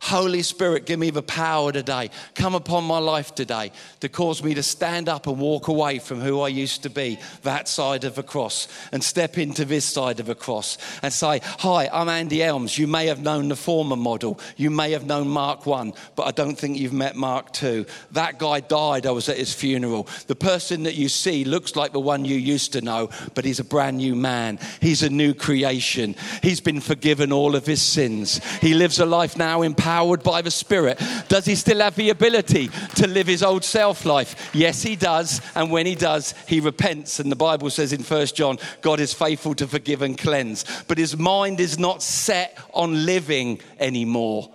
Holy 0.00 0.42
Spirit, 0.42 0.86
give 0.86 0.98
me 0.98 1.10
the 1.10 1.22
power 1.22 1.72
today. 1.72 2.10
Come 2.34 2.54
upon 2.54 2.84
my 2.84 2.98
life 2.98 3.34
today 3.34 3.72
to 4.00 4.08
cause 4.08 4.42
me 4.42 4.54
to 4.54 4.62
stand 4.62 5.08
up 5.08 5.26
and 5.26 5.38
walk 5.38 5.68
away 5.68 5.98
from 5.98 6.20
who 6.20 6.40
I 6.40 6.48
used 6.48 6.82
to 6.84 6.90
be, 6.90 7.18
that 7.42 7.68
side 7.68 8.04
of 8.04 8.14
the 8.14 8.22
cross, 8.22 8.68
and 8.92 9.02
step 9.02 9.38
into 9.38 9.64
this 9.64 9.84
side 9.84 10.20
of 10.20 10.26
the 10.26 10.34
cross 10.34 10.78
and 11.02 11.12
say, 11.12 11.40
Hi, 11.60 11.88
I'm 11.92 12.08
Andy 12.08 12.42
Elmes. 12.42 12.78
You 12.78 12.86
may 12.86 13.06
have 13.06 13.20
known 13.20 13.48
the 13.48 13.56
former 13.56 13.96
model. 13.96 14.38
You 14.56 14.70
may 14.70 14.92
have 14.92 15.06
known 15.06 15.28
Mark 15.28 15.66
1, 15.66 15.92
but 16.14 16.24
I 16.24 16.30
don't 16.30 16.56
think 16.56 16.78
you've 16.78 16.92
met 16.92 17.16
Mark 17.16 17.52
2. 17.52 17.86
That 18.12 18.38
guy 18.38 18.60
died. 18.60 19.06
I 19.06 19.10
was 19.10 19.28
at 19.28 19.38
his 19.38 19.54
funeral. 19.54 20.08
The 20.26 20.36
person 20.36 20.84
that 20.84 20.94
you 20.94 21.08
see 21.08 21.44
looks 21.44 21.76
like 21.76 21.92
the 21.92 22.00
one 22.00 22.24
you 22.24 22.36
used 22.36 22.72
to 22.74 22.80
know, 22.80 23.10
but 23.34 23.44
he's 23.44 23.60
a 23.60 23.64
brand 23.64 23.98
new 23.98 24.14
man. 24.14 24.58
He's 24.80 25.02
a 25.02 25.10
new 25.10 25.34
creation. 25.34 26.14
He's 26.42 26.60
been 26.60 26.80
forgiven 26.80 27.32
all 27.32 27.56
of 27.56 27.66
his 27.66 27.82
sins. 27.82 28.44
He 28.60 28.74
lives 28.74 28.98
a 28.98 29.06
life 29.06 29.36
now 29.36 29.62
in 29.62 29.74
empowered 29.86 30.22
by 30.24 30.42
the 30.42 30.50
Spirit? 30.50 31.00
Does 31.28 31.44
he 31.44 31.54
still 31.54 31.78
have 31.78 31.94
the 31.94 32.10
ability 32.10 32.70
to 32.96 33.06
live 33.06 33.28
his 33.28 33.42
old 33.42 33.64
self 33.64 34.04
life? 34.04 34.50
Yes, 34.52 34.82
he 34.82 34.96
does. 34.96 35.40
And 35.54 35.70
when 35.70 35.86
he 35.86 35.94
does, 35.94 36.34
he 36.48 36.58
repents. 36.58 37.20
And 37.20 37.30
the 37.30 37.36
Bible 37.36 37.70
says 37.70 37.92
in 37.92 38.02
1 38.02 38.26
John, 38.28 38.58
God 38.80 38.98
is 38.98 39.14
faithful 39.14 39.54
to 39.54 39.68
forgive 39.68 40.02
and 40.02 40.18
cleanse. 40.18 40.64
But 40.88 40.98
his 40.98 41.16
mind 41.16 41.60
is 41.60 41.78
not 41.78 42.02
set 42.02 42.58
on 42.74 43.06
living 43.06 43.60
anymore 43.78 44.50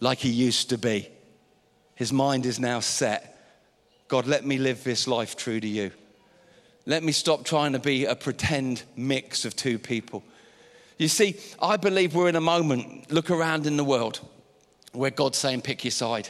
like 0.00 0.18
he 0.18 0.30
used 0.30 0.70
to 0.70 0.78
be. 0.78 1.10
His 1.94 2.12
mind 2.12 2.46
is 2.46 2.58
now 2.58 2.80
set. 2.80 3.34
God, 4.06 4.26
let 4.26 4.46
me 4.46 4.56
live 4.56 4.82
this 4.82 5.06
life 5.06 5.36
true 5.36 5.60
to 5.60 5.68
you. 5.68 5.90
Let 6.86 7.02
me 7.02 7.12
stop 7.12 7.44
trying 7.44 7.72
to 7.72 7.78
be 7.78 8.06
a 8.06 8.16
pretend 8.16 8.82
mix 8.96 9.44
of 9.44 9.54
two 9.54 9.78
people. 9.78 10.24
You 10.96 11.08
see, 11.08 11.36
I 11.60 11.76
believe 11.76 12.14
we're 12.14 12.30
in 12.30 12.36
a 12.36 12.40
moment, 12.40 13.12
look 13.12 13.30
around 13.30 13.66
in 13.66 13.76
the 13.76 13.84
world 13.84 14.20
where 14.98 15.10
God's 15.10 15.38
saying, 15.38 15.62
pick 15.62 15.84
your 15.84 15.90
side. 15.90 16.28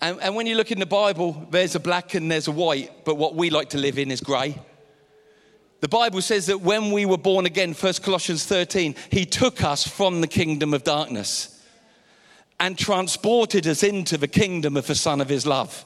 And, 0.00 0.20
and 0.20 0.34
when 0.34 0.46
you 0.46 0.56
look 0.56 0.72
in 0.72 0.78
the 0.78 0.86
Bible, 0.86 1.46
there's 1.50 1.74
a 1.74 1.80
black 1.80 2.14
and 2.14 2.30
there's 2.30 2.48
a 2.48 2.52
white, 2.52 3.04
but 3.04 3.16
what 3.16 3.34
we 3.34 3.50
like 3.50 3.70
to 3.70 3.78
live 3.78 3.98
in 3.98 4.10
is 4.10 4.20
grey. 4.20 4.58
The 5.80 5.88
Bible 5.88 6.22
says 6.22 6.46
that 6.46 6.62
when 6.62 6.92
we 6.92 7.04
were 7.04 7.18
born 7.18 7.46
again, 7.46 7.74
1 7.74 7.94
Colossians 8.02 8.44
13, 8.46 8.94
He 9.10 9.26
took 9.26 9.62
us 9.62 9.86
from 9.86 10.20
the 10.20 10.26
kingdom 10.26 10.72
of 10.72 10.82
darkness 10.82 11.62
and 12.58 12.78
transported 12.78 13.66
us 13.66 13.82
into 13.82 14.16
the 14.16 14.28
kingdom 14.28 14.76
of 14.76 14.86
the 14.86 14.94
Son 14.94 15.20
of 15.20 15.28
His 15.28 15.46
love 15.46 15.84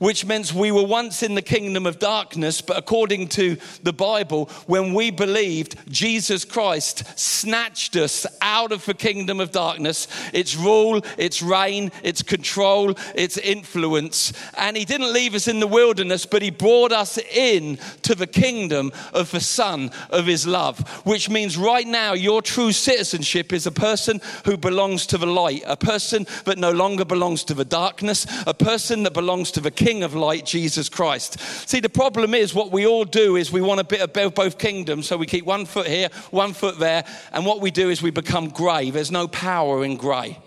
which 0.00 0.24
means 0.24 0.52
we 0.52 0.72
were 0.72 0.84
once 0.84 1.22
in 1.22 1.34
the 1.34 1.42
kingdom 1.42 1.86
of 1.86 1.98
darkness, 1.98 2.62
but 2.62 2.78
according 2.78 3.28
to 3.28 3.56
the 3.82 3.92
Bible, 3.92 4.46
when 4.66 4.94
we 4.94 5.10
believed, 5.10 5.76
Jesus 5.90 6.44
Christ 6.44 7.18
snatched 7.18 7.96
us 7.96 8.26
out 8.40 8.72
of 8.72 8.84
the 8.86 8.94
kingdom 8.94 9.40
of 9.40 9.52
darkness, 9.52 10.08
its 10.32 10.56
rule, 10.56 11.02
its 11.18 11.42
reign, 11.42 11.92
its 12.02 12.22
control, 12.22 12.94
its 13.14 13.36
influence. 13.36 14.32
And 14.56 14.74
He 14.74 14.86
didn't 14.86 15.12
leave 15.12 15.34
us 15.34 15.48
in 15.48 15.60
the 15.60 15.66
wilderness, 15.66 16.24
but 16.24 16.40
He 16.40 16.50
brought 16.50 16.92
us 16.92 17.18
in 17.18 17.78
to 18.00 18.14
the 18.14 18.26
kingdom 18.26 18.92
of 19.12 19.30
the 19.30 19.40
Son 19.40 19.90
of 20.08 20.24
His 20.24 20.46
love, 20.46 20.78
which 21.04 21.28
means 21.28 21.58
right 21.58 21.86
now 21.86 22.14
your 22.14 22.40
true 22.40 22.72
citizenship 22.72 23.52
is 23.52 23.66
a 23.66 23.70
person 23.70 24.22
who 24.46 24.56
belongs 24.56 25.04
to 25.08 25.18
the 25.18 25.26
light, 25.26 25.62
a 25.66 25.76
person 25.76 26.26
that 26.46 26.56
no 26.56 26.70
longer 26.70 27.04
belongs 27.04 27.44
to 27.44 27.54
the 27.54 27.66
darkness, 27.66 28.26
a 28.46 28.54
person 28.54 29.02
that 29.02 29.12
belongs 29.12 29.50
to 29.50 29.60
the 29.60 29.70
kingdom 29.70 29.89
King 29.90 30.04
of 30.04 30.14
light, 30.14 30.46
Jesus 30.46 30.88
Christ. 30.88 31.40
See, 31.68 31.80
the 31.80 31.88
problem 31.88 32.32
is 32.32 32.54
what 32.54 32.70
we 32.70 32.86
all 32.86 33.04
do 33.04 33.34
is 33.34 33.50
we 33.50 33.60
want 33.60 33.80
a 33.80 33.84
bit 33.84 34.00
of 34.00 34.34
both 34.34 34.56
kingdoms, 34.56 35.08
so 35.08 35.16
we 35.16 35.26
keep 35.26 35.44
one 35.44 35.64
foot 35.64 35.88
here, 35.88 36.10
one 36.30 36.52
foot 36.52 36.78
there, 36.78 37.04
and 37.32 37.44
what 37.44 37.60
we 37.60 37.72
do 37.72 37.90
is 37.90 38.00
we 38.00 38.12
become 38.12 38.50
grey. 38.50 38.90
There's 38.90 39.10
no 39.10 39.26
power 39.26 39.84
in 39.84 39.96
grey. 39.96 40.38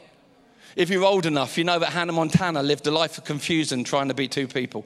If 0.77 0.89
you're 0.89 1.03
old 1.03 1.25
enough, 1.25 1.57
you 1.57 1.65
know 1.65 1.77
that 1.77 1.89
Hannah 1.89 2.13
Montana 2.13 2.63
lived 2.63 2.87
a 2.87 2.91
life 2.91 3.17
of 3.17 3.25
confusion 3.25 3.83
trying 3.83 4.07
to 4.07 4.13
be 4.13 4.29
two 4.29 4.47
people. 4.47 4.85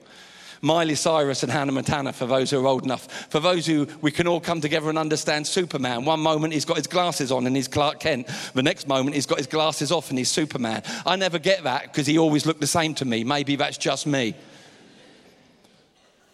Miley 0.62 0.96
Cyrus 0.96 1.44
and 1.44 1.52
Hannah 1.52 1.72
Montana, 1.72 2.14
for 2.14 2.26
those 2.26 2.52
who 2.52 2.60
are 2.60 2.68
old 2.68 2.84
enough. 2.84 3.30
For 3.30 3.40
those 3.40 3.66
who 3.66 3.88
we 4.02 4.12
can 4.12 4.28
all 4.28 4.40
come 4.40 4.62
together 4.62 4.90
and 4.90 4.98
understand 4.98 5.48
Superman. 5.48 6.06
One 6.06 6.20
moment 6.20 6.54
he's 6.54 6.66
got 6.66 6.78
his 6.78 6.88
glasses 6.88 7.32
on 7.32 7.46
and 7.48 7.56
he's 7.56 7.68
Clark 7.68 8.00
Kent. 8.00 8.28
The 8.54 8.64
next 8.64 8.88
moment 8.88 9.16
he's 9.16 9.26
got 9.26 9.38
his 9.38 9.48
glasses 9.48 9.92
off 9.92 10.10
and 10.10 10.18
he's 10.18 10.32
Superman. 10.32 10.84
I 11.06 11.16
never 11.16 11.40
get 11.40 11.64
that 11.64 11.84
because 11.84 12.08
he 12.08 12.18
always 12.18 12.46
looked 12.46 12.62
the 12.62 12.68
same 12.68 12.94
to 12.96 13.06
me. 13.06 13.24
Maybe 13.24 13.56
that's 13.56 13.78
just 13.78 14.08
me. 14.08 14.36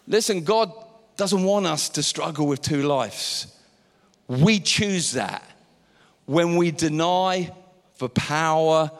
Listen, 0.06 0.44
God 0.44 0.72
doesn't 1.16 1.44
want 1.44 1.66
us 1.66 1.88
to 1.90 2.02
struggle 2.02 2.46
with 2.46 2.60
two 2.60 2.82
lives. 2.82 3.46
We 4.28 4.60
choose 4.60 5.12
that 5.12 5.44
when 6.26 6.56
we 6.56 6.70
deny 6.70 7.52
the 7.98 8.08
power 8.08 8.90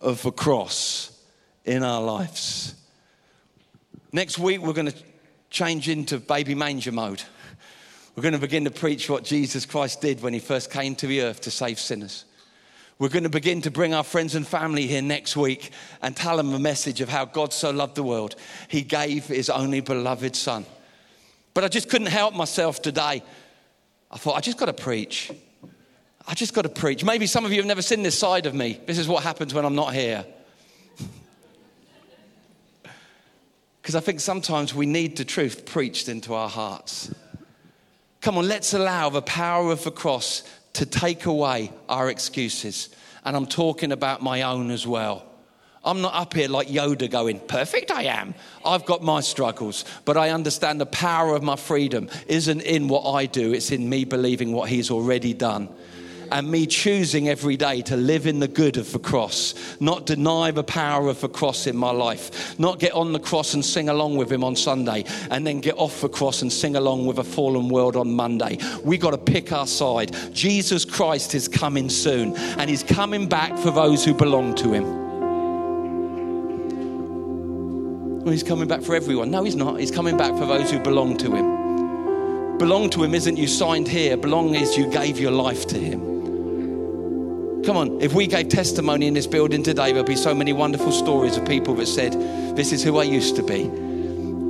of 0.00 0.22
the 0.22 0.32
cross 0.32 1.20
in 1.64 1.82
our 1.82 2.02
lives. 2.02 2.74
Next 4.14 4.38
week, 4.38 4.60
we're 4.60 4.74
going 4.74 4.90
to 4.90 5.02
change 5.48 5.88
into 5.88 6.18
baby 6.18 6.54
manger 6.54 6.92
mode. 6.92 7.22
We're 8.14 8.22
going 8.22 8.34
to 8.34 8.38
begin 8.38 8.64
to 8.64 8.70
preach 8.70 9.08
what 9.08 9.24
Jesus 9.24 9.64
Christ 9.64 10.02
did 10.02 10.20
when 10.20 10.34
he 10.34 10.38
first 10.38 10.70
came 10.70 10.94
to 10.96 11.06
the 11.06 11.22
earth 11.22 11.40
to 11.42 11.50
save 11.50 11.80
sinners. 11.80 12.26
We're 12.98 13.08
going 13.08 13.22
to 13.22 13.30
begin 13.30 13.62
to 13.62 13.70
bring 13.70 13.94
our 13.94 14.04
friends 14.04 14.34
and 14.34 14.46
family 14.46 14.86
here 14.86 15.00
next 15.00 15.34
week 15.34 15.70
and 16.02 16.14
tell 16.14 16.36
them 16.36 16.52
the 16.52 16.58
message 16.58 17.00
of 17.00 17.08
how 17.08 17.24
God 17.24 17.54
so 17.54 17.70
loved 17.70 17.94
the 17.94 18.02
world. 18.02 18.36
He 18.68 18.82
gave 18.82 19.28
his 19.28 19.48
only 19.48 19.80
beloved 19.80 20.36
Son. 20.36 20.66
But 21.54 21.64
I 21.64 21.68
just 21.68 21.88
couldn't 21.88 22.08
help 22.08 22.34
myself 22.34 22.82
today. 22.82 23.22
I 24.10 24.18
thought, 24.18 24.36
I 24.36 24.40
just 24.40 24.58
got 24.58 24.66
to 24.66 24.74
preach. 24.74 25.32
I 26.28 26.34
just 26.34 26.52
got 26.52 26.62
to 26.62 26.68
preach. 26.68 27.02
Maybe 27.02 27.26
some 27.26 27.46
of 27.46 27.50
you 27.50 27.56
have 27.56 27.66
never 27.66 27.80
seen 27.80 28.02
this 28.02 28.18
side 28.18 28.44
of 28.44 28.54
me. 28.54 28.78
This 28.84 28.98
is 28.98 29.08
what 29.08 29.22
happens 29.22 29.54
when 29.54 29.64
I'm 29.64 29.74
not 29.74 29.94
here. 29.94 30.26
Because 33.82 33.96
I 33.96 34.00
think 34.00 34.20
sometimes 34.20 34.72
we 34.72 34.86
need 34.86 35.16
the 35.16 35.24
truth 35.24 35.66
preached 35.66 36.08
into 36.08 36.34
our 36.34 36.48
hearts. 36.48 37.12
Come 38.20 38.38
on, 38.38 38.46
let's 38.46 38.72
allow 38.72 39.10
the 39.10 39.22
power 39.22 39.72
of 39.72 39.82
the 39.82 39.90
cross 39.90 40.44
to 40.74 40.86
take 40.86 41.26
away 41.26 41.72
our 41.88 42.08
excuses. 42.08 42.90
And 43.24 43.36
I'm 43.36 43.46
talking 43.46 43.90
about 43.90 44.22
my 44.22 44.42
own 44.42 44.70
as 44.70 44.86
well. 44.86 45.26
I'm 45.84 46.00
not 46.00 46.14
up 46.14 46.32
here 46.32 46.48
like 46.48 46.68
Yoda 46.68 47.10
going, 47.10 47.40
perfect 47.40 47.90
I 47.90 48.04
am. 48.04 48.34
I've 48.64 48.86
got 48.86 49.02
my 49.02 49.20
struggles, 49.20 49.84
but 50.04 50.16
I 50.16 50.30
understand 50.30 50.80
the 50.80 50.86
power 50.86 51.34
of 51.34 51.42
my 51.42 51.56
freedom 51.56 52.08
isn't 52.28 52.60
in 52.60 52.86
what 52.86 53.12
I 53.12 53.26
do, 53.26 53.52
it's 53.52 53.72
in 53.72 53.88
me 53.88 54.04
believing 54.04 54.52
what 54.52 54.68
He's 54.68 54.92
already 54.92 55.34
done 55.34 55.68
and 56.32 56.50
me 56.50 56.66
choosing 56.66 57.28
every 57.28 57.56
day 57.58 57.82
to 57.82 57.96
live 57.96 58.26
in 58.26 58.40
the 58.40 58.48
good 58.48 58.78
of 58.78 58.90
the 58.92 58.98
cross, 58.98 59.54
not 59.80 60.06
deny 60.06 60.50
the 60.50 60.64
power 60.64 61.08
of 61.08 61.20
the 61.20 61.28
cross 61.28 61.66
in 61.66 61.76
my 61.76 61.90
life, 61.90 62.58
not 62.58 62.78
get 62.78 62.92
on 62.92 63.12
the 63.12 63.20
cross 63.20 63.52
and 63.52 63.62
sing 63.64 63.90
along 63.90 64.16
with 64.16 64.32
him 64.32 64.42
on 64.42 64.56
Sunday, 64.56 65.04
and 65.30 65.46
then 65.46 65.60
get 65.60 65.76
off 65.76 66.00
the 66.00 66.08
cross 66.08 66.40
and 66.40 66.50
sing 66.50 66.74
along 66.74 67.04
with 67.04 67.18
a 67.18 67.24
fallen 67.24 67.68
world 67.68 67.96
on 67.96 68.10
Monday. 68.14 68.58
We 68.82 68.96
got 68.96 69.10
to 69.10 69.18
pick 69.18 69.52
our 69.52 69.66
side. 69.66 70.16
Jesus 70.32 70.86
Christ 70.86 71.34
is 71.34 71.48
coming 71.48 71.90
soon, 71.90 72.34
and 72.36 72.70
he's 72.70 72.82
coming 72.82 73.28
back 73.28 73.56
for 73.58 73.70
those 73.70 74.02
who 74.02 74.14
belong 74.14 74.54
to 74.56 74.72
him. 74.72 75.02
Well, 78.22 78.32
he's 78.32 78.42
coming 78.42 78.68
back 78.68 78.80
for 78.82 78.94
everyone. 78.94 79.30
No, 79.30 79.44
he's 79.44 79.56
not. 79.56 79.80
He's 79.80 79.90
coming 79.90 80.16
back 80.16 80.32
for 80.38 80.46
those 80.46 80.70
who 80.70 80.78
belong 80.78 81.18
to 81.18 81.34
him. 81.34 82.56
Belong 82.56 82.88
to 82.90 83.02
him 83.02 83.14
isn't 83.14 83.36
you 83.36 83.48
signed 83.48 83.88
here, 83.88 84.16
belong 84.16 84.54
is 84.54 84.78
you 84.78 84.88
gave 84.88 85.18
your 85.18 85.32
life 85.32 85.66
to 85.66 85.78
him. 85.78 86.21
Come 87.64 87.76
on, 87.76 88.00
if 88.00 88.12
we 88.12 88.26
gave 88.26 88.48
testimony 88.48 89.06
in 89.06 89.14
this 89.14 89.28
building 89.28 89.62
today, 89.62 89.92
there'll 89.92 90.02
be 90.02 90.16
so 90.16 90.34
many 90.34 90.52
wonderful 90.52 90.90
stories 90.90 91.36
of 91.36 91.46
people 91.46 91.76
that 91.76 91.86
said, 91.86 92.12
This 92.56 92.72
is 92.72 92.82
who 92.82 92.98
I 92.98 93.04
used 93.04 93.36
to 93.36 93.42
be, 93.44 93.70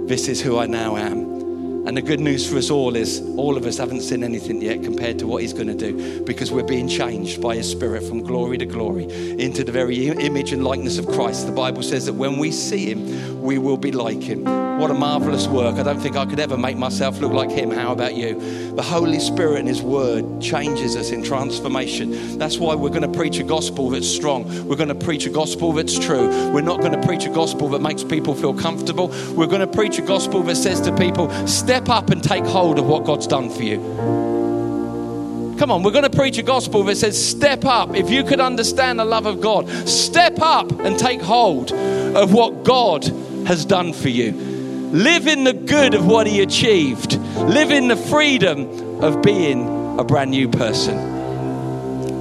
this 0.07 0.29
is 0.29 0.41
who 0.41 0.59
I 0.59 0.65
now 0.65 0.97
am. 0.97 1.87
And 1.87 1.95
the 1.95 2.01
good 2.01 2.21
news 2.21 2.49
for 2.49 2.57
us 2.57 2.71
all 2.71 2.97
is 2.97 3.21
all 3.37 3.59
of 3.59 3.67
us 3.67 3.77
haven't 3.77 4.01
seen 4.01 4.25
anything 4.25 4.63
yet 4.63 4.83
compared 4.83 5.19
to 5.19 5.27
what 5.27 5.43
he's 5.43 5.53
going 5.53 5.67
to 5.67 5.75
do 5.75 6.25
because 6.25 6.51
we're 6.51 6.63
being 6.63 6.89
changed 6.89 7.43
by 7.43 7.57
his 7.57 7.71
spirit 7.71 8.03
from 8.03 8.23
glory 8.23 8.57
to 8.57 8.65
glory 8.65 9.05
into 9.39 9.63
the 9.63 9.73
very 9.73 10.09
image 10.09 10.53
and 10.53 10.65
likeness 10.65 10.97
of 10.97 11.07
Christ. 11.07 11.47
The 11.47 11.53
Bible 11.53 11.83
says 11.83 12.07
that 12.07 12.15
when 12.15 12.39
we 12.39 12.51
see 12.51 12.93
him, 12.93 13.43
we 13.43 13.59
will 13.59 13.77
be 13.77 13.93
like 13.93 14.23
him. 14.23 14.72
What 14.83 14.91
a 14.91 14.95
marvelous 14.95 15.47
work. 15.47 15.77
I 15.77 15.85
don't 15.85 16.01
think 16.01 16.17
I 16.17 16.27
could 16.27 16.41
ever 16.41 16.59
make 16.59 16.77
myself 16.77 17.21
look 17.21 17.33
like 17.33 17.53
him. 17.53 17.71
How 17.71 17.93
about 17.93 18.17
you? 18.17 18.73
The 18.75 18.83
Holy 18.83 19.21
Spirit 19.21 19.61
and 19.61 19.69
his 19.69 19.81
word 19.81 20.43
changes 20.43 20.97
us 20.97 21.13
in 21.13 21.23
transformation. 21.23 22.37
That's 22.37 22.59
why 22.59 22.75
we're 22.75 22.89
going 22.89 23.03
to 23.03 23.17
preach 23.17 23.39
a 23.39 23.45
gospel 23.45 23.91
that's 23.91 24.09
strong. 24.09 24.43
We're 24.67 24.75
going 24.75 24.89
to 24.89 24.97
preach 24.97 25.25
a 25.25 25.31
gospel 25.31 25.73
that's 25.73 25.97
true. 25.97 26.27
We're 26.53 26.63
not 26.63 26.81
going 26.81 27.01
to 27.01 27.07
preach 27.07 27.27
a 27.27 27.31
gospel 27.31 27.69
that 27.69 27.79
makes 27.79 28.03
people 28.03 28.35
feel 28.35 28.53
comfortable. 28.55 29.07
We're 29.37 29.47
going 29.47 29.61
to 29.61 29.69
preach 29.69 30.01
a 30.01 30.03
gospel 30.03 30.43
that 30.43 30.57
says 30.57 30.81
to 30.81 30.97
people, 30.97 31.31
step 31.47 31.89
up 31.89 32.11
and 32.11 32.21
take 32.21 32.45
hold 32.45 32.81
of 32.81 32.87
what 32.89 33.05
God's 33.05 33.29
done 33.29 33.51
for 33.51 33.63
you. 33.63 33.77
Come 35.61 35.71
on, 35.71 35.85
we're 35.85 35.93
going 35.93 36.11
to 36.11 36.17
preach 36.17 36.39
a 36.39 36.43
gospel 36.43 36.83
that 36.83 36.97
says, 36.97 37.25
step 37.25 37.65
up. 37.65 37.95
If 37.95 38.11
you 38.11 38.25
could 38.25 38.41
understand 38.41 38.99
the 38.99 39.05
love 39.05 39.27
of 39.27 39.41
God, 39.41 39.69
step 39.89 40.41
up 40.41 40.73
and 40.81 40.99
take 40.99 41.23
hold 41.23 41.71
of 41.71 42.33
what 42.33 42.65
God 42.65 43.05
has 43.47 43.65
done 43.65 43.93
for 43.93 44.09
you. 44.09 44.52
Live 44.93 45.27
in 45.27 45.45
the 45.45 45.55
good 45.55 45.95
of 45.95 46.07
what 46.07 46.27
He 46.27 46.43
achieved. 46.43 47.15
Live 47.37 47.71
in 47.71 47.89
the 47.89 47.97
freedom 47.97 49.03
of 49.03 49.23
being 49.23 49.99
a 49.99 50.05
brand 50.05 50.31
new 50.31 50.49
person. 50.49 51.12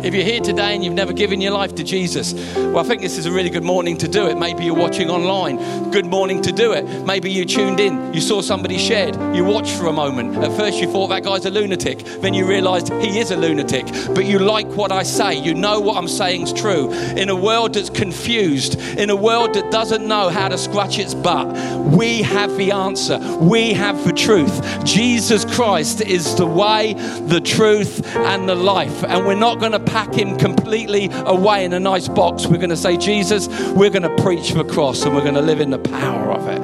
If 0.04 0.16
you're 0.16 0.24
here 0.24 0.42
today 0.42 0.74
and 0.74 0.84
you've 0.84 0.96
never 0.96 1.14
given 1.14 1.40
your 1.42 1.52
life 1.52 1.76
to 1.76 1.84
Jesus, 1.84 2.34
well, 2.56 2.80
I 2.80 2.84
think 2.84 3.04
this 3.04 3.20
is 3.20 3.28
a 3.28 3.32
really 3.32 3.52
good 3.52 3.64
morning 3.64 4.00
to 4.00 4.08
do 4.08 4.26
it. 4.26 4.36
Maybe 4.36 4.66
you're 4.66 4.74
watching 4.74 5.12
online. 5.12 5.92
Good 5.92 6.08
morning 6.08 6.42
to 6.42 6.52
do 6.52 6.72
it. 6.72 7.06
Maybe 7.06 7.30
you 7.30 7.46
tuned 7.46 7.80
in, 7.80 8.12
you 8.12 8.20
saw 8.20 8.42
somebody 8.42 8.80
shared, 8.80 9.16
you 9.36 9.46
watched 9.46 9.78
for 9.78 9.86
a 9.86 9.94
moment. 9.94 10.38
At 10.38 10.58
first, 10.58 10.80
you 10.80 10.92
thought 10.92 11.10
that 11.10 11.24
guy's 11.24 11.46
a 11.46 11.52
lunatic. 11.52 12.00
Then 12.00 12.34
you 12.34 12.48
realized 12.48 12.92
he 12.94 13.20
is 13.20 13.30
a 13.30 13.38
lunatic. 13.38 13.86
But 14.16 14.26
you 14.26 14.40
like 14.40 14.66
what 14.70 14.92
I 14.92 15.04
say. 15.04 15.36
You 15.36 15.54
know 15.54 15.80
what 15.80 15.98
I'm 15.98 16.08
saying 16.08 16.42
is 16.44 16.54
true. 16.54 16.92
In 16.92 17.30
a 17.30 17.36
world 17.36 17.76
that's 17.76 17.92
confused, 17.92 18.80
in 18.98 19.12
a 19.12 19.16
world 19.16 19.54
that 19.54 19.70
doesn't 19.72 20.08
know 20.08 20.30
how 20.30 20.48
to 20.48 20.58
scratch 20.58 20.98
its 20.98 21.14
butt, 21.14 21.48
we 21.96 22.24
have 22.24 22.58
the 22.58 22.72
answer. 22.72 23.20
We 23.38 23.74
have 23.74 24.04
the 24.04 24.14
truth. 24.14 24.84
Jesus 24.84 25.46
Christ 25.46 26.02
is 26.02 26.36
the 26.38 26.48
way, 26.48 26.94
the 27.28 27.40
truth, 27.40 28.04
and 28.16 28.50
the 28.50 28.56
life. 28.56 29.04
And 29.04 29.28
we're 29.28 29.36
not 29.36 29.60
going 29.60 29.74
to 29.74 29.91
pack 29.92 30.14
him 30.14 30.38
completely 30.38 31.10
away 31.12 31.66
in 31.66 31.74
a 31.74 31.80
nice 31.80 32.08
box. 32.08 32.48
We're 32.48 32.58
going 32.58 32.70
to 32.70 32.78
say, 32.78 32.96
Jesus, 32.98 33.48
we're 33.74 33.90
going 33.90 34.04
to 34.04 34.24
preach 34.24 34.52
the 34.52 34.64
cross 34.64 35.04
and 35.04 35.14
we're 35.14 35.22
going 35.22 35.36
to 35.36 35.42
live 35.42 35.60
in 35.60 35.70
the 35.70 35.80
power 35.80 36.32
of 36.32 36.48
it. 36.48 36.60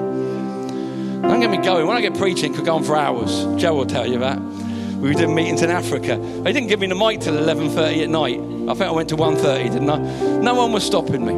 Don't 1.21 1.41
get 1.41 1.51
me 1.51 1.57
going. 1.57 1.85
When 1.87 1.97
I 1.97 2.01
get 2.01 2.15
preaching, 2.17 2.53
it 2.53 2.55
could 2.55 2.65
go 2.65 2.75
on 2.75 2.83
for 2.83 2.95
hours. 2.95 3.45
Joe 3.61 3.75
will 3.75 3.85
tell 3.85 4.07
you 4.07 4.19
that. 4.19 4.39
We 4.39 5.13
did 5.13 5.29
meetings 5.29 5.61
in 5.61 5.69
Africa. 5.69 6.17
They 6.17 6.53
didn't 6.53 6.69
give 6.69 6.79
me 6.79 6.87
the 6.87 6.95
mic 6.95 7.19
till 7.19 7.35
11.30 7.35 8.03
at 8.03 8.09
night. 8.09 8.39
I 8.39 8.73
think 8.73 8.89
I 8.89 8.91
went 8.91 9.09
to 9.09 9.17
1.30, 9.17 9.71
didn't 9.71 9.89
I? 9.89 9.97
No 10.39 10.55
one 10.55 10.71
was 10.71 10.83
stopping 10.85 11.25
me. 11.25 11.33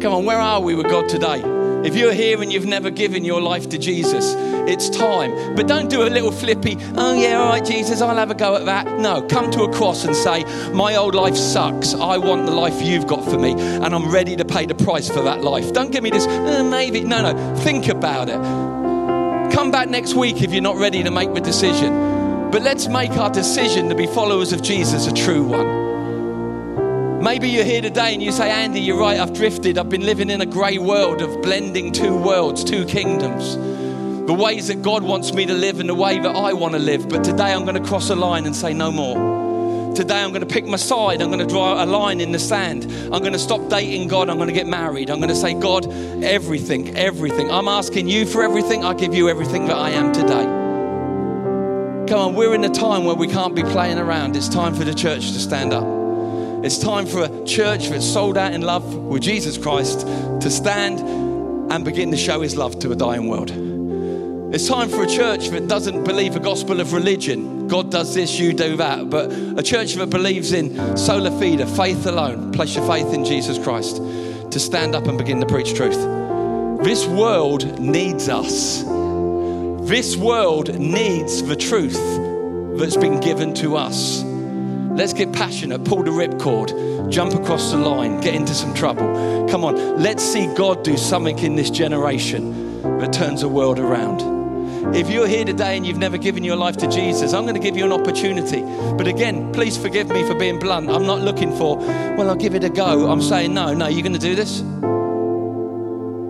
Come 0.00 0.12
on, 0.12 0.24
where 0.24 0.38
are 0.38 0.60
we 0.60 0.74
with 0.74 0.88
God 0.88 1.08
today? 1.08 1.53
If 1.84 1.94
you're 1.94 2.14
here 2.14 2.40
and 2.40 2.50
you've 2.50 2.64
never 2.64 2.88
given 2.88 3.24
your 3.24 3.42
life 3.42 3.68
to 3.68 3.78
Jesus, 3.78 4.34
it's 4.66 4.88
time. 4.88 5.54
But 5.54 5.66
don't 5.66 5.90
do 5.90 6.02
a 6.02 6.08
little 6.08 6.32
flippy, 6.32 6.78
oh 6.96 7.14
yeah, 7.14 7.38
all 7.38 7.50
right, 7.50 7.64
Jesus, 7.64 8.00
I'll 8.00 8.16
have 8.16 8.30
a 8.30 8.34
go 8.34 8.56
at 8.56 8.64
that. 8.64 8.98
No, 8.98 9.20
come 9.22 9.50
to 9.50 9.64
a 9.64 9.72
cross 9.72 10.04
and 10.04 10.16
say, 10.16 10.44
my 10.72 10.96
old 10.96 11.14
life 11.14 11.36
sucks. 11.36 11.92
I 11.92 12.16
want 12.16 12.46
the 12.46 12.52
life 12.52 12.80
you've 12.80 13.06
got 13.06 13.22
for 13.22 13.38
me, 13.38 13.52
and 13.52 13.94
I'm 13.94 14.10
ready 14.10 14.34
to 14.36 14.44
pay 14.44 14.64
the 14.64 14.74
price 14.74 15.10
for 15.10 15.22
that 15.22 15.42
life. 15.42 15.74
Don't 15.74 15.92
give 15.92 16.02
me 16.02 16.10
this, 16.10 16.26
oh, 16.26 16.64
maybe. 16.64 17.02
No, 17.02 17.32
no, 17.32 17.56
think 17.56 17.88
about 17.88 18.30
it. 18.30 18.40
Come 19.54 19.70
back 19.70 19.88
next 19.90 20.14
week 20.14 20.42
if 20.42 20.52
you're 20.52 20.62
not 20.62 20.76
ready 20.76 21.02
to 21.02 21.10
make 21.10 21.34
the 21.34 21.40
decision. 21.40 22.50
But 22.50 22.62
let's 22.62 22.88
make 22.88 23.10
our 23.12 23.30
decision 23.30 23.88
to 23.90 23.94
be 23.94 24.06
followers 24.06 24.52
of 24.52 24.62
Jesus 24.62 25.06
a 25.06 25.12
true 25.12 25.44
one. 25.44 25.83
Maybe 27.24 27.48
you're 27.48 27.64
here 27.64 27.80
today 27.80 28.12
and 28.12 28.22
you 28.22 28.30
say, 28.30 28.50
Andy, 28.50 28.82
you're 28.82 28.98
right, 28.98 29.18
I've 29.18 29.32
drifted. 29.32 29.78
I've 29.78 29.88
been 29.88 30.04
living 30.04 30.28
in 30.28 30.42
a 30.42 30.46
grey 30.46 30.76
world 30.76 31.22
of 31.22 31.40
blending 31.40 31.90
two 31.90 32.14
worlds, 32.14 32.62
two 32.62 32.84
kingdoms 32.84 33.56
the 34.26 34.34
ways 34.34 34.68
that 34.68 34.82
God 34.82 35.02
wants 35.02 35.32
me 35.32 35.46
to 35.46 35.54
live 35.54 35.80
and 35.80 35.88
the 35.88 35.94
way 35.94 36.18
that 36.18 36.36
I 36.36 36.52
want 36.52 36.74
to 36.74 36.78
live. 36.78 37.08
But 37.08 37.24
today 37.24 37.50
I'm 37.54 37.64
going 37.64 37.82
to 37.82 37.88
cross 37.88 38.10
a 38.10 38.14
line 38.14 38.44
and 38.44 38.54
say 38.54 38.74
no 38.74 38.92
more. 38.92 39.94
Today 39.94 40.22
I'm 40.22 40.32
going 40.32 40.46
to 40.46 40.46
pick 40.46 40.66
my 40.66 40.76
side. 40.76 41.22
I'm 41.22 41.28
going 41.30 41.46
to 41.46 41.46
draw 41.46 41.82
a 41.82 41.86
line 41.86 42.20
in 42.20 42.32
the 42.32 42.38
sand. 42.38 42.84
I'm 42.84 43.20
going 43.20 43.32
to 43.32 43.38
stop 43.38 43.70
dating 43.70 44.08
God. 44.08 44.28
I'm 44.28 44.36
going 44.36 44.48
to 44.48 44.54
get 44.54 44.66
married. 44.66 45.08
I'm 45.08 45.18
going 45.18 45.30
to 45.30 45.34
say, 45.34 45.54
God, 45.54 45.90
everything, 46.22 46.94
everything. 46.94 47.50
I'm 47.50 47.68
asking 47.68 48.06
you 48.06 48.26
for 48.26 48.42
everything. 48.42 48.84
I 48.84 48.92
give 48.92 49.14
you 49.14 49.30
everything 49.30 49.66
that 49.68 49.76
I 49.76 49.90
am 49.90 50.12
today. 50.12 50.44
Come 52.06 52.20
on, 52.20 52.34
we're 52.34 52.54
in 52.54 52.64
a 52.64 52.68
time 52.68 53.06
where 53.06 53.16
we 53.16 53.28
can't 53.28 53.54
be 53.54 53.62
playing 53.62 53.98
around. 53.98 54.36
It's 54.36 54.48
time 54.50 54.74
for 54.74 54.84
the 54.84 54.94
church 54.94 55.32
to 55.32 55.38
stand 55.38 55.72
up. 55.72 56.03
It's 56.64 56.78
time 56.78 57.04
for 57.04 57.24
a 57.24 57.44
church 57.44 57.90
that's 57.90 58.10
sold 58.10 58.38
out 58.38 58.54
in 58.54 58.62
love 58.62 58.96
with 58.96 59.20
Jesus 59.20 59.58
Christ 59.58 60.00
to 60.00 60.50
stand 60.50 60.98
and 61.70 61.84
begin 61.84 62.10
to 62.10 62.16
show 62.16 62.40
his 62.40 62.56
love 62.56 62.78
to 62.78 62.90
a 62.90 62.96
dying 62.96 63.28
world. 63.28 63.50
It's 64.54 64.66
time 64.66 64.88
for 64.88 65.02
a 65.02 65.06
church 65.06 65.50
that 65.50 65.68
doesn't 65.68 66.04
believe 66.04 66.36
a 66.36 66.40
gospel 66.40 66.80
of 66.80 66.94
religion. 66.94 67.68
God 67.68 67.90
does 67.90 68.14
this, 68.14 68.38
you 68.38 68.54
do 68.54 68.78
that. 68.78 69.10
But 69.10 69.30
a 69.30 69.62
church 69.62 69.92
that 69.96 70.08
believes 70.08 70.54
in 70.54 70.96
sola 70.96 71.30
fide, 71.38 71.68
faith 71.76 72.06
alone. 72.06 72.50
Place 72.52 72.74
your 72.74 72.86
faith 72.86 73.12
in 73.12 73.26
Jesus 73.26 73.62
Christ 73.62 73.96
to 74.50 74.58
stand 74.58 74.94
up 74.94 75.06
and 75.06 75.18
begin 75.18 75.40
to 75.40 75.46
preach 75.46 75.74
truth. 75.74 75.98
This 76.82 77.06
world 77.06 77.78
needs 77.78 78.30
us. 78.30 78.82
This 79.86 80.16
world 80.16 80.78
needs 80.78 81.42
the 81.42 81.56
truth 81.56 82.00
that's 82.78 82.96
been 82.96 83.20
given 83.20 83.52
to 83.56 83.76
us. 83.76 84.24
Let's 84.94 85.12
get 85.12 85.32
passionate, 85.32 85.84
pull 85.84 86.04
the 86.04 86.12
ripcord, 86.12 87.10
jump 87.10 87.34
across 87.34 87.72
the 87.72 87.78
line, 87.78 88.20
get 88.20 88.34
into 88.34 88.54
some 88.54 88.72
trouble. 88.74 89.48
Come 89.48 89.64
on, 89.64 90.00
let's 90.00 90.22
see 90.22 90.46
God 90.54 90.84
do 90.84 90.96
something 90.96 91.36
in 91.40 91.56
this 91.56 91.68
generation 91.68 92.80
that 93.00 93.12
turns 93.12 93.40
the 93.40 93.48
world 93.48 93.80
around. 93.80 94.34
If 94.94 95.10
you're 95.10 95.26
here 95.26 95.44
today 95.44 95.76
and 95.76 95.84
you've 95.84 95.98
never 95.98 96.16
given 96.16 96.44
your 96.44 96.54
life 96.54 96.76
to 96.76 96.86
Jesus, 96.86 97.32
I'm 97.32 97.42
going 97.42 97.56
to 97.56 97.60
give 97.60 97.76
you 97.76 97.84
an 97.84 97.92
opportunity. 97.92 98.62
But 98.96 99.08
again, 99.08 99.52
please 99.52 99.76
forgive 99.76 100.08
me 100.10 100.22
for 100.28 100.34
being 100.34 100.60
blunt. 100.60 100.88
I'm 100.88 101.06
not 101.06 101.22
looking 101.22 101.50
for, 101.56 101.76
well, 101.78 102.30
I'll 102.30 102.36
give 102.36 102.54
it 102.54 102.62
a 102.62 102.68
go. 102.68 103.10
I'm 103.10 103.22
saying, 103.22 103.52
no, 103.52 103.74
no, 103.74 103.88
you're 103.88 104.02
going 104.02 104.12
to 104.12 104.18
do 104.18 104.36
this. 104.36 104.60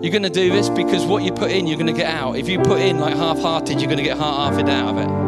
You're 0.01 0.11
going 0.11 0.23
to 0.23 0.29
do 0.29 0.49
this 0.49 0.69
because 0.69 1.05
what 1.05 1.21
you 1.21 1.31
put 1.31 1.51
in, 1.51 1.67
you're 1.67 1.77
going 1.77 1.93
to 1.93 1.99
get 1.99 2.09
out. 2.09 2.37
If 2.37 2.49
you 2.49 2.59
put 2.59 2.79
in 2.79 2.99
like 2.99 3.15
half 3.15 3.39
hearted, 3.39 3.79
you're 3.79 3.91
going 3.91 3.97
to 3.97 4.03
get 4.03 4.17
half 4.17 4.53
hearted 4.53 4.69
out 4.69 4.97
of 4.97 4.97
it. 4.97 5.24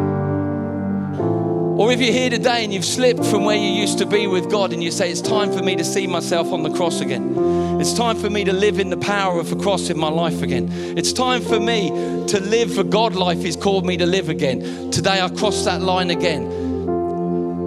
Or 1.78 1.92
if 1.92 2.00
you're 2.00 2.12
here 2.12 2.28
today 2.28 2.64
and 2.64 2.74
you've 2.74 2.84
slipped 2.84 3.24
from 3.24 3.44
where 3.44 3.56
you 3.56 3.68
used 3.68 3.98
to 3.98 4.06
be 4.06 4.26
with 4.26 4.50
God 4.50 4.72
and 4.72 4.82
you 4.82 4.90
say, 4.90 5.12
It's 5.12 5.20
time 5.20 5.52
for 5.52 5.62
me 5.62 5.76
to 5.76 5.84
see 5.84 6.08
myself 6.08 6.52
on 6.52 6.64
the 6.64 6.70
cross 6.70 7.00
again. 7.00 7.80
It's 7.80 7.94
time 7.94 8.16
for 8.16 8.28
me 8.28 8.42
to 8.42 8.52
live 8.52 8.80
in 8.80 8.90
the 8.90 8.96
power 8.96 9.38
of 9.38 9.48
the 9.48 9.54
cross 9.54 9.88
in 9.88 9.96
my 9.96 10.08
life 10.08 10.42
again. 10.42 10.68
It's 10.98 11.12
time 11.12 11.40
for 11.40 11.60
me 11.60 11.90
to 12.26 12.40
live 12.40 12.74
for 12.74 12.82
God 12.82 13.14
life 13.14 13.38
He's 13.38 13.54
called 13.54 13.86
me 13.86 13.96
to 13.96 14.06
live 14.06 14.28
again. 14.28 14.90
Today 14.90 15.20
I 15.20 15.28
cross 15.28 15.64
that 15.66 15.80
line 15.80 16.10
again. 16.10 16.46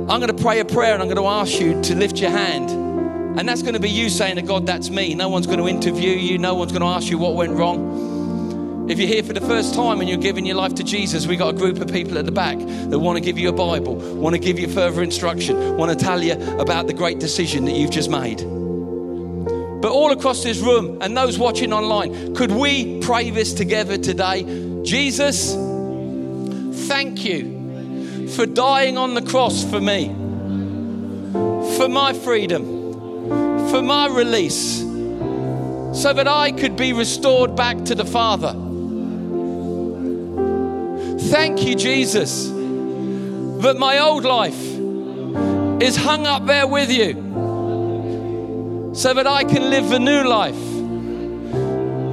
I'm 0.10 0.20
going 0.20 0.28
to 0.28 0.44
pray 0.44 0.60
a 0.60 0.66
prayer 0.66 0.94
and 0.94 1.02
I'm 1.02 1.08
going 1.08 1.16
to 1.16 1.28
ask 1.28 1.62
you 1.62 1.82
to 1.82 1.96
lift 1.96 2.18
your 2.18 2.32
hand. 2.32 2.70
And 3.40 3.48
that's 3.48 3.62
going 3.62 3.76
to 3.76 3.80
be 3.80 3.90
you 3.90 4.10
saying 4.10 4.36
to 4.36 4.42
God, 4.42 4.66
That's 4.66 4.90
me. 4.90 5.16
No 5.16 5.30
one's 5.30 5.48
going 5.48 5.60
to 5.60 5.70
interview 5.70 6.12
you, 6.12 6.38
no 6.38 6.54
one's 6.54 6.74
going 6.74 6.82
to 6.82 6.88
ask 6.88 7.10
you 7.10 7.18
what 7.18 7.36
went 7.36 7.54
wrong. 7.54 8.11
If 8.90 9.00
you're 9.00 9.08
here 9.08 9.24
for 9.24 9.34
the 9.34 9.42
first 9.42 9.74
time 9.74 10.00
and 10.00 10.10
you're 10.10 10.18
giving 10.18 10.46
your 10.46 10.58
life 10.58 10.76
to 10.76 10.84
Jesus, 10.84 11.28
we've 11.28 11.40
got 11.40 11.54
a 11.54 11.58
group 11.58 11.80
of 11.80 11.88
people 11.88 12.18
at 12.18 12.26
the 12.26 12.32
back 12.32 12.58
that 12.58 13.00
want 13.00 13.16
to 13.16 13.22
give 13.22 13.38
you 13.38 13.48
a 13.48 13.54
Bible, 13.54 13.96
want 13.96 14.34
to 14.34 14.40
give 14.40 14.60
you 14.60 14.68
further 14.68 15.04
instruction, 15.04 15.78
want 15.78 15.98
to 15.98 16.06
tell 16.06 16.22
you 16.22 16.34
about 16.60 16.88
the 16.88 16.94
great 16.94 17.20
decision 17.20 17.66
that 17.66 17.74
you've 17.74 17.92
just 17.92 18.10
made. 18.10 18.40
But 19.82 19.92
all 19.92 20.12
across 20.12 20.44
this 20.44 20.60
room 20.60 20.98
and 21.02 21.16
those 21.16 21.38
watching 21.40 21.72
online, 21.72 22.36
could 22.36 22.52
we 22.52 23.00
pray 23.00 23.30
this 23.30 23.54
together 23.54 23.98
today? 23.98 24.44
Jesus, 24.84 25.54
thank 26.88 27.24
you 27.24 28.28
for 28.30 28.46
dying 28.46 28.98
on 28.98 29.14
the 29.14 29.22
cross 29.22 29.64
for 29.64 29.80
me, 29.80 30.08
for 31.78 31.88
my 31.88 32.14
freedom, 32.14 33.70
for 33.70 33.82
my 33.82 34.08
release, 34.08 34.80
so 35.94 36.14
that 36.14 36.28
I 36.28 36.52
could 36.52 36.76
be 36.76 36.94
restored 36.94 37.56
back 37.56 37.84
to 37.86 37.96
the 37.96 38.06
Father. 38.06 38.70
Thank 41.30 41.64
you, 41.64 41.76
Jesus, 41.76 42.48
that 42.48 43.76
my 43.78 44.00
old 44.00 44.24
life 44.26 44.60
is 45.82 45.96
hung 45.96 46.26
up 46.26 46.46
there 46.46 46.68
with 46.68 46.92
you 46.92 47.14
so 48.94 49.14
that 49.14 49.28
I 49.28 49.44
can 49.44 49.70
live 49.70 49.90
the 49.90 50.00
new 50.00 50.24
life 50.24 50.58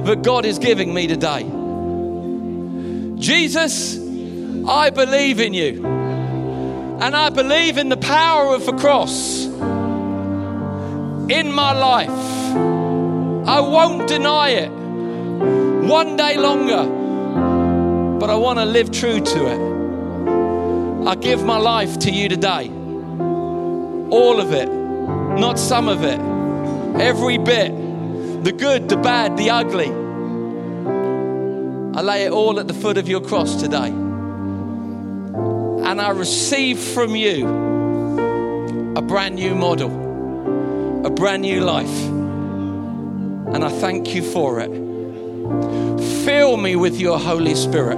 that 0.05 0.21
God 0.21 0.45
is 0.45 0.59
giving 0.59 0.93
me 0.93 1.07
today. 1.07 1.43
Jesus, 3.19 3.97
I 4.67 4.89
believe 4.89 5.39
in 5.39 5.53
you. 5.53 5.85
And 5.85 7.15
I 7.15 7.29
believe 7.29 7.77
in 7.77 7.89
the 7.89 7.97
power 7.97 8.53
of 8.53 8.65
the 8.65 8.73
cross 8.73 9.45
in 11.29 11.51
my 11.51 11.73
life. 11.73 12.09
I 13.47 13.59
won't 13.59 14.07
deny 14.07 14.49
it 14.49 14.69
one 14.69 16.15
day 16.15 16.37
longer 16.37 16.98
I 18.29 18.35
want 18.35 18.59
to 18.59 18.65
live 18.65 18.91
true 18.91 19.19
to 19.19 19.47
it. 19.47 21.07
I 21.07 21.15
give 21.15 21.43
my 21.43 21.57
life 21.57 21.97
to 21.99 22.11
you 22.11 22.29
today. 22.29 22.69
All 22.69 24.39
of 24.39 24.53
it, 24.53 24.69
not 24.69 25.57
some 25.57 25.87
of 25.87 26.03
it. 26.03 26.19
Every 27.01 27.39
bit. 27.39 27.73
The 28.43 28.51
good, 28.51 28.87
the 28.87 28.97
bad, 28.97 29.35
the 29.35 29.49
ugly. 29.49 29.89
I 31.97 32.01
lay 32.01 32.25
it 32.25 32.31
all 32.31 32.59
at 32.59 32.67
the 32.67 32.73
foot 32.73 32.97
of 32.97 33.09
your 33.09 33.21
cross 33.21 33.59
today. 33.59 33.89
And 33.89 35.99
I 35.99 36.11
receive 36.11 36.79
from 36.79 37.15
you 37.15 37.47
a 38.95 39.01
brand 39.01 39.35
new 39.35 39.55
model, 39.55 41.05
a 41.05 41.09
brand 41.09 41.41
new 41.41 41.61
life. 41.61 42.05
And 43.53 43.65
I 43.65 43.69
thank 43.69 44.13
you 44.13 44.21
for 44.21 44.59
it. 44.59 44.69
Fill 46.25 46.57
me 46.57 46.75
with 46.75 46.99
your 46.99 47.17
Holy 47.17 47.55
Spirit, 47.55 47.97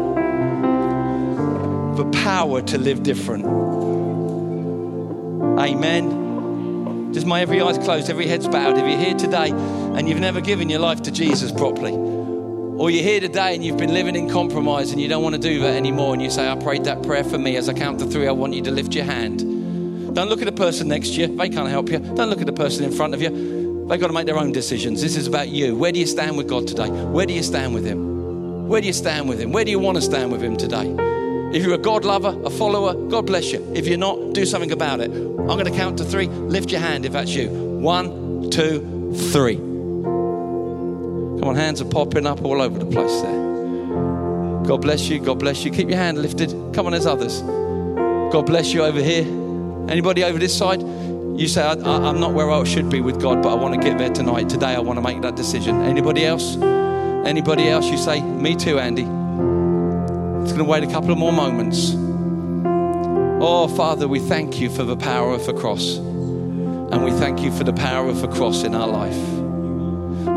the 2.04 2.18
power 2.18 2.62
to 2.64 2.78
live 2.80 3.04
different. 3.04 3.46
Amen. 5.60 7.14
Just 7.14 7.28
my 7.28 7.42
every 7.42 7.62
eye's 7.62 7.78
closed, 7.78 8.10
every 8.10 8.26
head's 8.26 8.48
bowed. 8.48 8.76
If 8.78 8.88
you're 8.90 8.98
here 8.98 9.14
today 9.14 9.52
and 9.52 10.10
you've 10.10 10.20
never 10.20 10.42
given 10.42 10.68
your 10.68 10.80
life 10.80 11.04
to 11.04 11.12
Jesus 11.12 11.52
properly, 11.52 11.94
or 11.94 12.90
you're 12.90 13.04
here 13.04 13.20
today 13.20 13.54
and 13.54 13.64
you've 13.64 13.78
been 13.78 13.94
living 13.94 14.16
in 14.16 14.28
compromise 14.30 14.92
and 14.92 15.00
you 15.00 15.08
don't 15.08 15.22
want 15.22 15.36
to 15.36 15.42
do 15.42 15.60
that 15.60 15.76
anymore, 15.76 16.14
and 16.14 16.24
you 16.24 16.32
say, 16.32 16.50
I 16.50 16.56
prayed 16.56 16.86
that 16.86 17.04
prayer 17.04 17.24
for 17.24 17.38
me. 17.38 17.56
As 17.56 17.70
I 17.70 17.74
count 17.74 18.00
to 18.00 18.06
three, 18.08 18.28
I 18.28 18.32
want 18.32 18.54
you 18.54 18.64
to 18.64 18.72
lift 18.72 18.96
your 18.96 19.06
hand. 19.06 19.42
Don't 20.16 20.28
look 20.28 20.40
at 20.40 20.46
the 20.46 20.52
person 20.52 20.88
next 20.88 21.10
to 21.10 21.22
you, 21.22 21.28
they 21.38 21.50
can't 21.50 21.70
help 21.70 21.90
you. 21.90 22.00
Don't 22.00 22.32
look 22.32 22.40
at 22.40 22.48
the 22.48 22.54
person 22.54 22.84
in 22.84 22.92
front 22.92 23.14
of 23.14 23.22
you. 23.22 23.86
They've 23.88 24.00
got 24.00 24.08
to 24.08 24.14
make 24.14 24.26
their 24.26 24.40
own 24.40 24.52
decisions. 24.54 25.02
This 25.02 25.16
is 25.16 25.28
about 25.28 25.50
you. 25.50 25.76
Where 25.76 25.92
do 25.92 26.00
you 26.00 26.08
stand 26.08 26.36
with 26.36 26.48
God 26.48 26.68
today? 26.68 26.90
Where 26.90 27.28
do 27.28 27.34
you 27.34 27.44
stand 27.44 27.76
with 27.76 27.86
Him? 27.86 28.68
Where 28.68 28.82
do 28.82 28.88
you 28.88 28.94
stand 28.94 29.30
with 29.30 29.40
Him? 29.40 29.52
Where 29.52 29.66
do 29.66 29.70
you 29.70 29.80
want 29.80 29.98
to 29.98 30.02
stand 30.02 30.32
with 30.32 30.42
Him 30.42 30.58
today? 30.58 31.11
If 31.54 31.64
you're 31.64 31.74
a 31.74 31.78
God 31.78 32.06
lover, 32.06 32.40
a 32.46 32.50
follower, 32.50 32.94
God 33.10 33.26
bless 33.26 33.52
you. 33.52 33.70
If 33.76 33.86
you're 33.86 33.98
not, 33.98 34.34
do 34.34 34.46
something 34.46 34.72
about 34.72 35.02
it. 35.02 35.12
I'm 35.12 35.48
going 35.48 35.66
to 35.66 35.72
count 35.72 35.98
to 35.98 36.06
three. 36.06 36.28
Lift 36.28 36.72
your 36.72 36.80
hand 36.80 37.06
if 37.06 37.12
that's 37.12 37.32
you. 37.32 37.50
One, 37.50 38.50
two, 38.50 39.14
three. 39.34 39.58
Come 41.42 41.44
on, 41.44 41.56
hands 41.56 41.82
are 41.82 41.90
popping 41.90 42.26
up 42.26 42.46
all 42.46 42.62
over 42.62 42.80
the 42.80 42.86
place 42.86 43.22
there. 43.22 43.42
God 44.64 44.82
bless 44.82 45.10
you. 45.10 45.20
God 45.20 45.40
bless 45.40 45.66
you. 45.66 45.72
Keep 45.72 45.90
your 45.90 45.98
hand 45.98 46.22
lifted. 46.22 46.52
Come 46.74 46.86
on, 46.86 46.94
there's 46.94 47.06
others. 47.06 47.42
God 47.42 48.46
bless 48.46 48.72
you 48.72 48.84
over 48.84 49.02
here. 49.02 49.26
Anybody 49.90 50.24
over 50.24 50.40
this 50.40 50.58
side? 50.58 50.82
You 50.82 51.50
say, 51.50 51.64
I, 51.64 51.74
am 51.74 52.22
not 52.22 52.34
where 52.34 52.50
I 52.50 52.64
should 52.64 52.90
be 52.90 53.02
with 53.02 53.22
God, 53.22 53.42
but 53.42 53.52
I 53.52 53.56
want 53.56 53.74
to 53.74 53.90
get 53.90 53.98
there 53.98 54.10
tonight. 54.10 54.48
Today, 54.48 54.74
I 54.76 54.80
want 54.80 54.98
to 54.98 55.02
make 55.02 55.22
that 55.24 55.36
decision. 55.36 55.82
Anybody 55.82 56.26
else? 56.26 56.56
Anybody 57.26 57.68
else? 57.68 57.88
You 57.88 57.98
say, 57.98 58.22
Me 58.22 58.56
too, 58.56 58.80
Andy. 58.80 59.21
Going 60.62 60.82
to 60.82 60.86
wait 60.86 60.92
a 60.92 60.94
couple 60.94 61.12
of 61.12 61.18
more 61.18 61.34
moments. 61.34 61.96
Oh, 63.44 63.68
Father, 63.68 64.08
we 64.08 64.20
thank 64.20 64.62
you 64.62 64.70
for 64.70 64.84
the 64.84 64.96
power 64.96 65.34
of 65.34 65.44
the 65.48 65.54
cross. 65.54 65.98
And 65.98 67.04
we 67.04 67.10
thank 67.10 67.42
you 67.42 67.52
for 67.52 67.64
the 67.64 67.74
power 67.74 68.08
of 68.08 68.22
the 68.22 68.28
cross 68.28 68.62
in 68.62 68.76
our 68.76 68.88
life. 68.88 69.18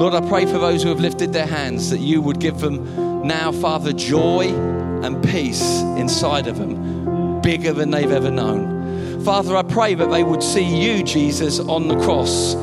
Lord, 0.00 0.14
I 0.14 0.26
pray 0.26 0.46
for 0.46 0.56
those 0.56 0.82
who 0.82 0.88
have 0.88 0.98
lifted 0.98 1.34
their 1.34 1.44
hands 1.44 1.90
that 1.90 1.98
you 1.98 2.22
would 2.22 2.40
give 2.40 2.60
them 2.60 3.26
now, 3.28 3.52
Father, 3.52 3.92
joy 3.92 4.44
and 5.04 5.22
peace 5.22 5.80
inside 5.98 6.46
of 6.46 6.56
them, 6.56 7.42
bigger 7.42 7.74
than 7.74 7.90
they've 7.90 8.10
ever 8.10 8.30
known. 8.30 9.22
Father, 9.26 9.54
I 9.54 9.62
pray 9.62 9.94
that 9.94 10.10
they 10.10 10.24
would 10.24 10.42
see 10.42 10.64
you, 10.64 11.02
Jesus, 11.02 11.60
on 11.60 11.88
the 11.88 12.02
cross 12.02 12.54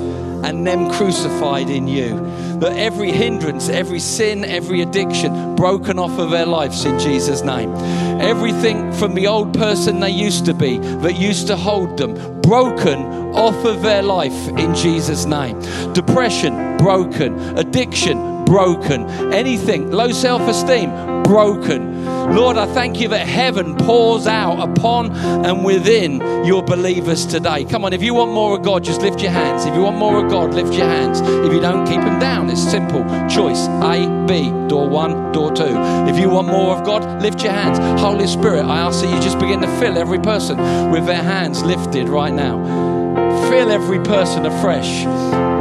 and 0.44 0.66
them 0.66 0.92
crucified 0.92 1.70
in 1.70 1.88
you. 1.88 2.16
That 2.60 2.78
every 2.78 3.12
hindrance, 3.12 3.70
every 3.70 4.00
sin, 4.00 4.46
every 4.46 4.82
addiction 4.82 5.56
broken 5.56 5.98
off 5.98 6.18
of 6.20 6.30
their 6.32 6.46
lives 6.46 6.86
in 6.86 7.00
Jesus' 7.00 7.42
name. 7.42 7.74
Everything 8.22 8.92
from 8.94 9.16
the 9.16 9.28
old 9.28 9.54
person 9.54 10.00
they 10.00 10.12
used 10.12 10.46
to 10.46 10.54
be 10.54 10.78
that 10.78 11.16
used 11.16 11.48
to 11.48 11.56
hold 11.56 11.98
them 11.98 12.42
broken 12.42 13.00
off 13.34 13.66
of 13.66 13.82
their 13.82 14.02
life 14.02 14.48
in 14.50 14.76
Jesus' 14.76 15.26
name. 15.26 15.60
Depression 15.94 16.78
broken, 16.78 17.40
addiction 17.58 18.46
broken, 18.46 19.10
anything, 19.34 19.92
low 19.92 20.12
self 20.12 20.42
esteem 20.42 20.90
broken 21.24 22.01
Lord, 22.30 22.58
I 22.58 22.66
thank 22.74 23.00
you 23.00 23.08
that 23.10 23.28
heaven 23.28 23.76
pours 23.76 24.28
out 24.28 24.60
upon 24.60 25.12
and 25.12 25.66
within 25.66 26.22
your 26.46 26.64
believers 26.64 27.26
today. 27.26 27.66
Come 27.66 27.86
on, 27.86 27.94
if 27.94 28.02
you 28.02 28.14
want 28.14 28.32
more 28.32 28.56
of 28.56 28.64
God, 28.64 28.84
just 28.84 29.02
lift 29.02 29.22
your 29.22 29.32
hands. 29.32 29.66
If 29.66 29.76
you 29.76 29.82
want 29.82 29.98
more 29.98 30.24
of 30.24 30.30
God, 30.32 30.54
lift 30.54 30.74
your 30.74 30.88
hands. 30.88 31.22
If 31.22 31.52
you 31.52 31.60
don't, 31.60 31.86
keep 31.86 32.02
them 32.02 32.20
down. 32.20 32.50
It's 32.50 32.62
simple. 32.62 33.04
Choice 33.28 33.68
A, 33.68 34.26
B, 34.28 34.50
door 34.68 34.88
one, 34.88 35.32
door 35.32 35.52
two. 35.52 35.76
If 36.08 36.18
you 36.18 36.30
want 36.30 36.48
more 36.48 36.76
of 36.76 36.86
God, 36.86 37.22
lift 37.22 37.44
your 37.44 37.54
hands. 37.54 37.80
Holy 38.00 38.28
Spirit, 38.28 38.66
I 38.66 38.80
ask 38.80 39.02
that 39.02 39.14
you 39.14 39.22
just 39.22 39.40
begin 39.40 39.62
to 39.62 39.80
fill 39.80 39.98
every 39.98 40.20
person 40.20 40.58
with 40.92 41.06
their 41.06 41.24
hands 41.24 41.64
lifted 41.64 42.08
right 42.08 42.34
now. 42.34 42.62
Fill 43.50 43.72
every 43.72 44.00
person 44.00 44.46
afresh 44.46 45.06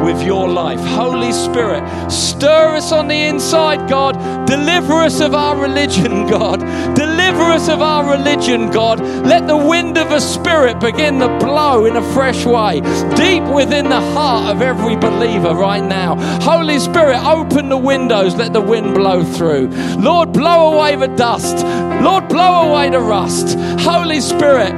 with 0.04 0.22
your 0.22 0.48
life. 0.48 0.80
Holy 0.80 1.32
Spirit, 1.32 1.82
stir 2.10 2.76
us 2.76 2.92
on 2.92 3.08
the 3.08 3.14
inside, 3.14 3.88
God. 3.88 4.14
Deliver 4.46 4.94
us 4.94 5.20
of 5.20 5.34
our 5.34 5.56
religion, 5.60 6.26
God. 6.26 6.60
Deliver 6.94 7.42
us 7.42 7.68
of 7.68 7.80
our 7.80 8.10
religion, 8.10 8.70
God. 8.70 9.00
Let 9.26 9.46
the 9.46 9.56
wind 9.56 9.98
of 9.98 10.08
the 10.08 10.20
Spirit 10.20 10.80
begin 10.80 11.18
to 11.20 11.28
blow 11.38 11.84
in 11.86 11.96
a 11.96 12.12
fresh 12.12 12.44
way, 12.44 12.80
deep 13.16 13.42
within 13.44 13.88
the 13.88 14.00
heart 14.00 14.54
of 14.54 14.62
every 14.62 14.96
believer 14.96 15.54
right 15.54 15.82
now. 15.82 16.16
Holy 16.40 16.78
Spirit, 16.78 17.22
open 17.24 17.68
the 17.68 17.76
windows, 17.76 18.34
let 18.36 18.52
the 18.52 18.60
wind 18.60 18.94
blow 18.94 19.22
through. 19.22 19.68
Lord, 19.98 20.32
blow 20.32 20.74
away 20.74 20.96
the 20.96 21.08
dust. 21.08 21.64
Lord, 22.02 22.28
blow 22.28 22.70
away 22.70 22.90
the 22.90 23.00
rust. 23.00 23.58
Holy 23.80 24.20
Spirit, 24.20 24.72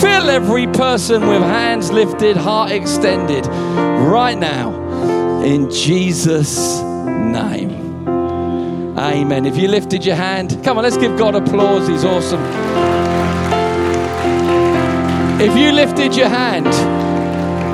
fill 0.00 0.30
every 0.30 0.66
person 0.66 1.26
with 1.26 1.42
hands 1.42 1.90
lifted, 1.90 2.36
heart 2.36 2.70
extended 2.70 3.44
right 4.08 4.38
now 4.38 5.42
in 5.42 5.70
Jesus' 5.70 6.80
name. 6.80 8.06
Amen. 8.98 9.46
If 9.46 9.56
you 9.56 9.68
lifted 9.68 10.04
your 10.04 10.16
hand, 10.16 10.58
come 10.64 10.78
on, 10.78 10.84
let's 10.84 10.96
give 10.96 11.16
God 11.18 11.34
applause. 11.34 11.86
He's 11.86 12.04
awesome. 12.04 12.42
If 15.40 15.56
you 15.56 15.72
lifted 15.72 16.16
your 16.16 16.28
hand, 16.28 16.66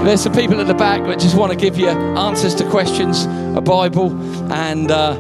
there's 0.07 0.23
some 0.23 0.35
people 0.35 0.61
at 0.61 0.67
the 0.67 0.75
back 0.75 1.03
that 1.05 1.19
just 1.19 1.37
want 1.37 1.53
to 1.53 1.57
give 1.59 1.79
you 1.79 1.89
answers 1.89 2.55
to 2.57 2.69
questions, 2.69 3.25
a 3.57 3.63
Bible, 3.63 4.13
and 4.53 4.91
uh, 4.91 5.15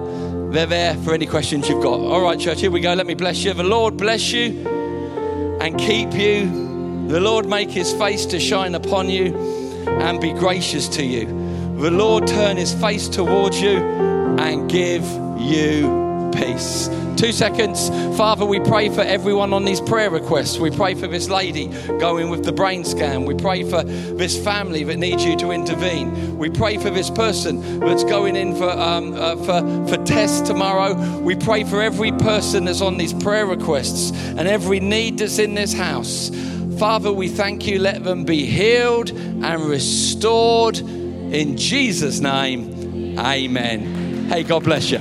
they're 0.50 0.66
there 0.66 0.94
for 0.96 1.14
any 1.14 1.26
questions 1.26 1.68
you've 1.68 1.82
got. 1.82 2.00
All 2.00 2.22
right, 2.22 2.38
church, 2.38 2.60
here 2.60 2.70
we 2.70 2.80
go. 2.80 2.92
Let 2.92 3.06
me 3.06 3.14
bless 3.14 3.44
you. 3.44 3.54
The 3.54 3.62
Lord 3.62 3.96
bless 3.96 4.32
you 4.32 4.68
and 5.60 5.78
keep 5.78 6.12
you. 6.12 7.08
The 7.08 7.20
Lord 7.20 7.46
make 7.46 7.70
his 7.70 7.92
face 7.94 8.26
to 8.26 8.40
shine 8.40 8.74
upon 8.74 9.08
you 9.08 9.53
and 9.87 10.20
be 10.20 10.32
gracious 10.32 10.89
to 10.89 11.05
you. 11.05 11.26
The 11.78 11.91
Lord 11.91 12.26
turn 12.26 12.57
his 12.57 12.72
face 12.74 13.09
towards 13.09 13.61
you 13.61 13.78
and 14.39 14.70
give 14.70 15.05
you 15.39 16.30
peace. 16.35 16.89
Two 17.16 17.32
seconds. 17.32 17.89
Father, 18.16 18.45
we 18.45 18.59
pray 18.61 18.89
for 18.89 19.01
everyone 19.01 19.53
on 19.53 19.64
these 19.64 19.80
prayer 19.80 20.11
requests. 20.11 20.59
We 20.59 20.70
pray 20.70 20.95
for 20.95 21.07
this 21.07 21.28
lady 21.28 21.68
going 21.99 22.28
with 22.28 22.45
the 22.45 22.53
brain 22.53 22.85
scan. 22.85 23.24
We 23.24 23.35
pray 23.35 23.62
for 23.62 23.85
this 23.85 24.43
family 24.43 24.82
that 24.85 24.97
needs 24.97 25.24
you 25.24 25.37
to 25.37 25.51
intervene. 25.53 26.37
We 26.37 26.51
pray 26.51 26.76
for 26.76 26.91
this 26.91 27.11
person 27.11 27.80
that's 27.80 28.05
going 28.05 28.37
in 28.37 28.57
for, 28.57 28.68
um, 28.68 29.14
uh, 29.14 29.37
for, 29.37 29.87
for 29.89 30.05
tests 30.05 30.41
tomorrow. 30.41 31.20
We 31.20 31.37
pray 31.37 31.64
for 31.64 31.80
every 31.80 32.12
person 32.12 32.64
that's 32.64 32.80
on 32.80 32.99
these 32.99 33.14
prayer 33.14 33.47
requests 33.47 34.11
and 34.11 34.49
every 34.49 34.80
need 34.80 35.18
that's 35.18 35.39
in 35.39 35.55
this 35.55 35.72
house. 35.72 36.30
Father, 36.79 37.12
we 37.12 37.29
thank 37.29 37.66
you. 37.66 37.79
Let 37.79 38.03
them 38.03 38.25
be 38.25 38.47
healed 38.47 39.11
and 39.11 39.62
restored 39.62 40.79
in 40.79 41.57
Jesus' 41.57 42.20
name. 42.20 43.16
Amen. 43.18 44.27
Hey, 44.29 44.43
God 44.43 44.64
bless 44.64 44.91
you. 44.91 44.99